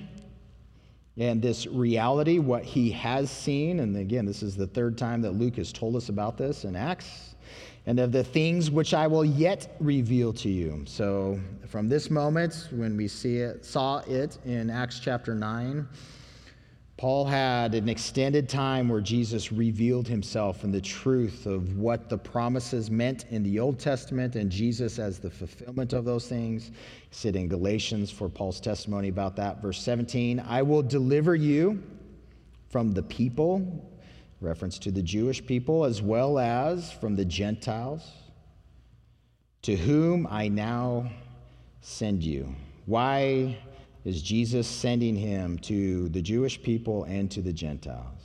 and 1.18 1.42
this 1.42 1.66
reality, 1.66 2.38
what 2.38 2.64
he 2.64 2.92
has 2.92 3.32
seen. 3.32 3.80
And 3.80 3.98
again, 3.98 4.28
this 4.28 4.44
is 4.44 4.56
the 4.56 4.68
third 4.68 4.96
time 4.96 5.24
that 5.24 5.32
Luke 5.32 5.56
has 5.56 5.74
told 5.74 5.96
us 5.96 6.10
about 6.10 6.38
this 6.38 6.66
in 6.66 6.76
Acts. 6.76 7.33
And 7.86 8.00
of 8.00 8.12
the 8.12 8.24
things 8.24 8.72
which 8.72 8.94
I 8.94 9.08
will 9.08 9.26
yet 9.26 9.76
reveal 9.80 10.32
to 10.34 10.50
you. 10.50 10.84
So, 10.88 11.40
from 11.68 11.90
this 11.90 12.10
moment, 12.10 12.70
when 12.72 12.96
we 12.96 13.08
see 13.08 13.38
it, 13.38 13.66
saw 13.66 14.00
it 14.08 14.38
in 14.46 14.70
Acts 14.70 15.00
chapter 15.00 15.36
9, 15.36 15.88
Paul 16.96 17.26
had 17.26 17.74
an 17.74 17.90
extended 17.90 18.48
time 18.48 18.88
where 18.88 19.02
Jesus 19.02 19.52
revealed 19.52 20.08
himself 20.08 20.64
and 20.64 20.74
the 20.74 20.80
truth 20.80 21.48
of 21.48 21.76
what 21.76 22.08
the 22.08 22.18
promises 22.18 22.92
meant 22.92 23.26
in 23.30 23.44
the 23.44 23.60
Old 23.60 23.80
Testament 23.80 24.36
and 24.36 24.50
Jesus 24.50 25.00
as 25.00 25.20
the 25.20 25.30
fulfillment 25.30 25.94
of 25.94 26.06
those 26.06 26.28
things. 26.28 26.72
Said 27.12 27.36
in 27.36 27.48
Galatians 27.50 28.12
for 28.12 28.30
Paul's 28.30 28.62
testimony 28.62 29.10
about 29.10 29.36
that, 29.38 29.62
verse 29.62 29.82
17, 29.82 30.40
I 30.48 30.62
will 30.62 30.84
deliver 30.84 31.36
you 31.36 31.82
from 32.70 32.92
the 32.92 33.04
people, 33.04 33.90
reference 34.44 34.78
to 34.80 34.91
the 34.91 35.02
Jewish 35.02 35.46
people, 35.46 35.86
as 35.86 36.02
well 36.02 36.38
as 36.38 36.91
from 36.91 37.16
the 37.16 37.26
Gentiles, 37.26 38.08
to 39.64 39.76
whom 39.76 40.28
I 40.30 40.50
now 40.50 41.10
send 41.82 42.24
you. 42.24 42.54
Why? 42.86 43.58
is 44.06 44.22
Jesus 44.22 44.68
sending 44.68 45.16
him 45.16 45.58
to 45.60 46.10
the 46.10 46.22
Jewish 46.22 46.62
people 46.62 47.06
and 47.06 47.32
to 47.32 47.41
the 47.41 47.54
Gentiles 47.54 48.20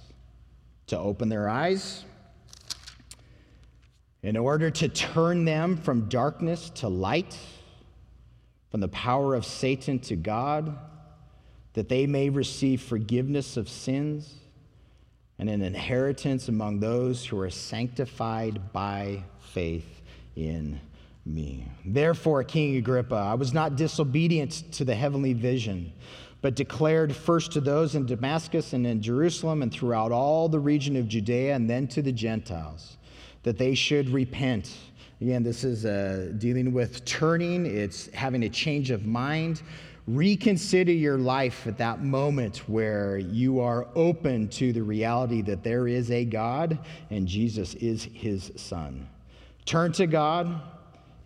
to 0.89 0.99
open 0.99 1.29
their 1.29 1.49
eyes 1.49 2.05
in 4.23 4.37
order 4.37 4.71
to 4.71 4.89
turn 4.89 5.45
them 5.45 5.77
from 5.77 6.09
darkness 6.09 6.71
to 6.71 6.89
light, 6.89 7.37
from 8.71 8.81
the 8.81 8.89
power 8.89 9.35
of 9.35 9.45
Satan 9.45 10.01
to 10.01 10.17
God, 10.17 10.77
that 11.75 11.89
they 11.89 12.07
may 12.07 12.29
receive 12.29 12.83
forgiveness 12.83 13.57
of 13.57 13.69
sins 13.69 14.35
and 15.39 15.49
an 15.49 15.63
inheritance 15.63 16.49
among 16.49 16.81
those 16.81 17.25
who 17.25 17.39
are 17.41 17.51
sanctified 17.51 18.73
by 18.73 19.23
faith 19.41 20.03
in 20.37 20.81
me. 21.25 21.65
Therefore, 21.85 22.43
King 22.43 22.77
Agrippa, 22.77 23.15
I 23.15 23.35
was 23.35 23.53
not 23.53 23.77
disobedient 23.77 24.73
to 24.73 24.85
the 24.85 24.95
heavenly 24.95 25.33
vision, 25.33 25.93
but 26.41 26.55
declared 26.55 27.15
first 27.15 27.53
to 27.53 27.61
those 27.61 27.95
in 27.95 28.07
Damascus 28.07 28.73
and 28.73 28.87
in 28.87 29.03
Jerusalem 29.03 29.63
and 29.63 29.73
throughout 29.73 30.13
all 30.13 30.49
the 30.49 30.61
region 30.61 30.97
of 30.97 31.09
Judea 31.09 31.55
and 31.55 31.69
then 31.69 31.87
to 31.89 32.03
the 32.03 32.13
Gentiles 32.13 32.97
that 33.43 33.59
they 33.59 33.75
should 33.75 34.09
repent. 34.11 34.75
Again, 35.21 35.43
this 35.43 35.65
is 35.65 35.85
uh, 35.85 36.33
dealing 36.39 36.73
with 36.73 37.05
turning, 37.05 37.67
it's 37.67 38.13
having 38.15 38.45
a 38.45 38.49
change 38.49 38.91
of 38.91 39.05
mind. 39.05 39.63
Reconsider 40.09 40.93
your 40.93 41.19
life 41.19 41.67
at 41.67 41.77
that 41.79 42.03
moment 42.03 42.69
where 42.69 43.19
you 43.19 43.61
are 43.61 43.87
open 43.95 44.49
to 44.49 44.73
the 44.73 44.83
reality 44.83 45.43
that 45.43 45.63
there 45.63 45.87
is 45.87 46.11
a 46.11 46.25
God 46.25 46.79
and 47.11 47.29
Jesus 47.29 47.75
is 47.75 48.09
his 48.15 48.51
son. 48.57 49.07
Turn 49.67 49.93
to 49.93 50.07
God, 50.07 50.63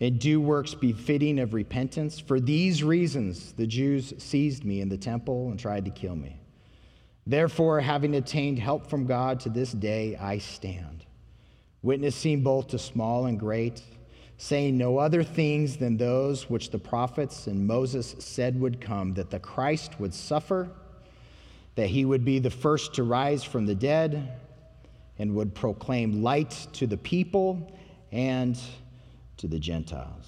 and 0.02 0.18
do 0.18 0.40
works 0.40 0.74
befitting 0.74 1.38
of 1.38 1.54
repentance. 1.54 2.18
For 2.18 2.40
these 2.40 2.82
reasons, 2.82 3.52
the 3.52 3.68
Jews 3.68 4.12
seized 4.18 4.64
me 4.64 4.80
in 4.80 4.88
the 4.88 4.96
temple 4.96 5.50
and 5.50 5.60
tried 5.60 5.84
to 5.84 5.92
kill 5.92 6.16
me. 6.16 6.40
Therefore, 7.24 7.80
having 7.80 8.16
obtained 8.16 8.58
help 8.58 8.88
from 8.88 9.06
God 9.06 9.38
to 9.40 9.48
this 9.48 9.70
day, 9.70 10.16
I 10.16 10.38
stand, 10.38 11.06
witnessing 11.82 12.42
both 12.42 12.66
to 12.68 12.80
small 12.80 13.26
and 13.26 13.38
great, 13.38 13.80
saying 14.42 14.76
no 14.76 14.98
other 14.98 15.22
things 15.22 15.76
than 15.76 15.96
those 15.96 16.50
which 16.50 16.70
the 16.70 16.78
prophets 16.78 17.46
and 17.46 17.64
Moses 17.64 18.16
said 18.18 18.60
would 18.60 18.80
come 18.80 19.14
that 19.14 19.30
the 19.30 19.38
Christ 19.38 20.00
would 20.00 20.12
suffer, 20.12 20.68
that 21.76 21.86
he 21.86 22.04
would 22.04 22.24
be 22.24 22.40
the 22.40 22.50
first 22.50 22.92
to 22.94 23.04
rise 23.04 23.44
from 23.44 23.66
the 23.66 23.74
dead, 23.76 24.40
and 25.20 25.32
would 25.36 25.54
proclaim 25.54 26.24
light 26.24 26.66
to 26.72 26.88
the 26.88 26.96
people 26.96 27.78
and 28.10 28.58
to 29.36 29.46
the 29.46 29.60
Gentiles. 29.60 30.26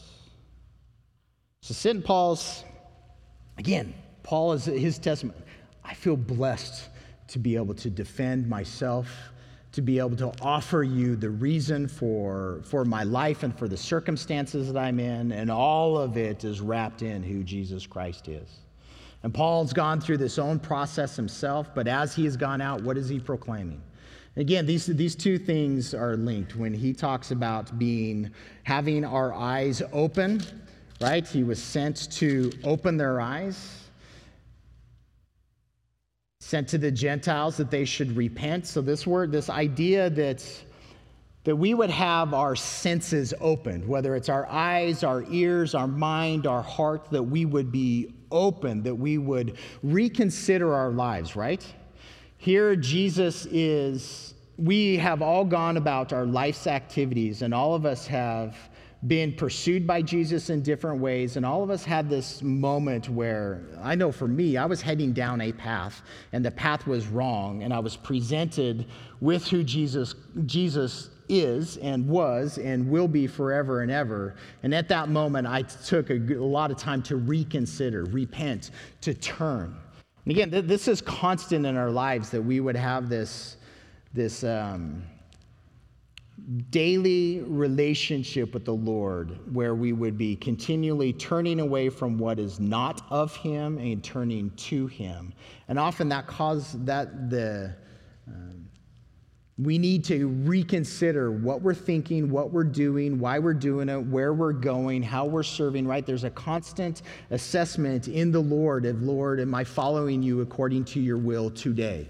So, 1.62 1.74
St. 1.74 2.04
Paul's, 2.04 2.62
again, 3.58 3.94
Paul 4.22 4.52
is 4.52 4.66
his 4.66 4.96
testament. 4.96 5.40
I 5.82 5.94
feel 5.94 6.16
blessed 6.16 6.88
to 7.26 7.40
be 7.40 7.56
able 7.56 7.74
to 7.74 7.90
defend 7.90 8.48
myself, 8.48 9.08
to 9.74 9.82
be 9.82 9.98
able 9.98 10.16
to 10.16 10.32
offer 10.40 10.84
you 10.84 11.16
the 11.16 11.30
reason 11.30 11.88
for, 11.88 12.60
for 12.64 12.84
my 12.84 13.02
life 13.02 13.42
and 13.42 13.58
for 13.58 13.66
the 13.66 13.76
circumstances 13.76 14.72
that 14.72 14.78
I'm 14.78 15.00
in, 15.00 15.32
and 15.32 15.50
all 15.50 15.98
of 15.98 16.16
it 16.16 16.44
is 16.44 16.60
wrapped 16.60 17.02
in 17.02 17.24
who 17.24 17.42
Jesus 17.42 17.84
Christ 17.84 18.28
is. 18.28 18.48
And 19.24 19.34
Paul's 19.34 19.72
gone 19.72 20.00
through 20.00 20.18
this 20.18 20.38
own 20.38 20.60
process 20.60 21.16
himself, 21.16 21.74
but 21.74 21.88
as 21.88 22.14
he 22.14 22.24
has 22.24 22.36
gone 22.36 22.60
out, 22.60 22.82
what 22.82 22.96
is 22.96 23.08
he 23.08 23.18
proclaiming? 23.18 23.82
Again, 24.36 24.64
these, 24.64 24.86
these 24.86 25.16
two 25.16 25.38
things 25.38 25.92
are 25.92 26.16
linked. 26.16 26.54
When 26.54 26.72
he 26.72 26.92
talks 26.92 27.32
about 27.32 27.76
being, 27.76 28.30
having 28.62 29.04
our 29.04 29.34
eyes 29.34 29.82
open, 29.92 30.40
right? 31.00 31.26
He 31.26 31.42
was 31.42 31.60
sent 31.60 32.12
to 32.12 32.52
open 32.62 32.96
their 32.96 33.20
eyes, 33.20 33.83
sent 36.54 36.68
to 36.68 36.78
the 36.78 36.92
Gentiles 36.92 37.56
that 37.56 37.68
they 37.68 37.84
should 37.84 38.16
repent. 38.16 38.64
So, 38.64 38.80
this 38.80 39.08
word, 39.08 39.32
this 39.32 39.50
idea 39.50 40.08
that, 40.10 40.48
that 41.42 41.56
we 41.56 41.74
would 41.74 41.90
have 41.90 42.32
our 42.32 42.54
senses 42.54 43.34
opened, 43.40 43.84
whether 43.88 44.14
it's 44.14 44.28
our 44.28 44.46
eyes, 44.48 45.02
our 45.02 45.24
ears, 45.28 45.74
our 45.74 45.88
mind, 45.88 46.46
our 46.46 46.62
heart, 46.62 47.10
that 47.10 47.24
we 47.24 47.44
would 47.44 47.72
be 47.72 48.14
open, 48.30 48.84
that 48.84 48.94
we 48.94 49.18
would 49.18 49.58
reconsider 49.82 50.72
our 50.72 50.92
lives, 50.92 51.34
right? 51.34 51.66
Here, 52.38 52.76
Jesus 52.76 53.46
is, 53.46 54.34
we 54.56 54.96
have 54.98 55.22
all 55.22 55.44
gone 55.44 55.76
about 55.76 56.12
our 56.12 56.24
life's 56.24 56.68
activities, 56.68 57.42
and 57.42 57.52
all 57.52 57.74
of 57.74 57.84
us 57.84 58.06
have 58.06 58.56
been 59.06 59.34
pursued 59.34 59.86
by 59.86 60.00
Jesus 60.00 60.50
in 60.50 60.62
different 60.62 61.00
ways. 61.00 61.36
And 61.36 61.44
all 61.44 61.62
of 61.62 61.70
us 61.70 61.84
had 61.84 62.08
this 62.08 62.42
moment 62.42 63.08
where 63.08 63.62
I 63.82 63.94
know 63.94 64.10
for 64.10 64.28
me, 64.28 64.56
I 64.56 64.64
was 64.64 64.80
heading 64.80 65.12
down 65.12 65.40
a 65.40 65.52
path, 65.52 66.02
and 66.32 66.44
the 66.44 66.50
path 66.50 66.86
was 66.86 67.06
wrong, 67.06 67.62
and 67.62 67.72
I 67.72 67.78
was 67.80 67.96
presented 67.96 68.86
with 69.20 69.46
who 69.48 69.62
Jesus, 69.62 70.14
Jesus 70.46 71.10
is 71.28 71.78
and 71.78 72.06
was 72.08 72.58
and 72.58 72.88
will 72.88 73.08
be 73.08 73.26
forever 73.26 73.82
and 73.82 73.90
ever. 73.90 74.36
And 74.62 74.74
at 74.74 74.88
that 74.88 75.08
moment, 75.08 75.46
I 75.46 75.62
took 75.62 76.10
a, 76.10 76.14
a 76.14 76.44
lot 76.44 76.70
of 76.70 76.78
time 76.78 77.02
to 77.04 77.16
reconsider, 77.16 78.04
repent, 78.04 78.70
to 79.02 79.14
turn. 79.14 79.76
And 80.24 80.32
again, 80.32 80.50
th- 80.50 80.64
this 80.64 80.88
is 80.88 81.00
constant 81.00 81.66
in 81.66 81.76
our 81.76 81.90
lives 81.90 82.30
that 82.30 82.42
we 82.42 82.60
would 82.60 82.76
have 82.76 83.08
this, 83.08 83.56
this 84.14 84.44
um, 84.44 85.02
daily 86.70 87.40
relationship 87.40 88.52
with 88.52 88.64
the 88.64 88.74
Lord 88.74 89.38
where 89.54 89.74
we 89.74 89.92
would 89.92 90.18
be 90.18 90.36
continually 90.36 91.12
turning 91.12 91.60
away 91.60 91.88
from 91.88 92.18
what 92.18 92.38
is 92.38 92.60
not 92.60 93.02
of 93.10 93.34
Him 93.36 93.78
and 93.78 94.02
turning 94.02 94.50
to 94.50 94.86
Him. 94.86 95.32
And 95.68 95.78
often 95.78 96.08
that 96.10 96.26
causes 96.26 96.84
that 96.84 97.30
the 97.30 97.74
um, 98.26 98.68
we 99.56 99.78
need 99.78 100.02
to 100.04 100.28
reconsider 100.44 101.30
what 101.30 101.62
we're 101.62 101.74
thinking, 101.74 102.28
what 102.28 102.50
we're 102.50 102.64
doing, 102.64 103.20
why 103.20 103.38
we're 103.38 103.54
doing 103.54 103.88
it, 103.88 103.98
where 103.98 104.34
we're 104.34 104.52
going, 104.52 105.00
how 105.00 105.26
we're 105.26 105.44
serving, 105.44 105.86
right? 105.86 106.04
There's 106.04 106.24
a 106.24 106.30
constant 106.30 107.02
assessment 107.30 108.08
in 108.08 108.32
the 108.32 108.40
Lord 108.40 108.84
of, 108.84 109.02
Lord, 109.02 109.38
am 109.38 109.54
I 109.54 109.62
following 109.62 110.24
you 110.24 110.40
according 110.40 110.86
to 110.86 111.00
your 111.00 111.18
will 111.18 111.50
today? 111.50 112.08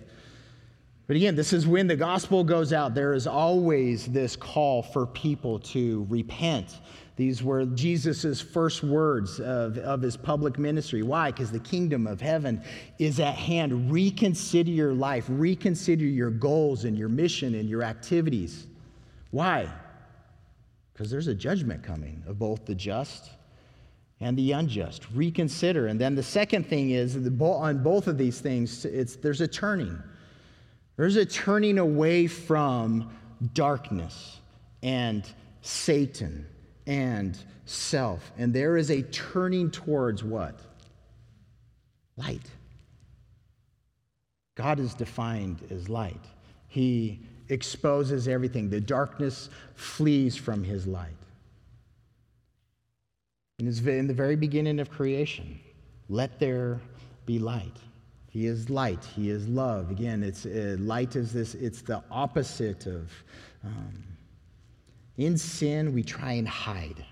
But 1.06 1.16
again, 1.16 1.36
this 1.36 1.52
is 1.52 1.66
when 1.66 1.86
the 1.86 1.96
gospel 1.96 2.44
goes 2.44 2.72
out. 2.72 2.94
There 2.94 3.12
is 3.12 3.26
always 3.26 4.06
this 4.06 4.36
call 4.36 4.82
for 4.82 5.06
people 5.06 5.58
to 5.60 6.06
repent 6.08 6.78
these 7.16 7.44
were 7.44 7.64
Jesus' 7.64 8.40
first 8.40 8.82
words 8.82 9.38
of, 9.38 9.78
of 9.78 10.02
his 10.02 10.16
public 10.16 10.58
ministry. 10.58 11.02
Why? 11.02 11.30
Because 11.30 11.52
the 11.52 11.60
kingdom 11.60 12.08
of 12.08 12.20
heaven 12.20 12.62
is 12.98 13.20
at 13.20 13.36
hand. 13.36 13.92
Reconsider 13.92 14.70
your 14.70 14.92
life, 14.92 15.26
reconsider 15.28 16.04
your 16.04 16.30
goals 16.30 16.84
and 16.84 16.98
your 16.98 17.08
mission 17.08 17.54
and 17.54 17.68
your 17.68 17.84
activities. 17.84 18.66
Why? 19.30 19.68
Because 20.92 21.08
there's 21.08 21.28
a 21.28 21.34
judgment 21.34 21.84
coming 21.84 22.22
of 22.26 22.38
both 22.38 22.66
the 22.66 22.74
just 22.74 23.30
and 24.20 24.36
the 24.36 24.50
unjust. 24.50 25.06
Reconsider. 25.14 25.86
And 25.86 26.00
then 26.00 26.16
the 26.16 26.22
second 26.22 26.66
thing 26.66 26.90
is 26.90 27.16
on 27.16 27.82
both 27.82 28.08
of 28.08 28.18
these 28.18 28.40
things, 28.40 28.84
it's, 28.84 29.14
there's 29.14 29.40
a 29.40 29.48
turning. 29.48 30.02
There's 30.96 31.16
a 31.16 31.26
turning 31.26 31.78
away 31.78 32.26
from 32.26 33.10
darkness 33.52 34.40
and 34.82 35.28
Satan 35.62 36.46
and 36.86 37.36
self. 37.64 38.32
And 38.38 38.52
there 38.54 38.76
is 38.76 38.90
a 38.90 39.02
turning 39.02 39.70
towards 39.70 40.22
what? 40.22 40.60
Light. 42.16 42.48
God 44.54 44.78
is 44.78 44.94
defined 44.94 45.66
as 45.70 45.88
light. 45.88 46.24
He 46.68 47.20
exposes 47.48 48.28
everything. 48.28 48.70
The 48.70 48.80
darkness 48.80 49.50
flees 49.74 50.36
from 50.36 50.62
his 50.62 50.86
light. 50.86 51.10
In, 53.58 53.66
in 53.66 54.06
the 54.06 54.14
very 54.14 54.36
beginning 54.36 54.80
of 54.80 54.90
creation, 54.90 55.58
let 56.08 56.38
there 56.38 56.80
be 57.26 57.38
light. 57.38 57.76
He 58.34 58.46
is 58.46 58.68
light. 58.68 59.04
He 59.14 59.30
is 59.30 59.46
love. 59.46 59.92
Again, 59.92 60.24
it's 60.24 60.44
uh, 60.44 60.74
light 60.80 61.14
is 61.14 61.32
this. 61.32 61.54
It's 61.54 61.82
the 61.82 62.02
opposite 62.10 62.86
of. 62.86 63.08
Um, 63.62 64.02
in 65.16 65.38
sin, 65.38 65.94
we 65.94 66.02
try 66.02 66.32
and 66.32 66.48
hide. 66.48 67.06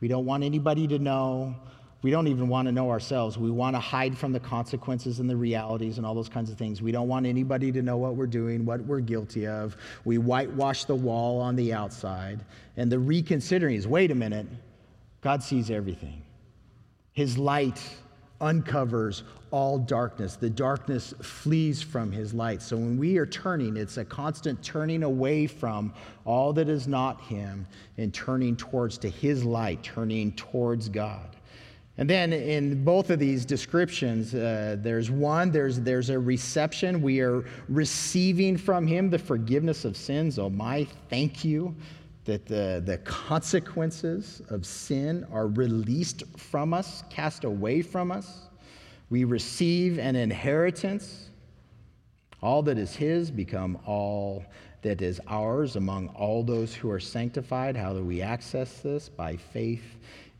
We 0.00 0.08
don't 0.08 0.26
want 0.26 0.44
anybody 0.44 0.86
to 0.88 0.98
know. 0.98 1.56
We 2.02 2.10
don't 2.10 2.28
even 2.28 2.48
want 2.48 2.68
to 2.68 2.72
know 2.72 2.90
ourselves. 2.90 3.38
We 3.38 3.50
want 3.50 3.74
to 3.74 3.80
hide 3.80 4.18
from 4.18 4.34
the 4.34 4.38
consequences 4.38 5.18
and 5.18 5.30
the 5.30 5.34
realities 5.34 5.96
and 5.96 6.06
all 6.06 6.14
those 6.14 6.28
kinds 6.28 6.50
of 6.50 6.58
things. 6.58 6.82
We 6.82 6.92
don't 6.92 7.08
want 7.08 7.24
anybody 7.24 7.72
to 7.72 7.80
know 7.80 7.96
what 7.96 8.14
we're 8.14 8.26
doing, 8.26 8.66
what 8.66 8.82
we're 8.82 9.00
guilty 9.00 9.46
of. 9.46 9.78
We 10.04 10.18
whitewash 10.18 10.84
the 10.84 10.94
wall 10.94 11.40
on 11.40 11.56
the 11.56 11.72
outside. 11.72 12.44
And 12.76 12.92
the 12.92 12.98
reconsidering 12.98 13.76
is 13.76 13.88
wait 13.88 14.10
a 14.10 14.14
minute, 14.14 14.46
God 15.22 15.42
sees 15.42 15.70
everything. 15.70 16.20
His 17.14 17.38
light 17.38 17.80
uncovers 18.42 19.22
all 19.50 19.78
darkness. 19.78 20.36
The 20.36 20.50
darkness 20.50 21.14
flees 21.22 21.82
from 21.82 22.12
his 22.12 22.34
light. 22.34 22.62
So 22.62 22.76
when 22.76 22.98
we 22.98 23.18
are 23.18 23.26
turning, 23.26 23.76
it's 23.76 23.96
a 23.96 24.04
constant 24.04 24.62
turning 24.62 25.02
away 25.02 25.46
from 25.46 25.92
all 26.24 26.52
that 26.54 26.68
is 26.68 26.86
not 26.88 27.20
him 27.22 27.66
and 27.98 28.12
turning 28.12 28.56
towards 28.56 28.98
to 28.98 29.08
his 29.08 29.44
light, 29.44 29.82
turning 29.82 30.32
towards 30.32 30.88
God. 30.88 31.36
And 31.98 32.10
then 32.10 32.32
in 32.32 32.84
both 32.84 33.08
of 33.08 33.18
these 33.18 33.46
descriptions, 33.46 34.34
uh, 34.34 34.76
there's 34.80 35.10
one, 35.10 35.50
there's, 35.50 35.80
there's 35.80 36.10
a 36.10 36.18
reception. 36.18 37.00
We 37.00 37.20
are 37.20 37.44
receiving 37.68 38.58
from 38.58 38.86
Him 38.86 39.08
the 39.08 39.18
forgiveness 39.18 39.86
of 39.86 39.96
sins. 39.96 40.38
Oh, 40.38 40.50
my, 40.50 40.86
thank 41.08 41.42
you 41.42 41.74
that 42.26 42.44
the, 42.44 42.82
the 42.84 42.98
consequences 42.98 44.42
of 44.50 44.66
sin 44.66 45.26
are 45.32 45.46
released 45.46 46.24
from 46.36 46.74
us, 46.74 47.02
cast 47.08 47.44
away 47.44 47.80
from 47.80 48.10
us. 48.10 48.45
We 49.08 49.24
receive 49.24 49.98
an 49.98 50.16
inheritance. 50.16 51.30
All 52.42 52.62
that 52.62 52.78
is 52.78 52.94
His 52.94 53.30
become 53.30 53.78
all 53.86 54.44
that 54.82 55.02
is 55.02 55.20
ours 55.26 55.76
among 55.76 56.08
all 56.10 56.42
those 56.42 56.74
who 56.74 56.90
are 56.90 57.00
sanctified. 57.00 57.76
How 57.76 57.92
do 57.92 58.04
we 58.04 58.22
access 58.22 58.80
this? 58.80 59.08
By 59.08 59.36
faith 59.36 59.82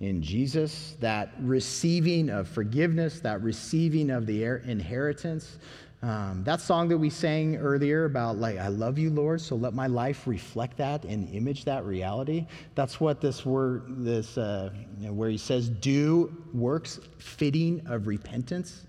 in 0.01 0.23
Jesus, 0.23 0.97
that 1.01 1.33
receiving 1.41 2.29
of 2.29 2.47
forgiveness, 2.47 3.21
that 3.21 3.43
receiving 3.43 4.11
of 4.11 4.27
the 4.27 4.45
inheritance. 4.45 5.59
Um, 6.07 6.45
that 6.45 6.61
song 6.61 6.87
that 6.91 6.99
we 6.99 7.11
sang 7.11 7.57
earlier 7.57 8.05
about, 8.05 8.37
like, 8.37 8.59
I 8.59 8.69
love 8.69 8.97
you, 8.97 9.11
Lord, 9.11 9.41
so 9.41 9.57
let 9.57 9.75
my 9.75 9.89
life 9.89 10.29
reflect 10.29 10.77
that 10.77 11.05
and 11.05 11.29
image 11.35 11.65
that 11.65 11.85
reality. 11.85 12.47
That's 12.77 13.01
what 13.01 13.21
this 13.21 13.45
word, 13.45 14.05
this, 14.05 14.39
uh, 14.39 14.71
you 15.01 15.09
know, 15.09 15.13
where 15.13 15.29
he 15.29 15.37
says, 15.37 15.69
do 15.69 16.33
works 16.55 17.01
fitting 17.19 17.85
of 17.89 18.07
repentance. 18.07 18.87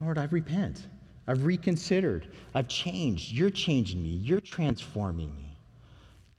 Lord, 0.00 0.16
I 0.16 0.24
repent. 0.30 0.86
I've 1.26 1.44
reconsidered. 1.44 2.28
I've 2.54 2.68
changed. 2.68 3.32
You're 3.32 3.50
changing 3.50 4.02
me. 4.02 4.08
You're 4.08 4.40
transforming 4.40 5.36
me. 5.36 5.58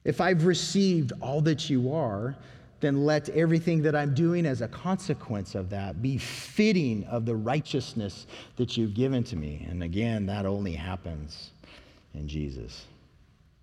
If 0.03 0.20
I've 0.20 0.45
received 0.45 1.13
all 1.22 1.41
that 1.41 1.70
you 1.70 1.93
are, 1.93 2.36
then 2.80 3.05
let 3.05 3.30
everything 3.30 3.82
that 3.84 3.95
I'm 3.95 4.13
doing 4.13 4.45
as 4.45 4.61
a 4.61 4.67
consequence 4.67 5.55
of 5.55 5.69
that 5.69 6.01
be 6.01 6.17
fitting 6.17 7.03
of 7.05 7.25
the 7.25 7.36
righteousness 7.36 8.27
that 8.55 8.77
you've 8.77 8.93
given 8.93 9.23
to 9.25 9.36
me. 9.36 9.65
And 9.69 9.84
again, 9.84 10.25
that 10.27 10.45
only 10.45 10.73
happens 10.73 11.51
in 12.13 12.27
Jesus. 12.27 12.86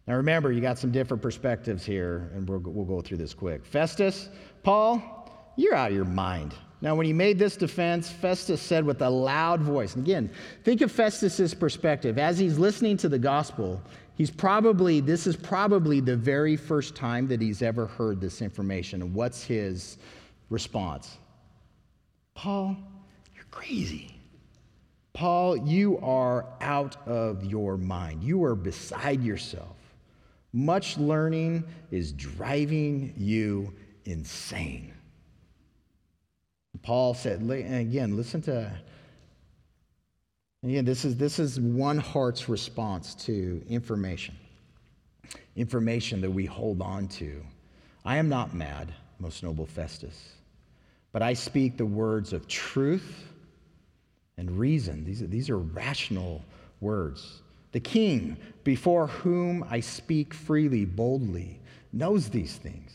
Now 0.07 0.14
remember, 0.14 0.53
you 0.53 0.61
got 0.61 0.79
some 0.79 0.93
different 0.93 1.23
perspectives 1.23 1.85
here, 1.85 2.31
and 2.35 2.49
we'll, 2.49 2.61
we'll 2.61 2.85
go 2.85 3.01
through 3.01 3.17
this 3.17 3.35
quick. 3.35 3.64
Festus, 3.64 4.29
Paul, 4.62 5.53
you're 5.57 5.75
out 5.75 5.91
of 5.91 5.97
your 5.97 6.05
mind. 6.05 6.55
Now, 6.83 6.95
when 6.95 7.07
he 7.07 7.12
made 7.12 7.39
this 7.39 7.57
defense, 7.57 8.11
Festus 8.11 8.61
said 8.61 8.85
with 8.85 9.01
a 9.01 9.09
loud 9.09 9.61
voice, 9.62 9.97
and 9.97 10.05
again, 10.05 10.31
think 10.62 10.83
of 10.83 10.93
Festus's 10.93 11.55
perspective. 11.55 12.19
As 12.19 12.39
he's 12.39 12.59
listening 12.59 12.99
to 12.99 13.09
the 13.09 13.19
gospel, 13.19 13.83
He's 14.17 14.31
probably, 14.31 15.01
this 15.01 15.27
is 15.27 15.37
probably 15.37 16.01
the 16.01 16.17
very 16.17 16.57
first 16.57 16.95
time 16.95 17.29
that 17.29 17.41
he's 17.41 17.61
ever 17.61 17.87
heard 17.87 18.21
this 18.21 18.41
information. 18.41 19.03
And 19.03 19.14
what's 19.14 19.45
his 19.45 19.99
response? 20.49 21.19
Paul, 22.35 22.77
you're 23.35 23.45
crazy. 23.51 24.19
Paul, 25.12 25.57
you 25.57 25.99
are 25.99 26.47
out 26.61 27.07
of 27.07 27.45
your 27.45 27.77
mind. 27.77 28.23
You 28.23 28.45
are 28.45 28.55
beside 28.55 29.23
yourself. 29.23 29.77
Much 30.53 30.97
learning 30.97 31.64
is 31.91 32.12
driving 32.12 33.12
you 33.17 33.75
insane. 34.07 34.95
Paul 36.83 37.12
said, 37.14 37.43
again, 37.51 38.17
listen 38.17 38.41
to 38.43 38.71
and 40.63 40.71
again, 40.71 40.85
this 40.85 41.05
is, 41.05 41.17
this 41.17 41.39
is 41.39 41.61
one 41.61 41.99
heart's 41.99 42.49
response 42.49 43.15
to 43.27 43.63
information, 43.69 44.35
information 45.55 46.21
that 46.21 46.31
we 46.31 46.47
hold 46.47 46.83
on 46.83 47.09
to. 47.09 47.43
I 48.05 48.17
am 48.17 48.29
not 48.29 48.55
mad, 48.55 48.93
most 49.19 49.43
noble 49.43 49.67
Festus, 49.67 50.35
but 51.13 51.23
I 51.23 51.35
speak 51.35 51.77
the 51.77 51.87
words 51.87 52.33
of 52.33 52.49
truth 52.49 53.27
and 54.39 54.51
reason. 54.59 55.05
These 55.05 55.23
are, 55.23 55.27
these 55.27 55.51
are 55.51 55.59
rational 55.59 56.45
words. 56.81 57.43
The 57.73 57.81
king, 57.81 58.37
before 58.65 59.07
whom 59.07 59.65
I 59.71 59.81
speak 59.81 60.33
freely, 60.33 60.85
boldly, 60.85 61.61
knows 61.93 62.29
these 62.29 62.57
things. 62.57 62.93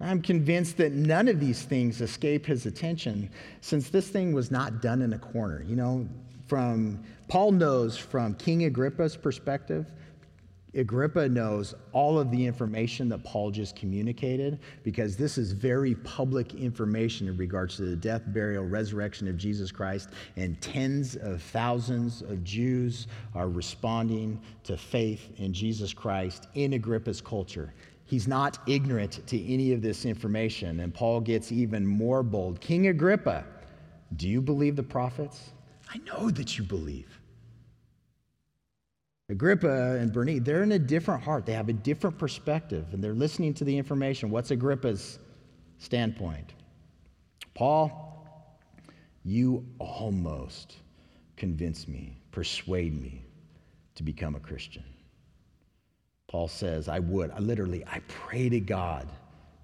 I'm 0.00 0.22
convinced 0.22 0.78
that 0.78 0.92
none 0.92 1.28
of 1.28 1.40
these 1.40 1.62
things 1.62 2.00
escape 2.00 2.46
his 2.46 2.64
attention 2.64 3.30
since 3.60 3.90
this 3.90 4.08
thing 4.08 4.32
was 4.32 4.50
not 4.50 4.80
done 4.80 5.02
in 5.02 5.12
a 5.12 5.18
corner. 5.18 5.62
You 5.62 5.76
know, 5.76 6.08
from 6.50 7.00
Paul 7.28 7.52
knows 7.52 7.96
from 7.96 8.34
King 8.34 8.64
Agrippa's 8.64 9.16
perspective, 9.16 9.92
Agrippa 10.74 11.28
knows 11.28 11.76
all 11.92 12.18
of 12.18 12.32
the 12.32 12.44
information 12.44 13.08
that 13.10 13.22
Paul 13.22 13.52
just 13.52 13.76
communicated 13.76 14.58
because 14.82 15.16
this 15.16 15.38
is 15.38 15.52
very 15.52 15.94
public 15.94 16.54
information 16.54 17.28
in 17.28 17.36
regards 17.36 17.76
to 17.76 17.82
the 17.82 17.94
death, 17.94 18.22
burial, 18.26 18.64
resurrection 18.64 19.28
of 19.28 19.36
Jesus 19.36 19.70
Christ. 19.70 20.08
And 20.34 20.60
tens 20.60 21.14
of 21.14 21.40
thousands 21.40 22.22
of 22.22 22.42
Jews 22.42 23.06
are 23.36 23.48
responding 23.48 24.40
to 24.64 24.76
faith 24.76 25.30
in 25.36 25.52
Jesus 25.52 25.92
Christ 25.92 26.48
in 26.54 26.72
Agrippa's 26.72 27.20
culture. 27.20 27.72
He's 28.06 28.26
not 28.26 28.58
ignorant 28.66 29.24
to 29.28 29.40
any 29.40 29.72
of 29.72 29.82
this 29.82 30.04
information. 30.04 30.80
And 30.80 30.92
Paul 30.92 31.20
gets 31.20 31.52
even 31.52 31.86
more 31.86 32.24
bold. 32.24 32.60
King 32.60 32.88
Agrippa, 32.88 33.44
do 34.16 34.28
you 34.28 34.40
believe 34.40 34.74
the 34.74 34.82
prophets? 34.82 35.52
I 35.92 35.98
know 35.98 36.30
that 36.30 36.56
you 36.56 36.64
believe. 36.64 37.20
Agrippa 39.28 39.96
and 39.96 40.12
Bernice, 40.12 40.40
they're 40.42 40.62
in 40.62 40.72
a 40.72 40.78
different 40.78 41.22
heart. 41.22 41.46
They 41.46 41.52
have 41.52 41.68
a 41.68 41.72
different 41.72 42.18
perspective, 42.18 42.86
and 42.92 43.02
they're 43.02 43.14
listening 43.14 43.54
to 43.54 43.64
the 43.64 43.76
information. 43.76 44.30
What's 44.30 44.50
Agrippa's 44.50 45.18
standpoint? 45.78 46.52
Paul, 47.54 48.26
you 49.24 49.64
almost 49.78 50.76
convince 51.36 51.86
me, 51.86 52.18
persuade 52.32 53.00
me 53.00 53.24
to 53.94 54.02
become 54.02 54.34
a 54.34 54.40
Christian. 54.40 54.84
Paul 56.28 56.48
says, 56.48 56.88
I 56.88 56.98
would. 57.00 57.30
I 57.30 57.38
literally, 57.38 57.84
I 57.86 58.00
pray 58.08 58.48
to 58.48 58.60
God 58.60 59.08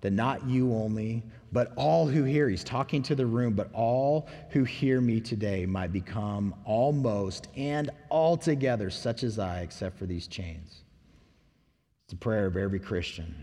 that 0.07 0.13
not 0.13 0.47
you 0.49 0.73
only, 0.73 1.25
but 1.51 1.73
all 1.75 2.07
who 2.07 2.23
hear, 2.23 2.49
he's 2.49 2.63
talking 2.63 3.03
to 3.03 3.17
the 3.17 3.27
room, 3.27 3.55
but 3.55 3.69
all 3.73 4.29
who 4.51 4.63
hear 4.63 5.01
me 5.01 5.21
today 5.21 5.67
might 5.67 5.93
become 5.93 6.55
almost 6.65 7.49
and 7.57 7.91
altogether 8.09 8.89
such 8.89 9.25
as 9.25 9.41
I, 9.41 9.63
except 9.63 9.99
for 9.99 10.07
these 10.07 10.29
chains. 10.29 10.85
It's 12.05 12.13
the 12.13 12.17
prayer 12.17 12.47
of 12.47 12.57
every 12.57 12.79
Christian. 12.79 13.35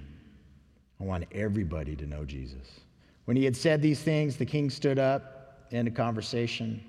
I 1.01 1.03
want 1.03 1.26
everybody 1.34 1.97
to 1.97 2.05
know 2.05 2.24
Jesus. 2.24 2.80
When 3.26 3.36
he 3.36 3.43
had 3.43 3.57
said 3.57 3.82
these 3.82 3.99
things, 3.99 4.38
the 4.38 4.45
king 4.45 4.70
stood 4.70 4.99
up, 4.99 5.68
in 5.72 5.88
a 5.88 5.91
conversation 5.91 6.82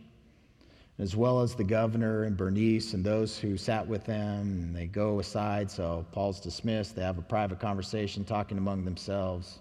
as 0.99 1.16
well 1.16 1.40
as 1.40 1.55
the 1.55 1.64
governor 1.64 2.24
and 2.24 2.36
Bernice 2.36 2.95
and 2.95 3.05
those 3.05 3.36
who 3.36 3.57
sat 3.57 3.86
with 3.86 4.05
them. 4.05 4.72
They 4.72 4.86
go 4.86 5.18
aside, 5.18 5.70
so 5.70 6.07
Paul's 6.12 6.40
dismissed. 6.40 6.95
They 6.95 7.03
have 7.03 7.18
a 7.18 7.22
private 7.22 7.59
conversation 7.59 8.24
talking 8.24 8.59
among 8.59 8.84
themselves. 8.84 9.59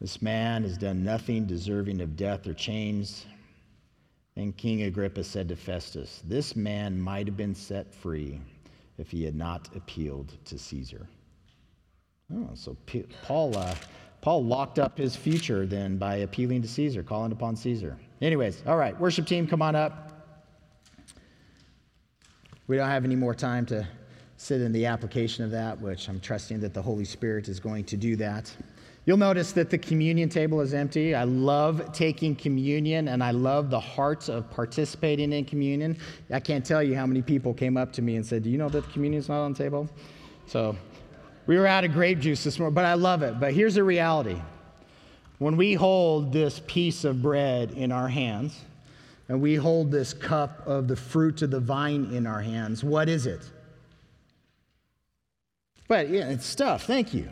This 0.00 0.20
man 0.20 0.62
has 0.64 0.76
done 0.76 1.04
nothing 1.04 1.46
deserving 1.46 2.00
of 2.00 2.16
death 2.16 2.46
or 2.46 2.54
chains. 2.54 3.24
And 4.36 4.56
King 4.56 4.82
Agrippa 4.82 5.24
said 5.24 5.48
to 5.48 5.56
Festus, 5.56 6.22
This 6.26 6.56
man 6.56 7.00
might 7.00 7.26
have 7.26 7.36
been 7.36 7.54
set 7.54 7.94
free 7.94 8.40
if 8.98 9.10
he 9.10 9.24
had 9.24 9.34
not 9.34 9.68
appealed 9.74 10.34
to 10.46 10.58
Caesar. 10.58 11.06
Oh, 12.34 12.50
so 12.54 12.76
P- 12.86 13.04
Paul, 13.22 13.56
uh, 13.56 13.74
Paul 14.20 14.44
locked 14.44 14.78
up 14.78 14.96
his 14.96 15.16
future 15.16 15.66
then 15.66 15.96
by 15.98 16.16
appealing 16.16 16.62
to 16.62 16.68
Caesar, 16.68 17.02
calling 17.02 17.32
upon 17.32 17.56
Caesar. 17.56 17.98
Anyways, 18.20 18.62
all 18.66 18.76
right, 18.76 18.98
worship 18.98 19.26
team, 19.26 19.46
come 19.46 19.62
on 19.62 19.74
up. 19.74 20.11
We 22.68 22.76
don't 22.76 22.88
have 22.88 23.04
any 23.04 23.16
more 23.16 23.34
time 23.34 23.66
to 23.66 23.86
sit 24.36 24.60
in 24.60 24.72
the 24.72 24.86
application 24.86 25.44
of 25.44 25.50
that, 25.50 25.80
which 25.80 26.08
I'm 26.08 26.20
trusting 26.20 26.60
that 26.60 26.74
the 26.74 26.82
Holy 26.82 27.04
Spirit 27.04 27.48
is 27.48 27.60
going 27.60 27.84
to 27.84 27.96
do 27.96 28.16
that. 28.16 28.54
You'll 29.04 29.16
notice 29.16 29.50
that 29.52 29.68
the 29.68 29.78
communion 29.78 30.28
table 30.28 30.60
is 30.60 30.74
empty. 30.74 31.12
I 31.14 31.24
love 31.24 31.92
taking 31.92 32.36
communion 32.36 33.08
and 33.08 33.22
I 33.22 33.32
love 33.32 33.68
the 33.68 33.80
hearts 33.80 34.28
of 34.28 34.48
participating 34.50 35.32
in 35.32 35.44
communion. 35.44 35.98
I 36.30 36.38
can't 36.38 36.64
tell 36.64 36.84
you 36.84 36.94
how 36.94 37.04
many 37.04 37.20
people 37.20 37.52
came 37.52 37.76
up 37.76 37.92
to 37.94 38.02
me 38.02 38.14
and 38.14 38.24
said, 38.24 38.44
Do 38.44 38.50
you 38.50 38.58
know 38.58 38.68
that 38.68 38.84
the 38.84 38.92
communion's 38.92 39.28
not 39.28 39.42
on 39.42 39.54
the 39.54 39.58
table? 39.58 39.88
So 40.46 40.76
we 41.46 41.58
were 41.58 41.66
out 41.66 41.82
of 41.82 41.92
grape 41.92 42.20
juice 42.20 42.44
this 42.44 42.60
morning, 42.60 42.74
but 42.74 42.84
I 42.84 42.94
love 42.94 43.22
it. 43.22 43.40
But 43.40 43.54
here's 43.54 43.74
the 43.74 43.82
reality 43.82 44.40
when 45.38 45.56
we 45.56 45.74
hold 45.74 46.32
this 46.32 46.60
piece 46.68 47.02
of 47.02 47.20
bread 47.20 47.72
in 47.72 47.90
our 47.90 48.06
hands 48.06 48.56
and 49.32 49.40
we 49.40 49.54
hold 49.54 49.90
this 49.90 50.12
cup 50.12 50.62
of 50.66 50.88
the 50.88 50.94
fruit 50.94 51.40
of 51.40 51.50
the 51.50 51.58
vine 51.58 52.04
in 52.12 52.26
our 52.26 52.42
hands, 52.42 52.84
what 52.84 53.08
is 53.08 53.24
it? 53.24 53.40
But 55.88 56.10
yeah, 56.10 56.28
it's 56.28 56.44
stuff. 56.44 56.84
Thank 56.84 57.14
you. 57.14 57.30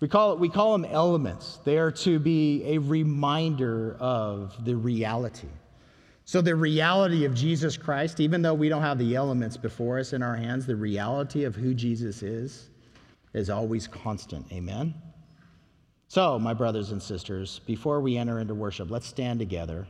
We 0.00 0.08
call, 0.08 0.32
it, 0.32 0.40
we 0.40 0.48
call 0.48 0.72
them 0.72 0.84
elements. 0.84 1.60
They 1.64 1.78
are 1.78 1.92
to 1.92 2.18
be 2.18 2.64
a 2.66 2.78
reminder 2.78 3.96
of 4.00 4.64
the 4.64 4.74
reality. 4.74 5.46
So, 6.24 6.40
the 6.40 6.56
reality 6.56 7.24
of 7.24 7.34
Jesus 7.34 7.76
Christ, 7.76 8.18
even 8.18 8.42
though 8.42 8.54
we 8.54 8.68
don't 8.68 8.82
have 8.82 8.98
the 8.98 9.14
elements 9.14 9.56
before 9.56 10.00
us 10.00 10.12
in 10.12 10.24
our 10.24 10.34
hands, 10.34 10.66
the 10.66 10.74
reality 10.74 11.44
of 11.44 11.54
who 11.54 11.72
Jesus 11.72 12.24
is, 12.24 12.68
is 13.32 13.48
always 13.48 13.86
constant. 13.86 14.44
Amen? 14.52 14.92
So, 16.08 16.36
my 16.40 16.52
brothers 16.52 16.90
and 16.90 17.00
sisters, 17.00 17.60
before 17.60 18.00
we 18.00 18.16
enter 18.16 18.40
into 18.40 18.56
worship, 18.56 18.90
let's 18.90 19.06
stand 19.06 19.38
together 19.38 19.86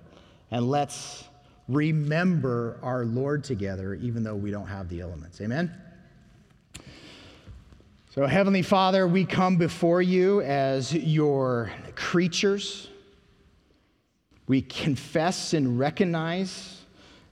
and 0.53 0.68
let's 0.68 1.24
remember 1.66 2.78
our 2.82 3.07
Lord 3.07 3.42
together, 3.42 3.94
even 3.94 4.22
though 4.22 4.36
we 4.36 4.50
don't 4.50 4.66
have 4.66 4.88
the 4.90 5.00
elements. 5.00 5.40
Amen? 5.40 5.74
So, 8.11 8.26
Heavenly 8.26 8.61
Father, 8.61 9.09
we 9.09 9.24
come 9.24 9.57
before 9.57 10.03
you 10.03 10.42
as 10.42 10.92
your 10.92 11.72
creatures. 11.94 12.88
We 14.46 14.61
confess 14.61 15.55
and 15.55 15.78
recognize 15.78 16.82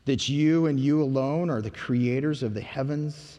that 0.06 0.30
you 0.30 0.64
and 0.66 0.80
you 0.80 1.02
alone 1.02 1.50
are 1.50 1.60
the 1.60 1.70
creators 1.70 2.42
of 2.42 2.54
the 2.54 2.62
heavens 2.62 3.38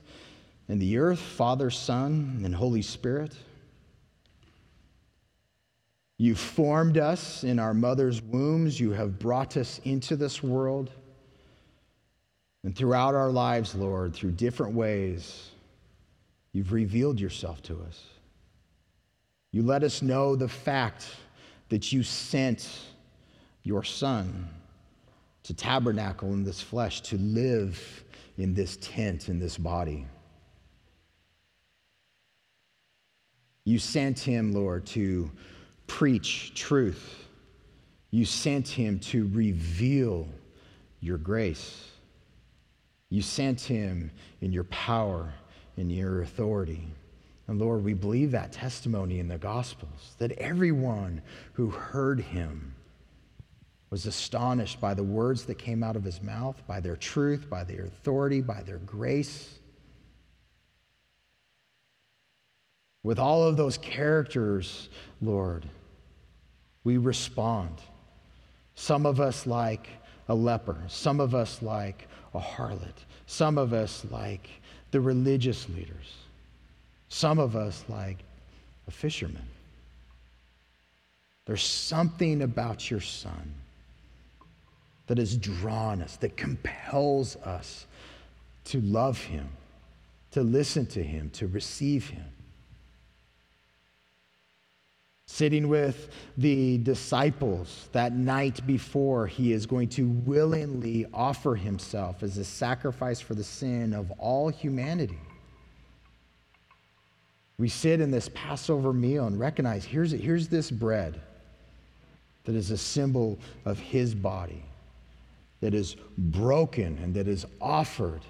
and 0.69 0.79
the 0.79 0.99
earth, 0.99 1.19
Father, 1.19 1.71
Son, 1.71 2.41
and 2.45 2.53
Holy 2.53 2.84
Spirit. 2.84 3.36
You 6.22 6.36
formed 6.36 6.99
us 6.99 7.43
in 7.43 7.57
our 7.57 7.74
mother's 7.74 8.22
wombs. 8.22 8.80
You 8.80 8.91
have 8.91 9.17
brought 9.17 9.57
us 9.57 9.82
into 9.86 10.15
this 10.15 10.43
world. 10.43 10.91
And 12.63 12.76
throughout 12.76 13.15
our 13.15 13.32
lives, 13.32 13.74
Lord, 13.74 14.13
through 14.13 14.34
different 14.34 14.76
ways, 14.76 15.49
You've 16.53 16.74
revealed 16.74 17.19
yourself 17.19 17.61
to 17.63 17.82
us. 17.88 18.03
You 19.51 19.63
let 19.63 19.84
us 19.84 20.01
know 20.01 20.36
the 20.36 20.47
fact 20.47 21.07
that 21.69 21.91
you 21.91 22.03
sent 22.03 22.69
your 23.63 23.84
Son 23.84 24.47
to 25.43 25.53
tabernacle 25.53 26.34
in 26.34 26.43
this 26.43 26.61
flesh, 26.61 27.01
to 27.01 27.17
live 27.17 28.03
in 28.38 28.53
this 28.53 28.78
tent, 28.78 29.30
in 29.30 29.39
this 29.39 29.57
body. 29.57 30.05
You 33.63 33.80
sent 33.80 34.19
him, 34.19 34.51
Lord, 34.51 34.86
to 34.88 35.32
preach 35.91 36.53
truth. 36.55 37.27
You 38.11 38.23
sent 38.23 38.65
him 38.65 38.97
to 38.99 39.29
reveal 39.33 40.25
your 41.01 41.17
grace. 41.17 41.89
You 43.09 43.21
sent 43.21 43.59
him 43.59 44.09
in 44.39 44.53
your 44.53 44.63
power 44.63 45.33
in 45.75 45.89
your 45.89 46.21
authority. 46.21 46.87
And 47.47 47.59
Lord, 47.59 47.83
we 47.83 47.93
believe 47.93 48.31
that 48.31 48.53
testimony 48.53 49.19
in 49.19 49.27
the 49.27 49.37
Gospels 49.37 50.15
that 50.17 50.31
everyone 50.33 51.21
who 51.53 51.69
heard 51.69 52.21
him 52.21 52.73
was 53.89 54.05
astonished 54.05 54.79
by 54.79 54.93
the 54.93 55.03
words 55.03 55.43
that 55.43 55.55
came 55.55 55.83
out 55.83 55.97
of 55.97 56.05
his 56.05 56.23
mouth, 56.23 56.55
by 56.67 56.79
their 56.79 56.95
truth, 56.95 57.49
by 57.49 57.65
their 57.65 57.83
authority, 57.83 58.39
by 58.39 58.61
their 58.61 58.77
grace. 58.77 59.59
With 63.03 63.19
all 63.19 63.43
of 63.43 63.57
those 63.57 63.77
characters, 63.77 64.87
Lord, 65.21 65.67
we 66.84 66.97
respond. 66.97 67.75
Some 68.75 69.05
of 69.05 69.19
us 69.19 69.45
like 69.45 69.88
a 70.27 70.36
leper, 70.36 70.77
some 70.88 71.19
of 71.19 71.36
us 71.36 71.61
like 71.61 72.07
a 72.34 72.39
harlot, 72.39 73.05
some 73.27 73.57
of 73.57 73.73
us 73.73 74.05
like 74.09 74.49
the 74.91 75.01
religious 75.01 75.67
leaders, 75.69 76.15
some 77.09 77.39
of 77.39 77.55
us 77.55 77.84
like 77.88 78.17
a 78.88 78.91
fisherman. 78.91 79.45
There's 81.45 81.63
something 81.63 82.41
about 82.41 82.89
your 82.89 83.01
son 83.01 83.53
that 85.07 85.17
has 85.17 85.36
drawn 85.36 86.01
us, 86.01 86.15
that 86.17 86.38
compels 86.38 87.36
us 87.38 87.86
to 88.65 88.79
love 88.82 89.21
him, 89.21 89.49
to 90.32 90.41
listen 90.41 90.86
to 90.86 91.03
him, 91.03 91.29
to 91.32 91.47
receive 91.47 92.09
him. 92.09 92.30
Sitting 95.34 95.69
with 95.69 96.09
the 96.38 96.77
disciples 96.79 97.88
that 97.93 98.11
night 98.11 98.67
before 98.67 99.27
he 99.27 99.53
is 99.53 99.65
going 99.65 99.88
to 99.88 100.09
willingly 100.09 101.05
offer 101.13 101.55
himself 101.55 102.21
as 102.21 102.38
a 102.38 102.43
sacrifice 102.43 103.21
for 103.21 103.34
the 103.34 103.43
sin 103.43 103.93
of 103.93 104.11
all 104.19 104.49
humanity. 104.49 105.17
We 107.57 107.69
sit 107.69 108.01
in 108.01 108.11
this 108.11 108.29
Passover 108.34 108.91
meal 108.91 109.25
and 109.25 109.39
recognize 109.39 109.86
here's, 109.86 110.11
here's 110.11 110.49
this 110.49 110.69
bread 110.69 111.21
that 112.43 112.53
is 112.53 112.69
a 112.69 112.77
symbol 112.77 113.39
of 113.63 113.79
his 113.79 114.13
body, 114.13 114.65
that 115.61 115.73
is 115.73 115.95
broken 116.17 116.99
and 117.01 117.13
that 117.13 117.29
is 117.29 117.45
offered 117.61 118.21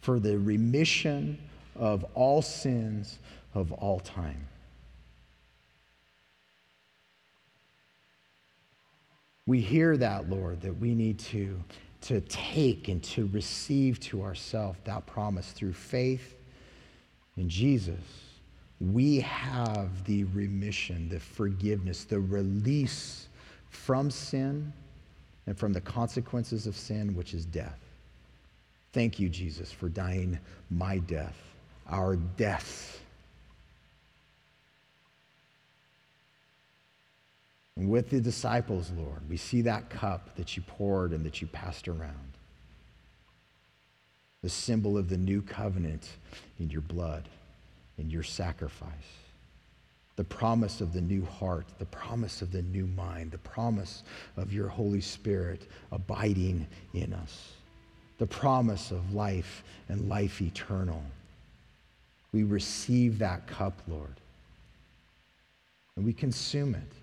for 0.00 0.18
the 0.18 0.38
remission 0.38 1.38
of 1.76 2.06
all 2.14 2.40
sins 2.40 3.18
of 3.52 3.70
all 3.72 4.00
time. 4.00 4.48
We 9.46 9.60
hear 9.60 9.96
that, 9.96 10.30
Lord, 10.30 10.60
that 10.60 10.78
we 10.78 10.94
need 10.94 11.18
to, 11.18 11.62
to 12.02 12.20
take 12.22 12.88
and 12.88 13.02
to 13.04 13.28
receive 13.32 13.98
to 14.00 14.22
ourselves 14.22 14.78
that 14.84 15.06
promise 15.06 15.50
through 15.50 15.72
faith 15.72 16.36
in 17.36 17.48
Jesus. 17.48 18.00
We 18.80 19.20
have 19.20 20.04
the 20.04 20.24
remission, 20.24 21.08
the 21.08 21.20
forgiveness, 21.20 22.04
the 22.04 22.20
release 22.20 23.28
from 23.70 24.10
sin 24.10 24.72
and 25.46 25.58
from 25.58 25.72
the 25.72 25.80
consequences 25.80 26.66
of 26.66 26.76
sin, 26.76 27.14
which 27.14 27.34
is 27.34 27.44
death. 27.44 27.78
Thank 28.92 29.18
you, 29.18 29.28
Jesus, 29.28 29.72
for 29.72 29.88
dying 29.88 30.38
my 30.70 30.98
death, 30.98 31.36
our 31.88 32.16
death 32.16 33.01
And 37.82 37.90
with 37.90 38.10
the 38.10 38.20
disciples, 38.20 38.92
Lord, 38.96 39.28
we 39.28 39.36
see 39.36 39.62
that 39.62 39.90
cup 39.90 40.36
that 40.36 40.56
you 40.56 40.62
poured 40.62 41.10
and 41.10 41.26
that 41.26 41.40
you 41.40 41.48
passed 41.48 41.88
around. 41.88 42.36
The 44.40 44.48
symbol 44.48 44.96
of 44.96 45.08
the 45.08 45.16
new 45.16 45.42
covenant 45.42 46.08
in 46.60 46.70
your 46.70 46.82
blood, 46.82 47.28
in 47.98 48.08
your 48.08 48.22
sacrifice. 48.22 48.86
The 50.14 50.22
promise 50.22 50.80
of 50.80 50.92
the 50.92 51.00
new 51.00 51.24
heart, 51.24 51.66
the 51.80 51.86
promise 51.86 52.40
of 52.40 52.52
the 52.52 52.62
new 52.62 52.86
mind, 52.86 53.32
the 53.32 53.38
promise 53.38 54.04
of 54.36 54.52
your 54.52 54.68
Holy 54.68 55.00
Spirit 55.00 55.68
abiding 55.90 56.68
in 56.94 57.12
us, 57.12 57.54
the 58.18 58.28
promise 58.28 58.92
of 58.92 59.12
life 59.12 59.64
and 59.88 60.08
life 60.08 60.40
eternal. 60.40 61.02
We 62.30 62.44
receive 62.44 63.18
that 63.18 63.48
cup, 63.48 63.76
Lord, 63.88 64.20
and 65.96 66.04
we 66.04 66.12
consume 66.12 66.76
it 66.76 67.01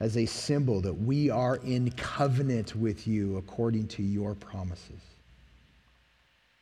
as 0.00 0.16
a 0.16 0.26
symbol 0.26 0.80
that 0.82 0.94
we 0.94 1.30
are 1.30 1.56
in 1.56 1.90
covenant 1.92 2.76
with 2.76 3.06
you 3.06 3.36
according 3.38 3.88
to 3.88 4.02
your 4.02 4.34
promises. 4.34 5.00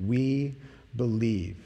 We 0.00 0.54
believe 0.96 1.56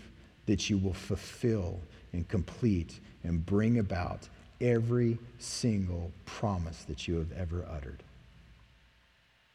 that 0.46 0.70
you 0.70 0.78
will 0.78 0.94
fulfill 0.94 1.78
and 2.12 2.26
complete 2.28 3.00
and 3.24 3.44
bring 3.44 3.78
about 3.78 4.28
every 4.60 5.18
single 5.38 6.10
promise 6.24 6.84
that 6.84 7.06
you 7.06 7.16
have 7.16 7.32
ever 7.32 7.66
uttered. 7.70 8.02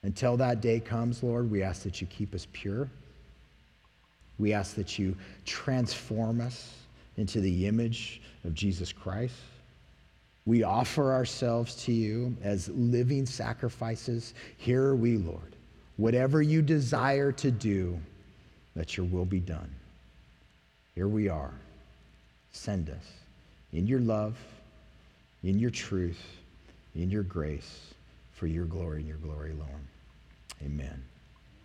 Until 0.04 0.38
that 0.38 0.62
day 0.62 0.80
comes, 0.80 1.24
Lord, 1.24 1.50
we 1.50 1.64
ask 1.64 1.84
that 1.84 2.02
you 2.02 2.08
keep 2.08 2.36
us 2.36 2.48
pure. 2.54 2.90
We 4.38 4.54
ask 4.54 4.76
that 4.76 5.00
you 5.00 5.16
transform 5.46 6.42
us 6.42 6.74
into 7.18 7.40
the 7.40 7.68
image 7.68 8.22
of 8.44 8.54
Jesus 8.54 8.92
Christ. 8.92 9.36
We 10.46 10.64
offer 10.64 11.14
ourselves 11.14 11.76
to 11.86 11.94
you 11.94 12.36
as 12.44 12.70
living 12.70 13.26
sacrifices. 13.26 14.34
Here 14.58 14.84
are 14.84 14.96
we, 14.96 15.18
Lord. 15.18 15.56
Whatever 15.98 16.42
you 16.42 16.62
desire 16.62 17.32
to 17.34 17.52
do, 17.52 17.98
let 18.76 18.98
your 18.98 19.06
will 19.06 19.26
be 19.26 19.40
done. 19.40 19.74
Here 20.96 21.08
we 21.08 21.30
are. 21.30 21.54
Send 22.52 22.90
us 22.90 23.12
in 23.72 23.88
your 23.88 24.00
love, 24.00 24.38
in 25.44 25.60
your 25.60 25.72
truth, 25.72 26.22
in 26.96 27.10
your 27.10 27.24
grace, 27.24 27.94
for 28.34 28.48
your 28.48 28.66
glory 28.66 29.00
and 29.00 29.08
your 29.08 29.18
glory 29.18 29.52
alone. 29.52 29.88
Amen. 30.64 31.04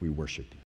We 0.00 0.08
worship 0.08 0.46
you. 0.50 0.56